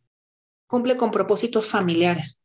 [0.69, 2.41] cumple con propósitos familiares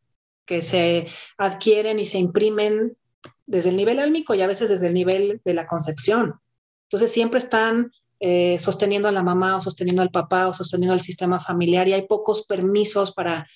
[0.46, 2.98] que se adquieren y se imprimen
[3.46, 6.40] desde el nivel álmico y a veces desde el nivel de la concepción.
[6.88, 11.02] Entonces siempre están eh, sosteniendo a la mamá o sosteniendo al papá o sosteniendo al
[11.02, 13.48] sistema familiar y hay pocos permisos para,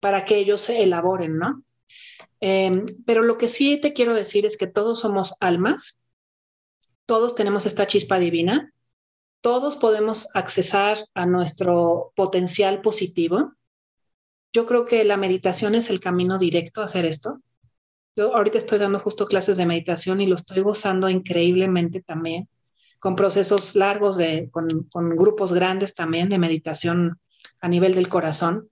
[0.00, 1.62] para que ellos se elaboren, ¿no?
[2.40, 5.98] Em, pero lo que sí te quiero decir es que todos somos almas,
[7.06, 8.72] todos tenemos esta chispa divina,
[9.40, 13.54] todos podemos accesar a nuestro potencial positivo.
[14.52, 17.40] Yo creo que la meditación es el camino directo a hacer esto.
[18.16, 22.48] Yo ahorita estoy dando justo clases de meditación y lo estoy gozando increíblemente también
[22.98, 24.68] con procesos largos, de, con,
[25.10, 27.20] grupos grandes también de meditación
[27.60, 28.70] a nivel del corazón.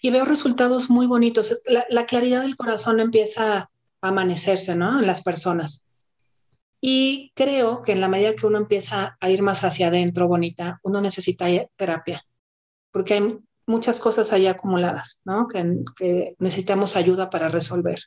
[0.00, 1.60] Y veo resultados muy bonitos.
[1.88, 3.70] La, claridad del corazón empieza a
[4.00, 5.00] amanecerse, ¿no?
[5.00, 5.86] En las personas.
[6.80, 10.78] Y creo que en la medida que uno empieza a ir más hacia adentro, bonita,
[10.82, 12.24] uno necesita terapia,
[12.92, 15.48] porque hay muchas cosas ahí acumuladas, ¿no?
[15.48, 18.00] que necesitamos ayuda para resolver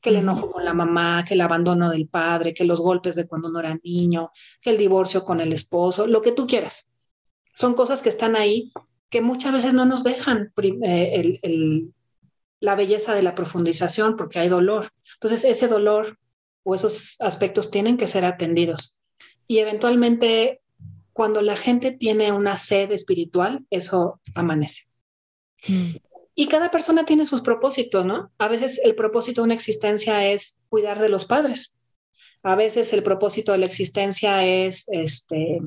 [0.00, 3.26] que el enojo con la mamá, que el abandono del padre, que los golpes de
[3.26, 4.30] cuando uno era niño,
[4.60, 6.86] que el divorcio con el esposo, lo que tú quieras.
[7.54, 8.72] Son cosas que están ahí
[9.08, 11.40] que muchas veces no nos dejan eh,
[12.60, 14.90] la belleza de la profundización porque hay dolor.
[15.14, 16.18] Entonces ese dolor
[16.64, 18.98] o esos aspectos tienen que ser atendidos.
[19.46, 20.60] Y eventualmente
[21.12, 24.86] cuando la gente tiene una sed espiritual, eso amanece.
[25.68, 25.96] Mm.
[26.34, 28.30] Y cada persona tiene sus propósitos, ¿no?
[28.38, 31.78] A veces el propósito de una existencia es cuidar de los padres.
[32.42, 35.60] A veces el propósito de la existencia es, este,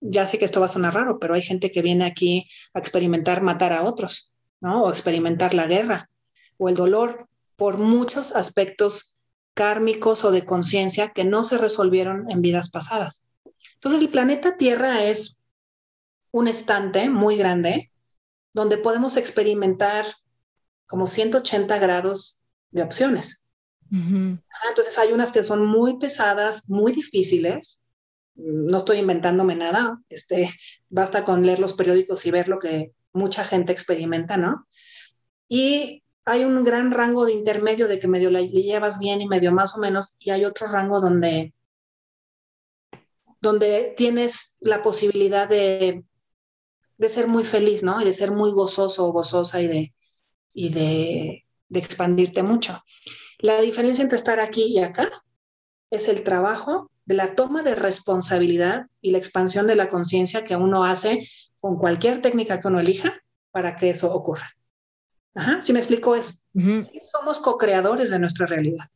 [0.00, 2.80] ya sé que esto va a sonar raro, pero hay gente que viene aquí a
[2.80, 4.82] experimentar matar a otros, ¿no?
[4.82, 6.10] O experimentar la guerra
[6.58, 9.16] o el dolor por muchos aspectos
[9.54, 13.24] kármicos o de conciencia que no se resolvieron en vidas pasadas.
[13.74, 15.40] Entonces el planeta Tierra es
[16.30, 17.90] un estante muy grande
[18.56, 20.06] donde podemos experimentar
[20.86, 23.46] como 180 grados de opciones.
[23.90, 27.82] Entonces hay unas que son muy pesadas, muy difíciles.
[28.34, 30.00] No estoy inventándome nada.
[30.08, 30.50] Este,
[30.88, 34.66] basta con leer los periódicos y ver lo que mucha gente experimenta, ¿no?
[35.50, 39.52] Y hay un gran rango de intermedio de que medio la llevas bien y medio
[39.52, 41.52] más o menos, y hay otro rango donde,
[43.42, 46.02] donde tienes la posibilidad de
[46.98, 48.00] de ser muy feliz, ¿no?
[48.00, 49.94] Y de ser muy gozoso o gozosa y de,
[50.54, 52.78] y de, de expandirte mucho.
[53.40, 55.10] La diferencia entre estar aquí y acá
[55.90, 60.56] es el trabajo de la toma de responsabilidad y la expansión de la conciencia que
[60.56, 61.28] uno hace
[61.60, 63.12] con cualquier técnica que uno elija
[63.50, 64.50] para que eso ocurra.
[65.34, 66.34] Ajá, ¿sí me explico eso?
[67.12, 68.86] Somos co-creadores de nuestra realidad.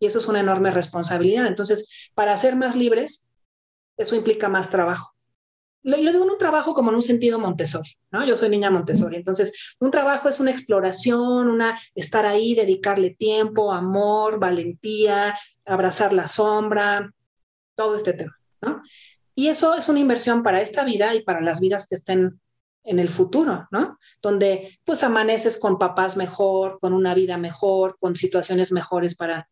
[0.00, 1.46] y eso es una enorme responsabilidad.
[1.46, 3.26] Entonces, para ser más libres,
[3.98, 5.14] eso implica más trabajo.
[5.82, 8.24] Lo, digo en un trabajo como en un sentido Montessori, ¿no?
[8.26, 13.72] Yo soy niña Montessori, entonces un trabajo es una exploración, una estar ahí, dedicarle tiempo,
[13.72, 15.34] amor, valentía,
[15.64, 17.10] abrazar la sombra,
[17.74, 18.82] todo este tema, ¿no?
[19.34, 22.40] Y eso es una inversión para esta vida y para las vidas que estén
[22.84, 23.98] en el futuro, ¿no?
[24.20, 29.48] Donde pues amaneces con papás mejor, con una vida mejor, con situaciones mejores para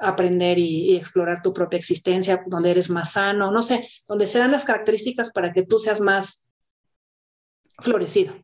[0.00, 4.52] aprender y, explorar tu propia existencia, donde eres más sano, no sé, donde se dan
[4.52, 6.46] las características para que tú seas más
[7.78, 8.34] florecido.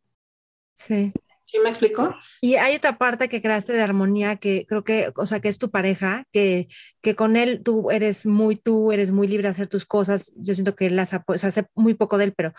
[0.75, 1.13] Sí.
[1.47, 2.17] ¿Sí me explico?
[2.41, 5.59] Y hay otra parte que creaste de armonía que creo que, o sea, que es
[5.59, 6.69] tu pareja, que,
[7.03, 10.33] que con él tú eres muy tú, eres muy libre de hacer tus cosas.
[10.37, 12.55] Yo siento que él las apoya, o sea, hace muy poco de él, pero,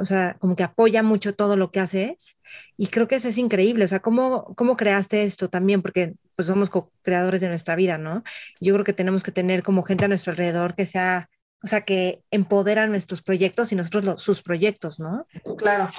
[0.00, 2.38] o sea, como que apoya mucho todo lo que haces.
[2.78, 3.84] Y creo que eso es increíble.
[3.84, 5.82] O sea, ¿cómo, cómo creaste esto también?
[5.82, 8.24] Porque pues somos co-creadores de nuestra vida, ¿no?
[8.62, 11.28] Yo creo que tenemos que tener como gente a nuestro alrededor que sea
[11.62, 15.26] o sea, que empoderan nuestros proyectos y nosotros sus proyectos, ¿no?
[15.58, 15.90] Claro,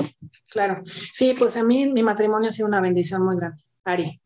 [0.50, 0.82] claro.
[1.14, 4.20] Sí, pues a mí mi matrimonio ha sido una bendición muy grande, Ari.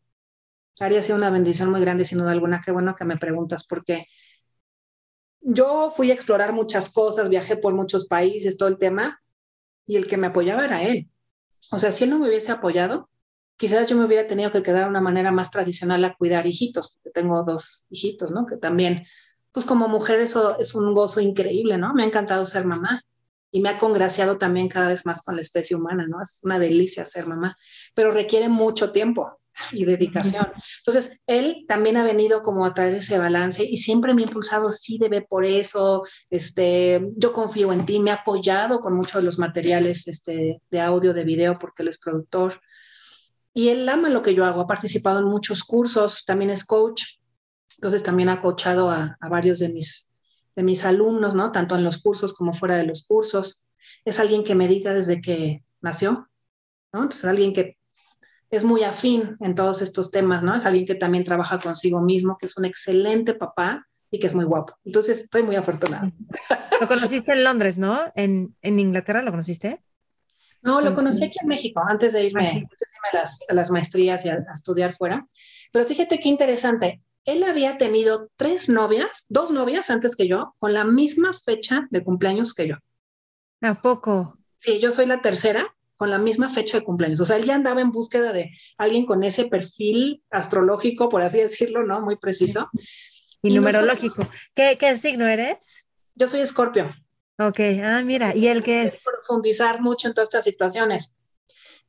[0.80, 2.62] Ari ha sido una bendición muy grande, sin duda alguna.
[2.64, 4.06] Qué bueno que me preguntas, porque
[5.42, 9.20] yo fui a explorar muchas cosas, viajé por muchos países, todo el tema,
[9.84, 11.10] y el que me apoyaba era él.
[11.70, 13.10] O sea, si él no me hubiese apoyado,
[13.56, 16.92] quizás yo me hubiera tenido que quedar de una manera más tradicional a cuidar hijitos,
[16.94, 18.46] porque tengo dos hijitos, ¿no?
[18.46, 19.06] Que también
[19.56, 21.94] pues como mujer eso es un gozo increíble, ¿no?
[21.94, 23.02] Me ha encantado ser mamá
[23.50, 26.20] y me ha congraciado también cada vez más con la especie humana, ¿no?
[26.20, 27.56] Es una delicia ser mamá,
[27.94, 29.38] pero requiere mucho tiempo
[29.72, 30.52] y dedicación.
[30.80, 34.72] Entonces, él también ha venido como a traer ese balance y siempre me ha impulsado,
[34.72, 39.26] sí, debe por eso, este, yo confío en ti, me ha apoyado con muchos de
[39.26, 42.60] los materiales este, de audio, de video, porque él es productor.
[43.56, 47.02] Y él ama lo que yo hago, ha participado en muchos cursos, también es coach,
[47.76, 50.10] entonces también ha coachado a, varios de mis,
[50.54, 51.52] de mis alumnos, ¿no?
[51.52, 53.64] Tanto en los cursos como fuera de los cursos.
[54.04, 56.28] Es alguien que medita desde que nació,
[56.92, 57.04] ¿no?
[57.04, 57.78] Entonces alguien que
[58.50, 60.54] es muy afín en todos estos temas, ¿no?
[60.54, 64.34] Es alguien que también trabaja consigo mismo, que es un excelente papá y que es
[64.34, 64.74] muy guapo.
[64.84, 66.12] Entonces estoy muy afortunada.
[66.78, 68.00] Lo conociste en Londres, ¿no?
[68.14, 69.80] ¿En, Inglaterra lo conociste?
[70.66, 73.54] No, lo conocí aquí en México, antes de irme, antes de irme a, las, a,
[73.54, 75.26] las, maestrías y a, a estudiar fuera.
[75.72, 80.72] Pero fíjate qué interesante él había tenido tres novias, dos novias antes que yo, con
[80.72, 82.76] la misma fecha de cumpleaños que yo.
[83.60, 84.38] ¿A poco?
[84.60, 87.20] Sí, yo soy la tercera con la misma fecha de cumpleaños.
[87.20, 91.38] O sea, él ya andaba en búsqueda de alguien con ese perfil astrológico, por así
[91.38, 92.00] decirlo, ¿no?
[92.00, 92.70] Muy preciso.
[93.42, 94.28] Y, numerológico.
[94.54, 95.84] ¿Qué, signo eres?
[96.14, 96.94] Yo soy escorpio.
[97.38, 99.04] Ok, ah, mira, ¿y él qué es?
[99.04, 101.14] Profundizar mucho en todas estas situaciones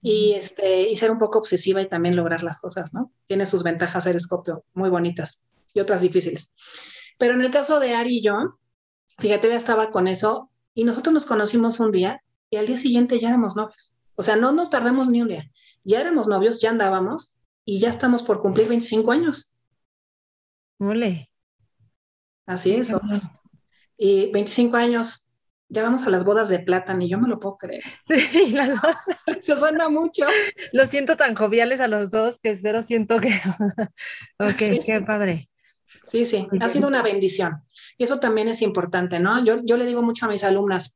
[0.01, 3.11] y, este, y ser un poco obsesiva y también lograr las cosas, ¿no?
[3.25, 6.53] Tiene sus ventajas ser escopio, muy bonitas y otras difíciles.
[7.17, 8.59] Pero en el caso de Ari y yo,
[9.19, 13.19] fíjate, ya estaba con eso y nosotros nos conocimos un día y al día siguiente
[13.19, 13.93] ya éramos novios.
[14.15, 15.49] O sea, no nos tardamos ni un día.
[15.83, 19.53] Ya éramos novios, ya andábamos y ya estamos por cumplir 25 años.
[20.79, 21.31] Ole.
[22.45, 22.93] Así es.
[23.97, 25.26] Y 25 años
[25.69, 27.83] ya vamos a las bodas de plata, ni yo me lo puedo creer.
[28.05, 28.97] Sí, las bodas.
[29.43, 30.25] Se suena mucho.
[30.71, 33.29] Lo siento tan joviales a los dos que cero siento que.
[34.39, 35.49] ok, qué padre.
[36.07, 37.63] Sí, sí, ha sido una bendición.
[37.97, 39.43] Y eso también es importante, ¿no?
[39.43, 40.95] Yo, yo le digo mucho a mis alumnas,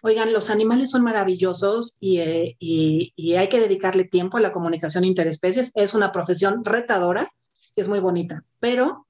[0.00, 4.52] oigan, los animales son maravillosos y, eh, y, y hay que dedicarle tiempo a la
[4.52, 5.70] comunicación interespecies.
[5.74, 7.30] Es una profesión retadora
[7.74, 9.06] y es muy bonita, pero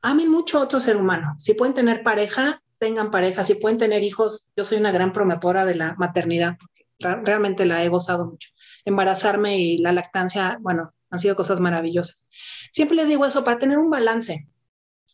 [0.00, 1.34] amen mucho a otro ser humano.
[1.38, 5.64] Si pueden tener pareja, tengan pareja, si pueden tener hijos, yo soy una gran promotora
[5.64, 6.84] de la maternidad, porque
[7.24, 8.50] realmente la he gozado mucho.
[8.84, 12.26] Embarazarme y la lactancia, bueno, han sido cosas maravillosas.
[12.72, 14.48] Siempre les digo eso, para tener un balance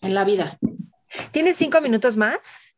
[0.03, 0.59] en la vida.
[1.33, 2.71] ¿Tienes cinco minutos más?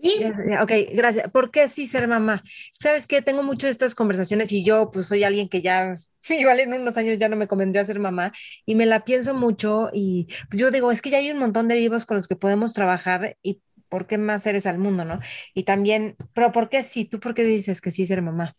[0.00, 0.14] Sí.
[0.62, 1.30] Ok, gracias.
[1.30, 2.44] ¿Por qué sí ser mamá?
[2.80, 5.96] Sabes que tengo muchas de estas conversaciones y yo pues soy alguien que ya,
[6.28, 8.32] igual en unos años ya no me convendría ser mamá
[8.64, 11.66] y me la pienso mucho y pues, yo digo, es que ya hay un montón
[11.66, 15.20] de vivos con los que podemos trabajar y ¿por qué más eres al mundo, no?
[15.54, 17.04] Y también, pero ¿por qué sí?
[17.04, 18.56] ¿Tú por qué dices que sí ser mamá?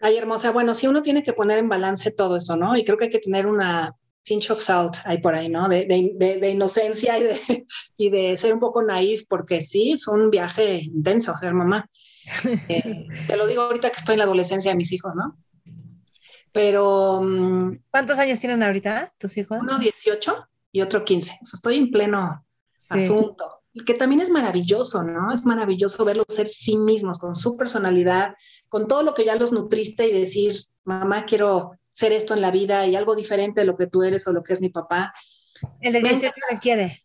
[0.00, 2.76] Ay, hermosa, bueno, sí uno tiene que poner en balance todo eso, ¿no?
[2.76, 3.94] Y creo que hay que tener una
[4.24, 5.68] pinch of salt ahí por ahí, ¿no?
[5.68, 7.40] De, inocencia y de,
[7.96, 11.88] y de ser un poco naif, porque sí, es un viaje intenso ser mamá.
[12.68, 15.36] Eh, te lo digo ahorita que estoy en la adolescencia de mis hijos, ¿no?
[16.52, 17.20] Pero...
[17.22, 19.58] Mm, ¿Cuántos años tienen ahorita tus hijos?
[19.60, 21.32] Uno 18 y otro 15.
[21.42, 22.46] O sea, estoy en pleno
[22.88, 25.32] asunto y que también es maravilloso, ¿no?
[25.32, 28.34] Es maravilloso verlos ser sí mismos, con su personalidad,
[28.68, 32.50] con todo lo que ya los nutriste y decir, mamá, quiero ser esto en la
[32.50, 35.12] vida y algo diferente de lo que tú eres o lo que es mi papá.
[35.80, 37.02] ¿El de 18 qué quiere?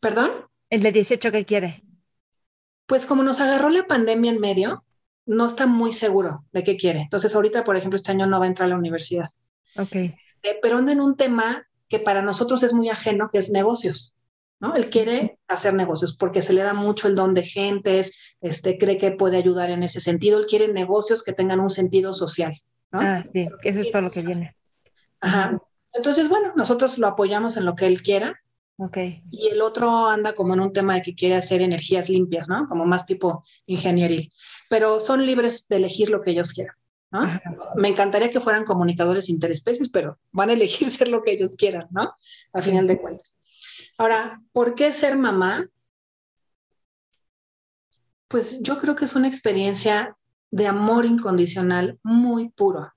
[0.00, 0.30] ¿Perdón?
[0.68, 1.82] ¿El de 18 qué quiere?
[2.86, 4.84] Pues como nos agarró la pandemia en medio,
[5.26, 7.00] no está muy seguro de qué quiere.
[7.00, 9.28] Entonces, ahorita, por ejemplo, este año no va a entrar a la universidad.
[9.76, 9.94] Ok.
[9.94, 14.14] Eh, pero anda en un tema que para nosotros es muy ajeno, que es negocios.
[14.62, 14.76] ¿No?
[14.76, 18.96] Él quiere hacer negocios porque se le da mucho el don de gentes, este, cree
[18.96, 20.38] que puede ayudar en ese sentido.
[20.38, 22.62] Él quiere negocios que tengan un sentido social.
[22.92, 23.00] ¿no?
[23.00, 24.56] Ah, sí, eso es todo lo que viene.
[25.20, 25.60] Ajá.
[25.92, 28.40] Entonces, bueno, nosotros lo apoyamos en lo que él quiera.
[28.78, 28.98] Ok.
[29.30, 32.66] Y el otro anda como en un tema de que quiere hacer energías limpias, ¿no?
[32.68, 34.28] Como más tipo ingeniería.
[34.70, 36.76] Pero son libres de elegir lo que ellos quieran.
[37.10, 37.28] ¿no?
[37.74, 41.88] Me encantaría que fueran comunicadores interespecies, pero van a elegir ser lo que ellos quieran,
[41.90, 42.14] ¿no?
[42.52, 43.36] A final de cuentas.
[43.98, 45.68] Ahora, ¿por qué ser mamá?
[48.28, 50.16] Pues yo creo que es una experiencia
[50.50, 52.92] de amor incondicional muy puro.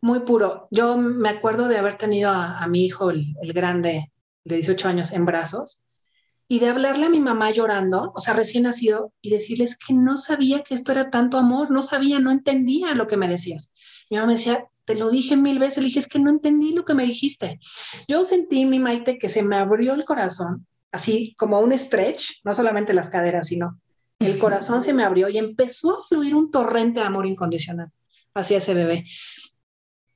[0.00, 0.68] Muy puro.
[0.70, 4.12] Yo me acuerdo de haber tenido a, mi hijo, el, el, grande
[4.44, 5.82] de 18 años, en brazos
[6.48, 10.16] y de hablarle a mi mamá llorando, o sea, recién nacido, y decirles que no
[10.16, 13.70] sabía que esto era tanto amor, no sabía, no entendía lo que me decías.
[14.08, 16.72] Mi mamá me decía, te lo dije mil veces, le dije, es que no entendí
[16.72, 17.58] lo que me dijiste.
[18.08, 22.54] Yo sentí, mi Maite, que se me abrió el corazón, así como un stretch, no
[22.54, 23.78] solamente las caderas, sino
[24.18, 27.90] el corazón se me abrió y empezó a fluir un torrente de amor incondicional
[28.32, 29.04] hacia ese bebé.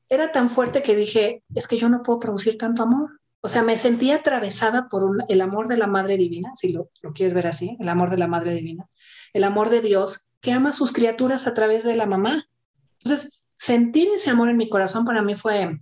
[0.09, 3.21] Era tan fuerte que dije, es que yo no puedo producir tanto amor.
[3.43, 6.89] O sea, me sentía atravesada por un, el amor de la Madre Divina, si lo,
[7.03, 8.89] lo quieres ver así, el amor de la Madre Divina,
[9.35, 12.43] el amor de Dios que ama a sus criaturas a través de la mamá.
[13.03, 15.79] Entonces, sentir ese amor en mi corazón para mí fue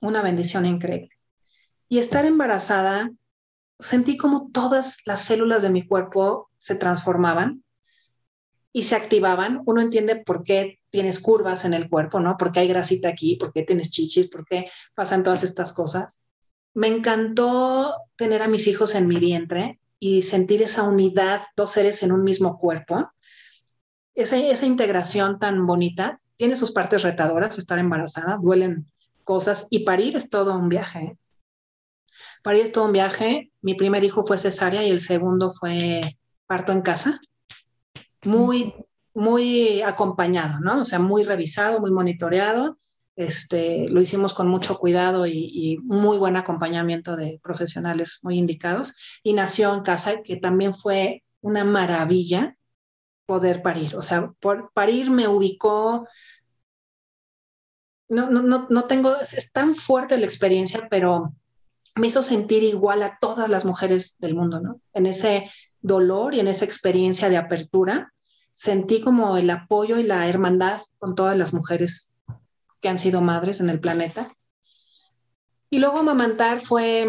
[0.00, 1.10] una bendición increíble.
[1.88, 3.10] Y estar embarazada,
[3.80, 7.64] sentí como todas las células de mi cuerpo se transformaban
[8.72, 9.62] y se activaban.
[9.66, 12.36] Uno entiende por qué tienes curvas en el cuerpo, ¿no?
[12.36, 16.22] Por qué hay grasita aquí, por qué tienes chichis, por qué pasan todas estas cosas.
[16.72, 22.04] Me encantó tener a mis hijos en mi vientre y sentir esa unidad, dos seres
[22.04, 23.10] en un mismo cuerpo.
[24.14, 28.90] Esa, esa integración tan bonita tiene sus partes retadoras, estar embarazada, duelen
[29.22, 30.98] cosas y parir es todo un viaje.
[30.98, 31.18] ¿eh?
[32.42, 33.52] Parir es todo un viaje.
[33.60, 36.00] Mi primer hijo fue cesárea y el segundo fue
[36.48, 37.20] parto en casa.
[38.24, 38.74] Muy,
[39.14, 40.80] muy acompañado, ¿no?
[40.80, 42.76] O sea, muy revisado, muy monitoreado.
[43.14, 48.96] Este, lo hicimos con mucho cuidado y, y, muy buen acompañamiento de profesionales muy indicados.
[49.22, 52.56] Y nació en casa, que también fue una maravilla
[53.26, 53.96] poder parir.
[53.96, 56.06] O sea, por parir me ubicó.
[58.12, 61.34] No, no, no, tengo, es, es tan fuerte la experiencia, pero
[61.94, 64.80] me hizo sentir igual a todas las mujeres del mundo, ¿no?
[64.92, 68.12] En ese dolor y en esa experiencia de apertura,
[68.54, 72.12] sentí como el apoyo y la hermandad con todas las mujeres
[72.80, 74.28] que han sido madres en el planeta.
[75.70, 77.06] Y luego amamantar fue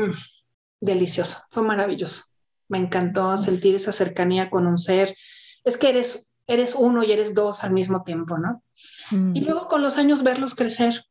[0.79, 2.25] delicioso, fue maravilloso.
[2.69, 5.15] Me encantó sentir esa cercanía con un ser.
[5.63, 8.63] Es que eres, eres uno y eres dos al mismo tiempo, ¿no?
[9.11, 9.35] Mm.
[9.35, 11.05] Y luego con los años verlos crecer.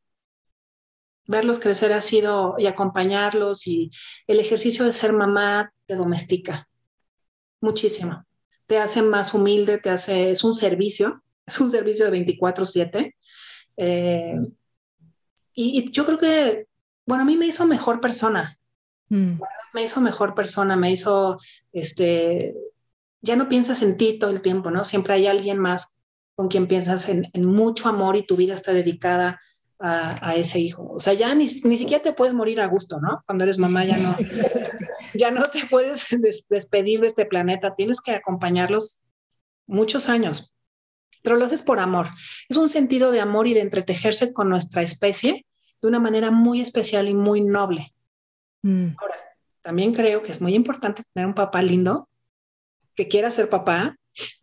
[1.27, 3.91] Verlos crecer ha sido y acompañarlos y
[4.27, 6.69] el ejercicio de ser mamá te domestica
[7.61, 8.25] muchísimo.
[8.67, 13.15] Te hace más humilde, te hace, es un servicio, es un servicio de 24/7.
[13.79, 14.37] Eh,
[15.55, 16.67] y, y, yo creo que,
[17.07, 18.59] bueno, a mí me hizo mejor persona.
[19.09, 19.41] Mm.
[19.73, 21.39] Me hizo mejor persona, me hizo,
[21.73, 22.55] este,
[23.23, 24.85] ya no piensas en ti todo el tiempo, ¿no?
[24.85, 25.97] Siempre hay alguien más
[26.35, 29.41] con quien piensas en, en mucho amor y tu vida está dedicada
[29.79, 30.91] a, a, ese hijo.
[30.91, 33.23] O sea, ya ni, ni siquiera te puedes morir a gusto, ¿no?
[33.27, 34.17] Cuando eres mamá ya no,
[35.15, 39.03] ya no te puedes des despedir de este planeta, tienes que acompañarlos
[39.67, 40.53] muchos años,
[41.23, 42.09] pero lo haces por amor.
[42.49, 45.47] Es un sentido de amor y de entretejerse con nuestra especie
[45.81, 47.93] de una manera muy especial y muy noble.
[48.63, 48.95] Mm.
[48.99, 49.17] Ahora,
[49.61, 52.09] también creo que es muy importante tener un papá lindo,
[52.95, 53.97] que quiera ser papá,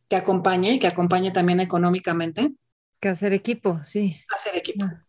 [0.07, 2.51] que acompañe y que acompañe también económicamente.
[2.99, 4.17] Que hacer equipo, sí.
[4.35, 4.85] Hacer equipo.
[4.85, 5.05] Ah.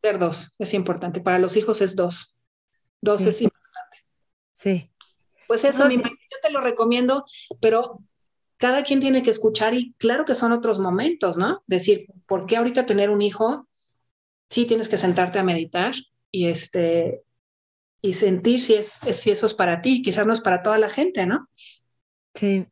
[0.00, 1.20] Ser dos es importante.
[1.20, 2.38] Para los hijos es dos.
[3.00, 3.28] Dos sí.
[3.28, 3.98] es importante.
[4.52, 4.90] Sí.
[5.46, 6.02] Pues eso, mi yo
[6.42, 7.24] te lo recomiendo,
[7.60, 8.00] pero
[8.56, 11.62] cada quien tiene que escuchar y claro que son otros momentos, ¿no?
[11.66, 13.68] Decir, ¿por qué ahorita tener un hijo?
[14.48, 15.94] Sí tienes que sentarte a meditar
[16.30, 17.22] y este
[18.00, 20.90] y sentir si es, si eso es para ti, quizás no es para toda la
[20.90, 21.48] gente, ¿no?
[22.34, 22.66] Sí.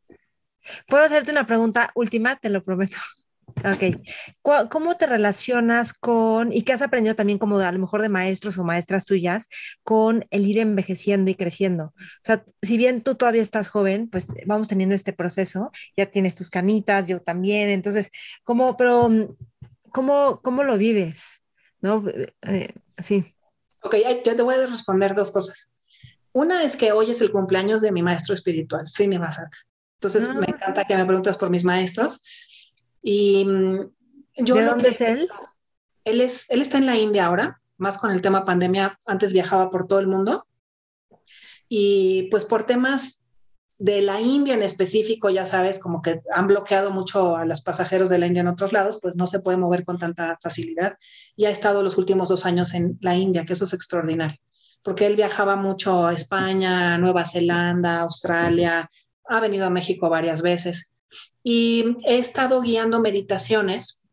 [0.87, 2.97] Puedo hacerte una pregunta última, te lo prometo.
[3.57, 4.01] Ok.
[4.69, 8.09] ¿Cómo te relacionas con, y qué has aprendido también como de, a lo mejor de
[8.09, 9.47] maestros o maestras tuyas,
[9.83, 11.93] con el ir envejeciendo y creciendo?
[11.95, 16.35] O sea, si bien tú todavía estás joven, pues vamos teniendo este proceso, ya tienes
[16.35, 18.11] tus canitas, yo también, entonces,
[18.43, 19.09] ¿cómo, pero,
[19.91, 21.41] cómo, cómo lo vives?
[21.79, 22.03] ¿No?
[22.41, 23.35] Eh, sí.
[23.81, 23.95] Ok,
[24.25, 25.69] yo te voy a responder dos cosas.
[26.33, 29.57] Una es que hoy es el cumpleaños de mi maestro espiritual, Srinivasaka.
[29.99, 30.49] Entonces me ah.
[30.49, 32.23] encanta que me preguntas por mis maestros.
[33.01, 33.91] Y mm,
[34.37, 35.29] yo ¿De dónde es él?
[36.03, 36.45] Él, es?
[36.49, 38.99] él está en la India ahora, más con el tema pandemia.
[39.05, 40.47] Antes viajaba por todo el mundo.
[41.69, 43.21] Y pues por temas
[43.77, 48.09] de la India en específico, ya sabes, como que han bloqueado mucho a los pasajeros
[48.09, 50.97] de la India en otros lados, pues no se puede mover con tanta facilidad.
[51.35, 54.39] Y ha estado los últimos dos años en la India, que eso es extraordinario
[54.83, 58.89] porque él viajaba mucho a España, Nueva Zelanda, Australia,
[59.25, 60.91] ha venido a México varias veces.
[61.41, 64.05] Y he estado guiando meditaciones,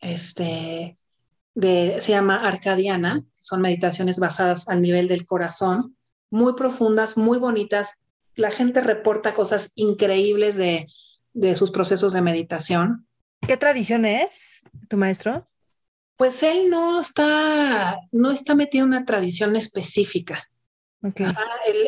[0.00, 0.96] este,
[1.60, 5.96] se llama Arcadiana, son meditaciones basadas al nivel del corazón,
[6.30, 7.90] muy profundas, muy bonitas.
[8.36, 10.86] La gente reporta cosas increíbles de,
[11.32, 13.06] de sus procesos de meditación.
[13.46, 15.48] ¿Qué tradición es tu maestro?
[16.18, 20.48] Pues él no está, no está metido en una tradición específica.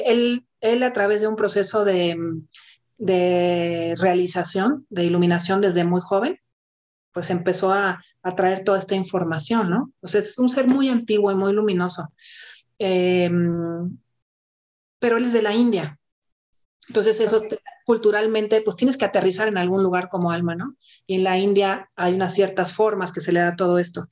[0.06, 2.16] él, él, a través de un proceso de,
[2.96, 6.38] de, realización, de iluminación desde muy joven,
[7.12, 9.92] pues empezó a, a, traer toda esta información, ¿no?
[9.98, 12.12] Pues es un ser muy antiguo y muy luminoso.
[12.78, 13.98] Em,
[15.00, 15.98] pero él es de la India.
[16.90, 17.40] Entonces eso
[17.84, 20.74] culturalmente, pues tienes que aterrizar en algún lugar como alma, ¿no?
[21.06, 24.08] Y en la India hay unas ciertas formas que se le da todo esto.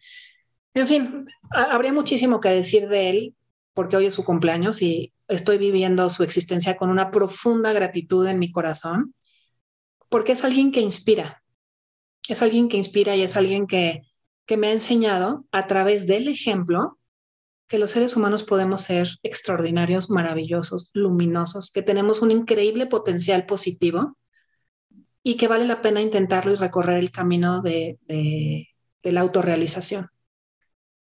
[0.75, 3.35] En fin, habría muchísimo que decir de él,
[3.75, 8.39] porque hoy es su cumpleaños y estoy viviendo su existencia con una profunda gratitud en
[8.39, 9.13] mi corazón,
[10.09, 11.43] porque es alguien que inspira,
[12.29, 14.03] es alguien que inspira y es alguien que,
[14.47, 16.98] que me ha enseñado a través del ejemplo
[17.69, 24.17] que los seres humanos podemos ser extraordinarios, maravillosos, luminosos, que tenemos un increíble potencial positivo
[25.23, 27.99] y que vale la pena intentarlo y recorrer el camino de,
[29.03, 30.09] la autorrealización.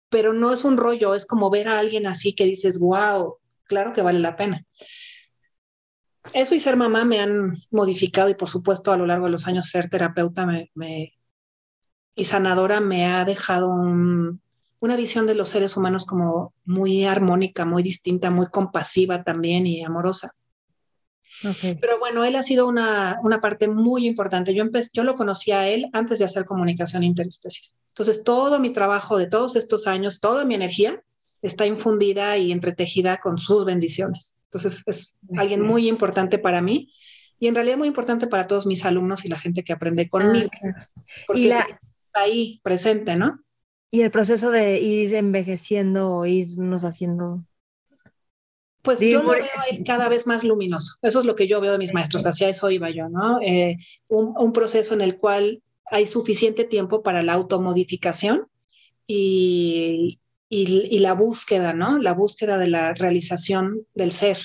[0.08, 3.92] Pero no es un rollo, es como ver a alguien así que dices, wow, claro
[3.92, 4.64] que vale la pena.
[6.32, 9.46] Eso y ser mamá me han modificado y por supuesto a lo largo de los
[9.46, 11.14] años ser terapeuta me,
[12.14, 14.42] y sanadora me ha dejado un,
[14.80, 19.84] una visión de los seres humanos como muy armónica, muy distinta, muy compasiva también y
[19.84, 20.34] amorosa.
[21.80, 24.54] Pero bueno, él ha sido una, una parte muy importante.
[24.54, 27.76] Yo, yo lo conocí a él antes de hacer comunicación interespecies.
[27.90, 31.02] Entonces, todo mi trabajo de todos estos años, toda mi energía
[31.42, 34.38] está infundida y entretejida con sus bendiciones.
[34.44, 36.92] Entonces, es alguien muy importante para mí
[37.38, 40.50] y en realidad muy importante para todos mis alumnos y la gente que aprende conmigo.
[40.54, 40.88] Ah,
[41.26, 41.60] porque y la...
[41.60, 43.40] está ahí presente, ¿no?
[43.90, 47.44] Y el proceso de ir envejeciendo o irnos haciendo.
[48.82, 50.96] Pues yo lo veo a cada vez más luminoso.
[51.02, 52.26] Eso es lo que yo veo de mis maestros.
[52.26, 53.40] Hacia eso iba yo, ¿no?
[53.42, 53.76] Eh,
[54.08, 58.46] un, proceso en el cual hay suficiente tiempo para la automodificación
[59.06, 61.98] y, y, la búsqueda, ¿no?
[61.98, 64.38] La búsqueda de la realización del ser.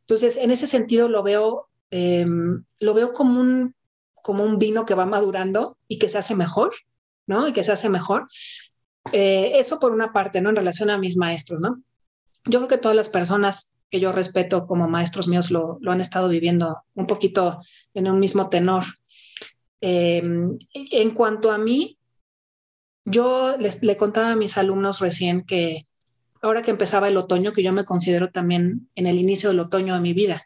[0.00, 3.74] Entonces, en ese sentido lo veo, em, lo veo como un,
[4.14, 6.72] como un vino que va madurando y que se hace mejor
[7.26, 7.48] ¿no?
[7.48, 8.28] Y que se hace mejor.
[9.12, 10.50] Eh, eso por una parte, ¿no?
[10.50, 11.82] En relación a mis maestros, ¿no?
[12.44, 16.28] Yo creo que todas las personas que yo respeto como maestros míos lo, han estado
[16.28, 17.60] viviendo un poquito
[17.94, 18.84] en un mismo tenor.
[19.80, 21.98] Em, en cuanto a mí,
[23.04, 25.86] yo le contaba a mis alumnos recién que
[26.44, 29.94] ahora que empezaba el otoño, que yo me considero también en el inicio del otoño
[29.94, 30.42] de mi vida,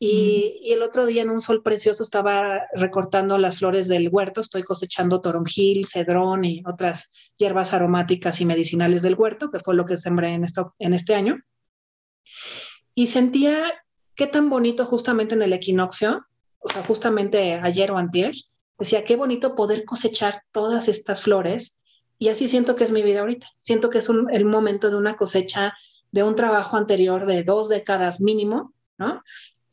[0.00, 4.62] y, el otro día en un sol precioso estaba recortando las flores del huerto, estoy
[4.62, 9.96] cosechando toronjil, cedrón y otras hierbas aromáticas y medicinales del huerto, que fue lo que
[9.96, 11.38] sembré en, esto, en este año.
[12.94, 13.84] Y sentía
[14.14, 16.22] qué tan bonito justamente en el equinoccio,
[16.60, 18.34] o sea, justamente ayer o antier,
[18.78, 21.76] decía, qué bonito poder cosechar todas estas flores.
[22.18, 23.48] Y así siento que es mi vida ahorita.
[23.60, 25.74] Siento que es el momento de una cosecha
[26.10, 29.22] de un trabajo anterior de dos décadas mínimo, ¿no?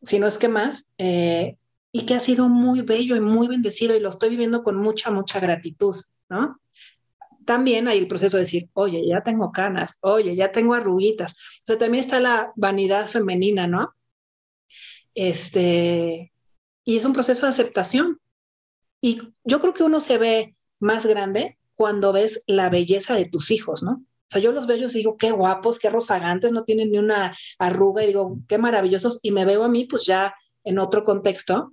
[0.05, 1.57] Si no es que más, eh,
[1.91, 5.11] y que ha sido muy bello y muy bendecido y lo estoy viviendo con mucha,
[5.11, 5.95] mucha gratitud,
[6.29, 6.59] ¿no?
[7.45, 11.33] También hay el proceso de decir, oye, ya tengo canas, oye, ya tengo arruguitas.
[11.33, 13.93] O sea, también está la vanidad femenina, ¿no?
[15.13, 16.33] Este,
[16.83, 18.19] y es un proceso de aceptación.
[18.99, 23.51] Y yo creo que uno se ve más grande cuando ves la belleza de tus
[23.51, 24.03] hijos, ¿no?
[24.27, 27.35] O sea, yo los veo y digo, qué guapos, qué rozagantes, no tienen ni una
[27.59, 29.19] arruga y digo, qué maravillosos.
[29.21, 30.33] Y me veo a mí, pues ya
[30.63, 31.71] en otro contexto.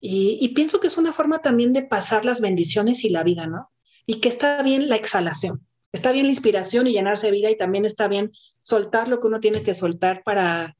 [0.00, 3.70] Y, pienso que es una forma también de pasar las bendiciones y la vida, ¿no?
[4.04, 7.56] Y que está bien la exhalación, está bien la inspiración y llenarse de vida y
[7.56, 8.30] también está bien
[8.62, 10.76] soltar lo que uno tiene que soltar para,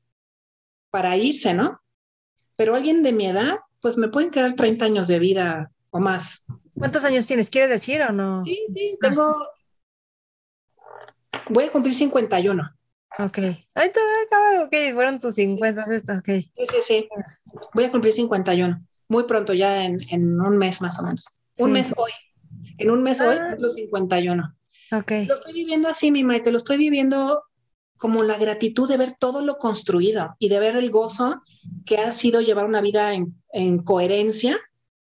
[0.91, 1.81] para irse, ¿no?
[2.57, 6.45] Pero alguien de mi edad, pues me pueden quedar 30 años de vida o más.
[6.79, 7.51] ¿Cuántos años tienes?
[7.51, 8.45] ¿Quieres decir o no?
[8.45, 9.35] Sí, sí, tengo
[11.49, 12.71] voy a cumplir 51.
[13.19, 13.39] Ok.
[13.75, 16.27] Ay, todo acaba, ok, fueron tus 50, esto, ok.
[16.27, 17.09] Sí, sí, sí.
[17.75, 18.81] Voy a cumplir 51.
[19.09, 21.27] Muy pronto, ya en, en un mes más o menos.
[21.59, 21.73] Un Sí.
[21.73, 22.13] mes hoy.
[22.79, 23.49] En un mes hoy Ah.
[23.51, 24.55] cumplo 51.
[24.93, 25.13] Ok.
[25.27, 27.43] Lo estoy viviendo así, mi Maite, lo estoy viviendo
[27.97, 31.43] como la gratitud de ver todo lo construido y de ver el gozo
[31.87, 34.59] que ha sido llevar una vida en, en coherencia.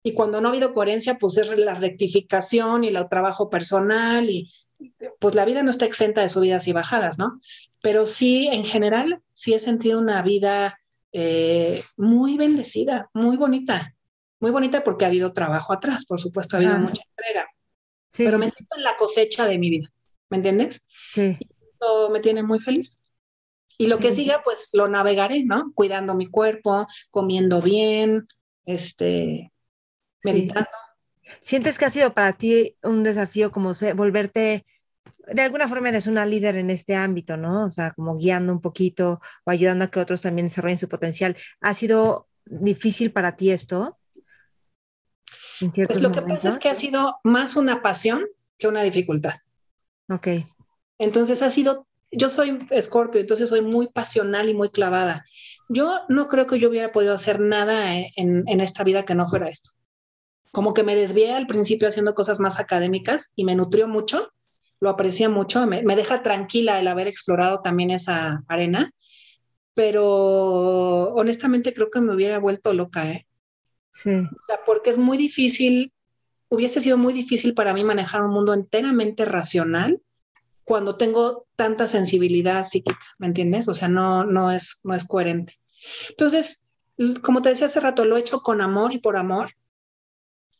[0.02, 4.50] Y cuando no ha habido coherencia, pues es la rectificación y el trabajo personal y
[5.18, 7.40] pues la vida no está exenta de subidas y bajadas, ¿no?
[7.82, 10.80] Pero sí, en general, sí he sentido una vida
[11.12, 13.94] eh, muy bendecida, muy bonita,
[14.38, 17.46] muy bonita porque ha habido trabajo atrás, por supuesto, ha habido mucha entrega,
[18.10, 19.88] Sí, pero sí, me siento en la cosecha de mi vida,
[20.28, 20.84] ¿me entiendes?
[21.10, 21.38] sí.
[21.72, 22.98] Esto me tiene muy feliz.
[23.78, 25.72] Y lo que siga, pues lo navegaré, ¿no?
[25.74, 28.28] Cuidando mi cuerpo, comiendo bien,
[28.66, 29.50] este,
[30.22, 30.68] meditando.
[31.42, 34.66] ¿Sientes que ha sido para ti un desafío como se- volverte,
[35.28, 37.66] de alguna forma eres una líder en este ámbito, ¿no?
[37.66, 41.36] O sea, como guiando un poquito o ayudando a que otros también desarrollen su potencial.
[41.60, 43.98] ¿Ha sido difícil para ti esto?
[45.60, 48.24] En Pues lo que pasa es que ha sido más una pasión
[48.58, 49.34] que una dificultad.
[50.08, 50.28] Ok,
[50.98, 55.24] Entonces ha sido, yo soy escorpio, entonces soy muy pasional y muy clavada.
[55.68, 59.28] Yo no creo que yo hubiera podido hacer nada en, en esta vida que no
[59.28, 59.70] fuera esto.
[60.50, 64.32] Como que me desvié al principio haciendo cosas más académicas y me nutrió mucho,
[64.80, 68.90] lo aprecié mucho, me, me deja tranquila el haber explorado también esa arena,
[69.74, 73.26] pero honestamente creo que me hubiera vuelto loca, ¿eh?
[73.92, 75.92] sí, O sea, porque es muy difícil,
[76.48, 80.00] hubiese sido muy difícil para mí manejar un mundo enteramente racional
[80.64, 83.68] cuando tengo tanta sensibilidad psíquica, ¿me entiendes?
[83.68, 85.58] O sea, no, no, es, no es coherente.
[86.10, 86.64] Entonces,
[87.22, 89.52] como te decía hace rato, lo he hecho con amor y por amor,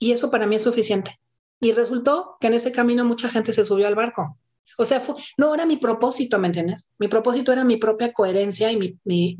[0.00, 1.20] y eso para mí es suficiente.
[1.60, 4.38] Y resultó que en ese camino mucha gente se subió al barco.
[4.78, 6.88] O sea, fue- no era mi propósito, ¿me entiendes?
[6.98, 9.36] Mi propósito era mi propia coherencia y mi, mi,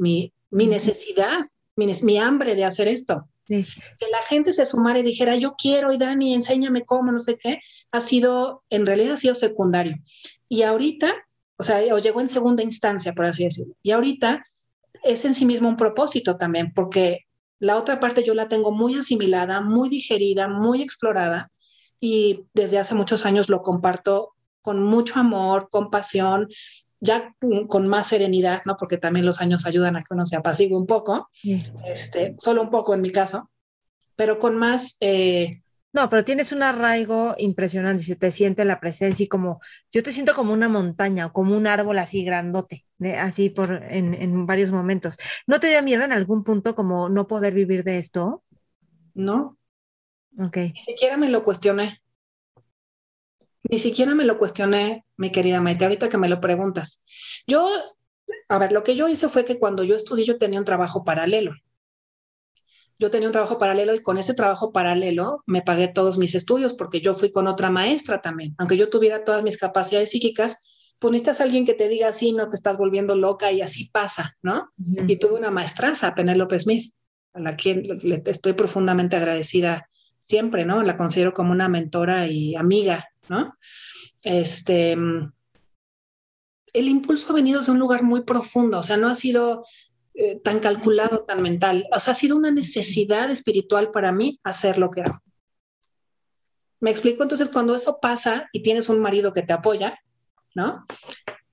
[0.51, 1.39] mi, necesidad,
[1.77, 3.65] mi hambre de hacer esto sí,
[3.99, 7.39] que la gente se sumara y dijera, yo quiero, y Dani, enséñame cómo, no sé
[7.39, 7.61] qué,
[7.91, 9.97] ha sido, en realidad ha sido secundario.
[10.49, 11.15] Y ahorita,
[11.57, 13.75] o sea, o llegó en segunda instancia, por así decirlo.
[13.83, 14.45] Y ahorita
[15.03, 17.27] es en sí mismo un propósito también, porque
[17.61, 21.51] la otra parte yo la tengo muy asimilada, muy digerida, muy explorada,
[22.01, 24.33] y desde hace muchos años lo comparto
[24.63, 26.49] con mucho amor, con pasión,
[27.01, 28.77] ya con- con más serenidad, ¿no?
[28.77, 31.63] Porque también los años ayudan a que uno se apacigue un poco sí.
[31.87, 33.51] este, solo un poco en mi caso,
[34.17, 35.63] pero con más, eh,
[35.93, 39.61] No, pero tienes un arraigo impresionante, se te siente la presencia y como,
[39.91, 43.83] yo te siento como una montaña o como un árbol así grandote, de- así por
[43.91, 45.19] en, en varios momentos.
[45.49, 48.45] ¿No te dio miedo en algún punto como no poder vivir de esto?
[49.15, 49.57] no,
[50.39, 52.01] Ok, ni siquiera me lo cuestioné.
[53.71, 57.03] Ni siquiera me lo cuestioné, mi querida Maite, ahorita que me lo preguntas.
[57.47, 57.69] Yo,
[58.49, 61.05] a ver, lo que yo hice fue que cuando yo estudié yo tenía un trabajo
[61.05, 61.53] paralelo.
[63.01, 66.75] Yo tenía un trabajo paralelo y con ese trabajo paralelo me pagué todos mis estudios
[66.75, 68.55] porque yo fui con otra maestra también.
[68.59, 70.59] Aunque yo tuviera todas mis capacidades psíquicas,
[70.99, 73.89] pues necesitas a alguien que te diga así, no te estás volviendo loca y así
[73.89, 74.71] pasa, ¿no?
[75.09, 76.93] Y tuve una maestraza, Penélope Smith,
[77.33, 79.89] a la quien le- le estoy profundamente agradecida
[80.21, 80.83] siempre, ¿no?
[80.83, 83.55] La considero como una mentora y amiga, ¿no?
[84.25, 85.33] Este, mm,
[86.75, 89.65] el impulso ha venido de un lugar muy profundo, o sea, no ha sido
[90.23, 94.77] eh, tan calculado, tan mental, o sea, ha sido una necesidad espiritual para mí hacer
[94.77, 95.19] lo que hago.
[96.79, 99.99] Me explico, entonces, cuando eso pasa y tienes un marido que te apoya,
[100.55, 100.85] ¿no?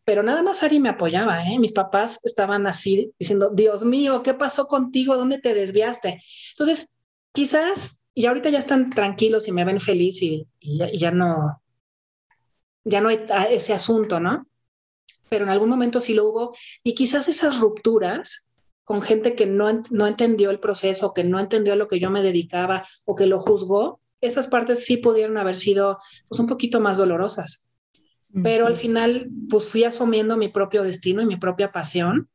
[0.03, 1.57] Pero nada más Ari me apoyaba, ¿eh?
[1.59, 5.15] Mis papás estaban así diciendo, Dios mío, ¿qué pasó contigo?
[5.15, 6.21] ¿Dónde te desviaste?
[6.51, 6.91] Entonces,
[7.31, 11.61] quizás, y ahorita ya están tranquilos y me ven feliz y, ya, no,
[12.83, 14.45] ya no hay ese asunto, ¿no?
[15.29, 16.57] Pero en algún momento sí lo hubo.
[16.83, 18.46] Y quizás esas rupturas
[18.87, 22.09] con gente que no, no entendió el proceso, que no entendió a lo que yo
[22.09, 26.79] me dedicaba o que lo juzgó, esas partes sí pudieron haber sido pues, un poquito
[26.79, 27.59] más dolorosas
[28.43, 32.29] pero al final pues fui asumiendo mi propio destino y mi propia pasión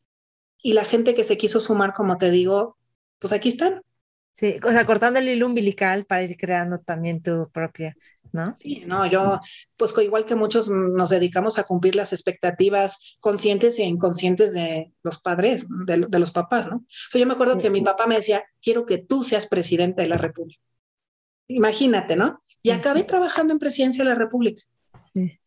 [0.63, 2.77] y la gente que se quiso sumar, como te digo,
[3.19, 3.83] pues aquí están.
[4.33, 7.95] Sí, o sea, cortando el hilo umbilical para ir creando también tu propia,
[8.33, 8.57] ¿no?
[8.61, 9.41] Sí, no, yo
[9.77, 14.93] pues igual que muchos mm, nos dedicamos a cumplir las expectativas conscientes e inconscientes de
[15.03, 16.77] los padres, de, de los papás, ¿no?
[16.77, 20.03] O sea, yo me acuerdo que mi papá me decía, quiero que tú seas presidente
[20.03, 20.63] de la República.
[21.49, 22.43] Imagínate, ¿no?
[22.63, 24.63] Y acabé trabajando en presidencia de la República.
[25.13, 25.39] Sí,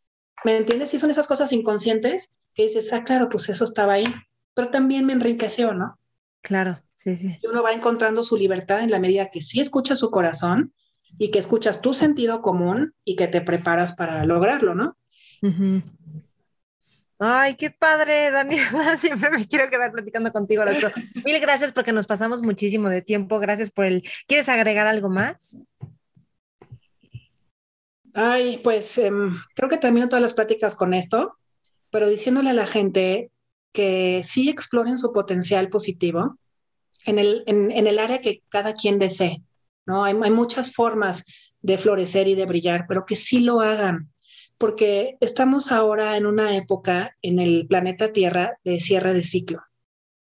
[0.45, 0.93] ¿Me entiendes?
[0.93, 4.05] Y son esas cosas inconscientes que dices, ah, claro, pues eso estaba ahí,
[4.53, 5.97] pero también me enriqueció, ¿no?
[6.41, 7.40] claro, sí, sí.
[7.41, 10.73] Y uno va encontrando su libertad en la medida que sí escuchas su corazón
[11.18, 14.98] y que escuchas tu sentido común y que te preparas para lograrlo, ¿no?
[17.19, 18.98] Ay, qué padre, Daniela.
[18.98, 20.64] Siempre me quiero quedar platicando contigo.
[21.23, 23.40] Mil gracias porque nos pasamos muchísimo de tiempo.
[23.40, 24.03] Gracias por el.
[24.27, 25.57] ¿Quieres agregar algo más?
[28.14, 31.38] Ay, pues em, creo que termino todas las pláticas con esto,
[31.90, 33.30] pero diciéndole a la gente
[33.73, 36.38] que sí exploren su potencial positivo
[37.06, 39.41] en el, en, el área que cada quien desee.
[39.86, 40.03] ¿no?
[40.03, 41.26] Hay, hay muchas formas
[41.61, 44.11] de florecer y de brillar, pero que sí lo hagan,
[44.57, 49.61] porque estamos ahora en una época en el planeta Tierra de cierre de ciclo.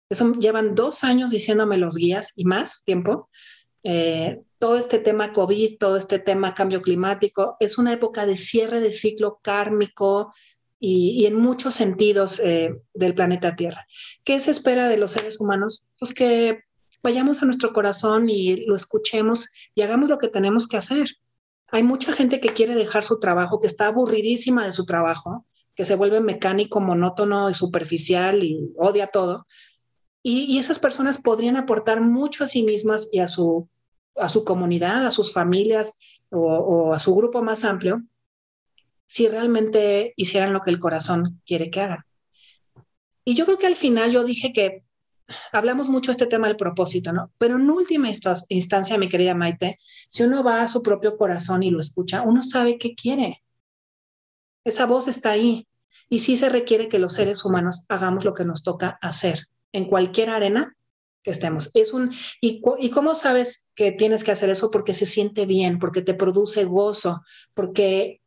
[0.10, 3.30] Eso llevan dos años diciéndome los guías y más tiempo.
[3.84, 8.82] Eh, todo este tema COVID, todo este tema cambio climático, es una época de cierre
[8.82, 10.34] de ciclo kármico
[10.80, 13.88] y, en muchos sentidos eh, del planeta Tierra.
[14.24, 15.86] ¿Qué se espera de los seres humanos?
[15.98, 16.64] Pues que
[17.04, 21.10] vayamos a nuestro corazón y lo escuchemos y hagamos lo que tenemos que hacer.
[21.72, 25.46] Hay mucha gente que quiere dejar su trabajo, que está aburridísima de su trabajo,
[25.76, 29.48] que se vuelve mecánico, monótono y superficial y odia todo.
[30.24, 33.68] Y, esas personas podrían aportar mucho a sí mismas y a su,
[34.16, 35.98] a su comunidad, a sus familias
[36.30, 38.04] o, a su grupo más amplio,
[39.08, 42.06] si realmente hicieran lo que el corazón quiere que hagan.
[43.26, 44.84] Y yo creo que al final yo dije que
[45.52, 47.32] hablamos mucho de este tema del propósito, ¿no?
[47.38, 48.10] Pero en última
[48.50, 49.80] instancia, mi querida Maite,
[50.10, 53.44] si uno va a su propio corazón y lo escucha, uno sabe qué quiere.
[54.64, 55.68] Esa voz está ahí.
[56.10, 59.86] Y sí se requiere que los seres humanos hagamos lo que nos toca hacer en
[59.86, 60.76] cualquier arena
[61.24, 61.72] que estemos.
[61.74, 64.72] Es un, y, ¿Y cómo sabes que tienes que hacer eso?
[64.72, 67.22] Porque se siente bien, porque te produce gozo,
[67.54, 68.22] porque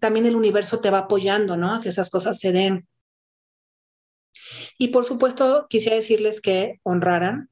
[0.00, 1.74] también el universo te va apoyando, ¿no?
[1.74, 2.88] A que esas cosas se den.
[4.78, 7.50] Y por supuesto, quisiera decirles que honraran,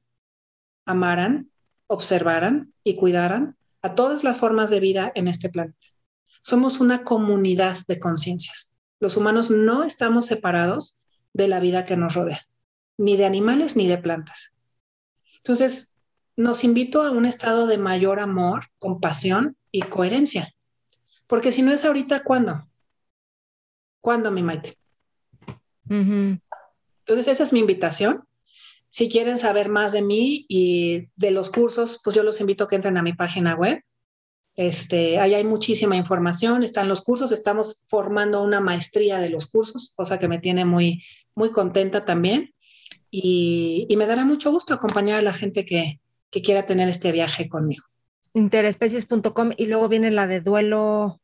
[0.85, 1.51] amaran,
[1.87, 5.87] observaran y cuidaran a todas las formas de vida en este planeta.
[6.43, 8.71] Somos una comunidad de conciencias.
[8.99, 10.97] Los humanos no estamos separados
[11.33, 12.41] de la vida que nos rodea,
[12.97, 14.53] ni de animales ni de plantas.
[15.37, 15.97] Entonces,
[16.35, 20.53] nos invito a un estado de mayor amor, compasión y coherencia.
[21.27, 22.67] Porque si no es ahorita, ¿cuándo?
[24.01, 24.77] ¿Cuándo, mi Maite?
[27.09, 28.23] Entonces, esa es mi invitación.
[28.91, 32.67] Si quieren saber más de mí y de los cursos, pues yo los invito a
[32.67, 33.81] que entren a mi página web.
[34.55, 39.91] Este, ahí hay muchísima información, están los cursos, estamos formando una maestría de los cursos,
[39.95, 41.03] cosa que me tiene muy,
[41.33, 42.53] muy contenta también.
[43.09, 45.99] Y, me dará mucho gusto acompañar a la gente que,
[46.29, 47.85] que quiera tener este viaje conmigo.
[48.35, 51.21] Interespecies.com y luego viene la de duelo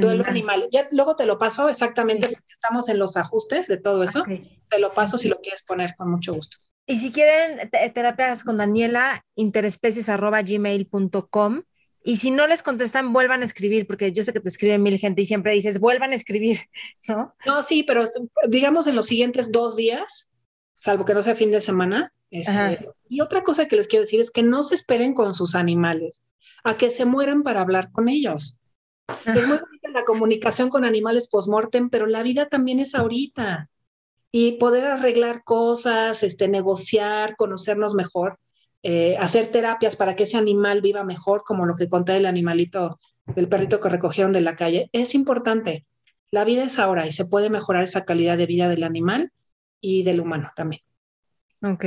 [0.00, 0.68] Duelo animal.
[0.72, 4.24] Ya luego te lo paso exactamente porque estamos en los ajustes de todo eso.
[4.68, 6.56] Te lo paso si lo quieres poner con mucho gusto.
[6.86, 11.62] Y si quieren terapias con Daniela, interespecies.gmail.com.
[12.04, 14.96] Y si no les contestan, vuelvan a escribir, porque yo sé que te escriben mil
[14.98, 16.60] gente y siempre dices, vuelvan a escribir,
[17.08, 17.34] ¿no?
[17.44, 18.04] No, sí, pero
[18.48, 20.30] digamos en los siguientes dos días,
[20.76, 22.12] salvo que no sea fin de semana.
[22.30, 25.54] Este, y otra cosa que les quiero decir es que no se esperen con sus
[25.54, 26.20] animales
[26.64, 28.58] a que se mueran para hablar con ellos.
[29.08, 33.70] Es muy bonita la comunicación con animales post-mortem, pero la vida también es ahorita.
[34.32, 38.38] Y poder arreglar cosas, este, negociar, conocernos mejor,
[38.82, 42.98] eh, hacer terapias para que ese animal viva mejor, como lo que conté del animalito,
[43.26, 45.86] del perrito que recogieron de la calle, es importante.
[46.30, 49.32] La vida es ahora y se puede mejorar esa calidad de vida del animal
[49.80, 50.82] y del humano también.
[51.62, 51.84] Ok.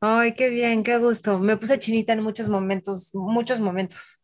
[0.00, 1.38] Ay, qué bien, qué gusto.
[1.38, 4.20] Me puse chinita en muchos momentos, muchos momentos.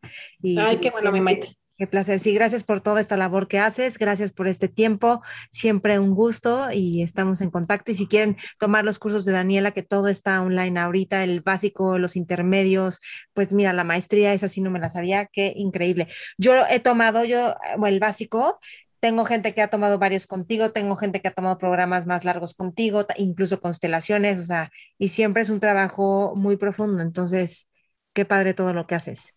[0.57, 1.57] Ay, qué bueno, mi Maite.
[1.81, 2.19] Qué placer.
[2.19, 3.97] Sí, gracias por toda esta labor que haces.
[3.97, 5.23] Gracias por este tiempo.
[5.51, 7.89] Siempre un gusto y estamos en contacto.
[7.91, 11.97] Y si quieren tomar los cursos de Daniela, que todo está online ahorita, el básico,
[11.97, 12.99] los intermedios,
[13.33, 15.25] pues mira, la maestría, esa sí no me la sabía.
[15.25, 16.07] Qué increíble.
[16.37, 18.59] Yo he tomado, yo, el básico,
[18.99, 22.53] tengo gente que ha tomado varios contigo, tengo gente que ha tomado programas más largos
[22.53, 27.01] contigo, incluso constelaciones, o sea, y siempre es un trabajo muy profundo.
[27.01, 27.71] Entonces,
[28.13, 29.33] qué padre todo lo que haces.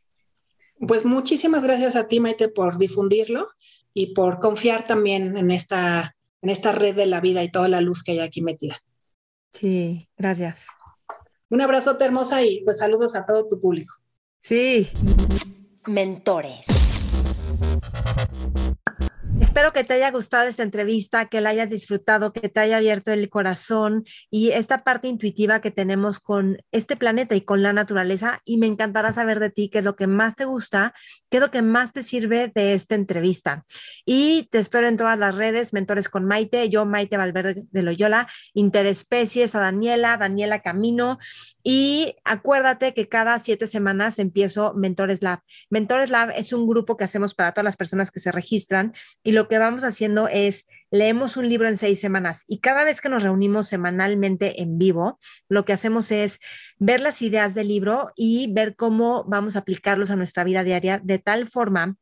[0.86, 3.48] Pues muchísimas gracias a ti, Maite, por difundirlo
[3.93, 7.81] y por confiar también en esta, en esta red de la vida y toda la
[7.81, 8.78] luz que hay aquí metida.
[9.51, 10.66] Sí, gracias.
[11.48, 13.94] Un abrazo hermosa y pues saludos a todo tu público.
[14.43, 14.89] Sí.
[15.86, 16.66] Mentores.
[19.55, 23.12] Espero que te haya gustado esta entrevista, que la hayas disfrutado, que te haya abierto
[23.12, 28.40] el corazón y esta parte intuitiva que tenemos con este planeta y con la naturaleza.
[28.44, 30.93] Y me encantará saber de ti qué es lo que más te gusta,
[31.31, 33.64] qué es lo que más te sirve de esta entrevista.
[34.05, 38.26] Y te espero en todas las redes, Mentores con Maite, yo Maite Valverde de Loyola,
[38.55, 41.20] Interespecies, a Daniela, Daniela Camino.
[41.66, 45.41] Y acuérdate que cada siete semanas empiezo Mentores Lab.
[45.70, 48.93] Mentores Lab es un grupo que hacemos para todas las personas que se registran
[49.23, 53.01] y lo que vamos haciendo es leemos un libro en seis semanas y cada vez
[53.01, 55.19] que nos reunimos semanalmente en vivo,
[55.49, 56.39] lo que hacemos es
[56.78, 61.01] ver las ideas del libro y ver cómo vamos a aplicarlos a nuestra vida diaria
[61.03, 61.97] de tal forma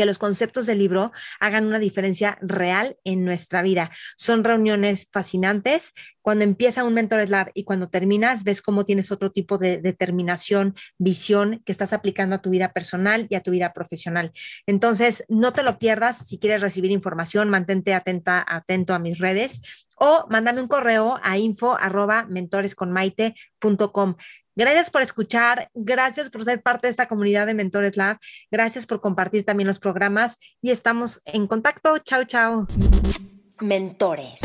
[0.00, 3.90] que los conceptos del libro hagan una diferencia real en nuestra vida.
[4.16, 5.92] Son reuniones fascinantes.
[6.22, 10.74] Cuando empieza un Mentor Lab y cuando terminas, ves cómo tienes otro tipo de determinación,
[10.96, 14.32] visión que estás aplicando a tu vida personal y a tu vida profesional.
[14.64, 16.26] Entonces, no te lo pierdas.
[16.26, 19.60] Si quieres recibir información, mantente atenta, atento a mis redes
[20.00, 24.14] o mándame un correo a info arroba mentoresconmaite.com.
[24.60, 28.18] Gracias por escuchar, gracias por ser parte de esta comunidad de Mentores Lab,
[28.50, 31.96] gracias por compartir también los programas y estamos en contacto.
[32.00, 32.66] Chao, chao.
[33.62, 34.38] Mentores.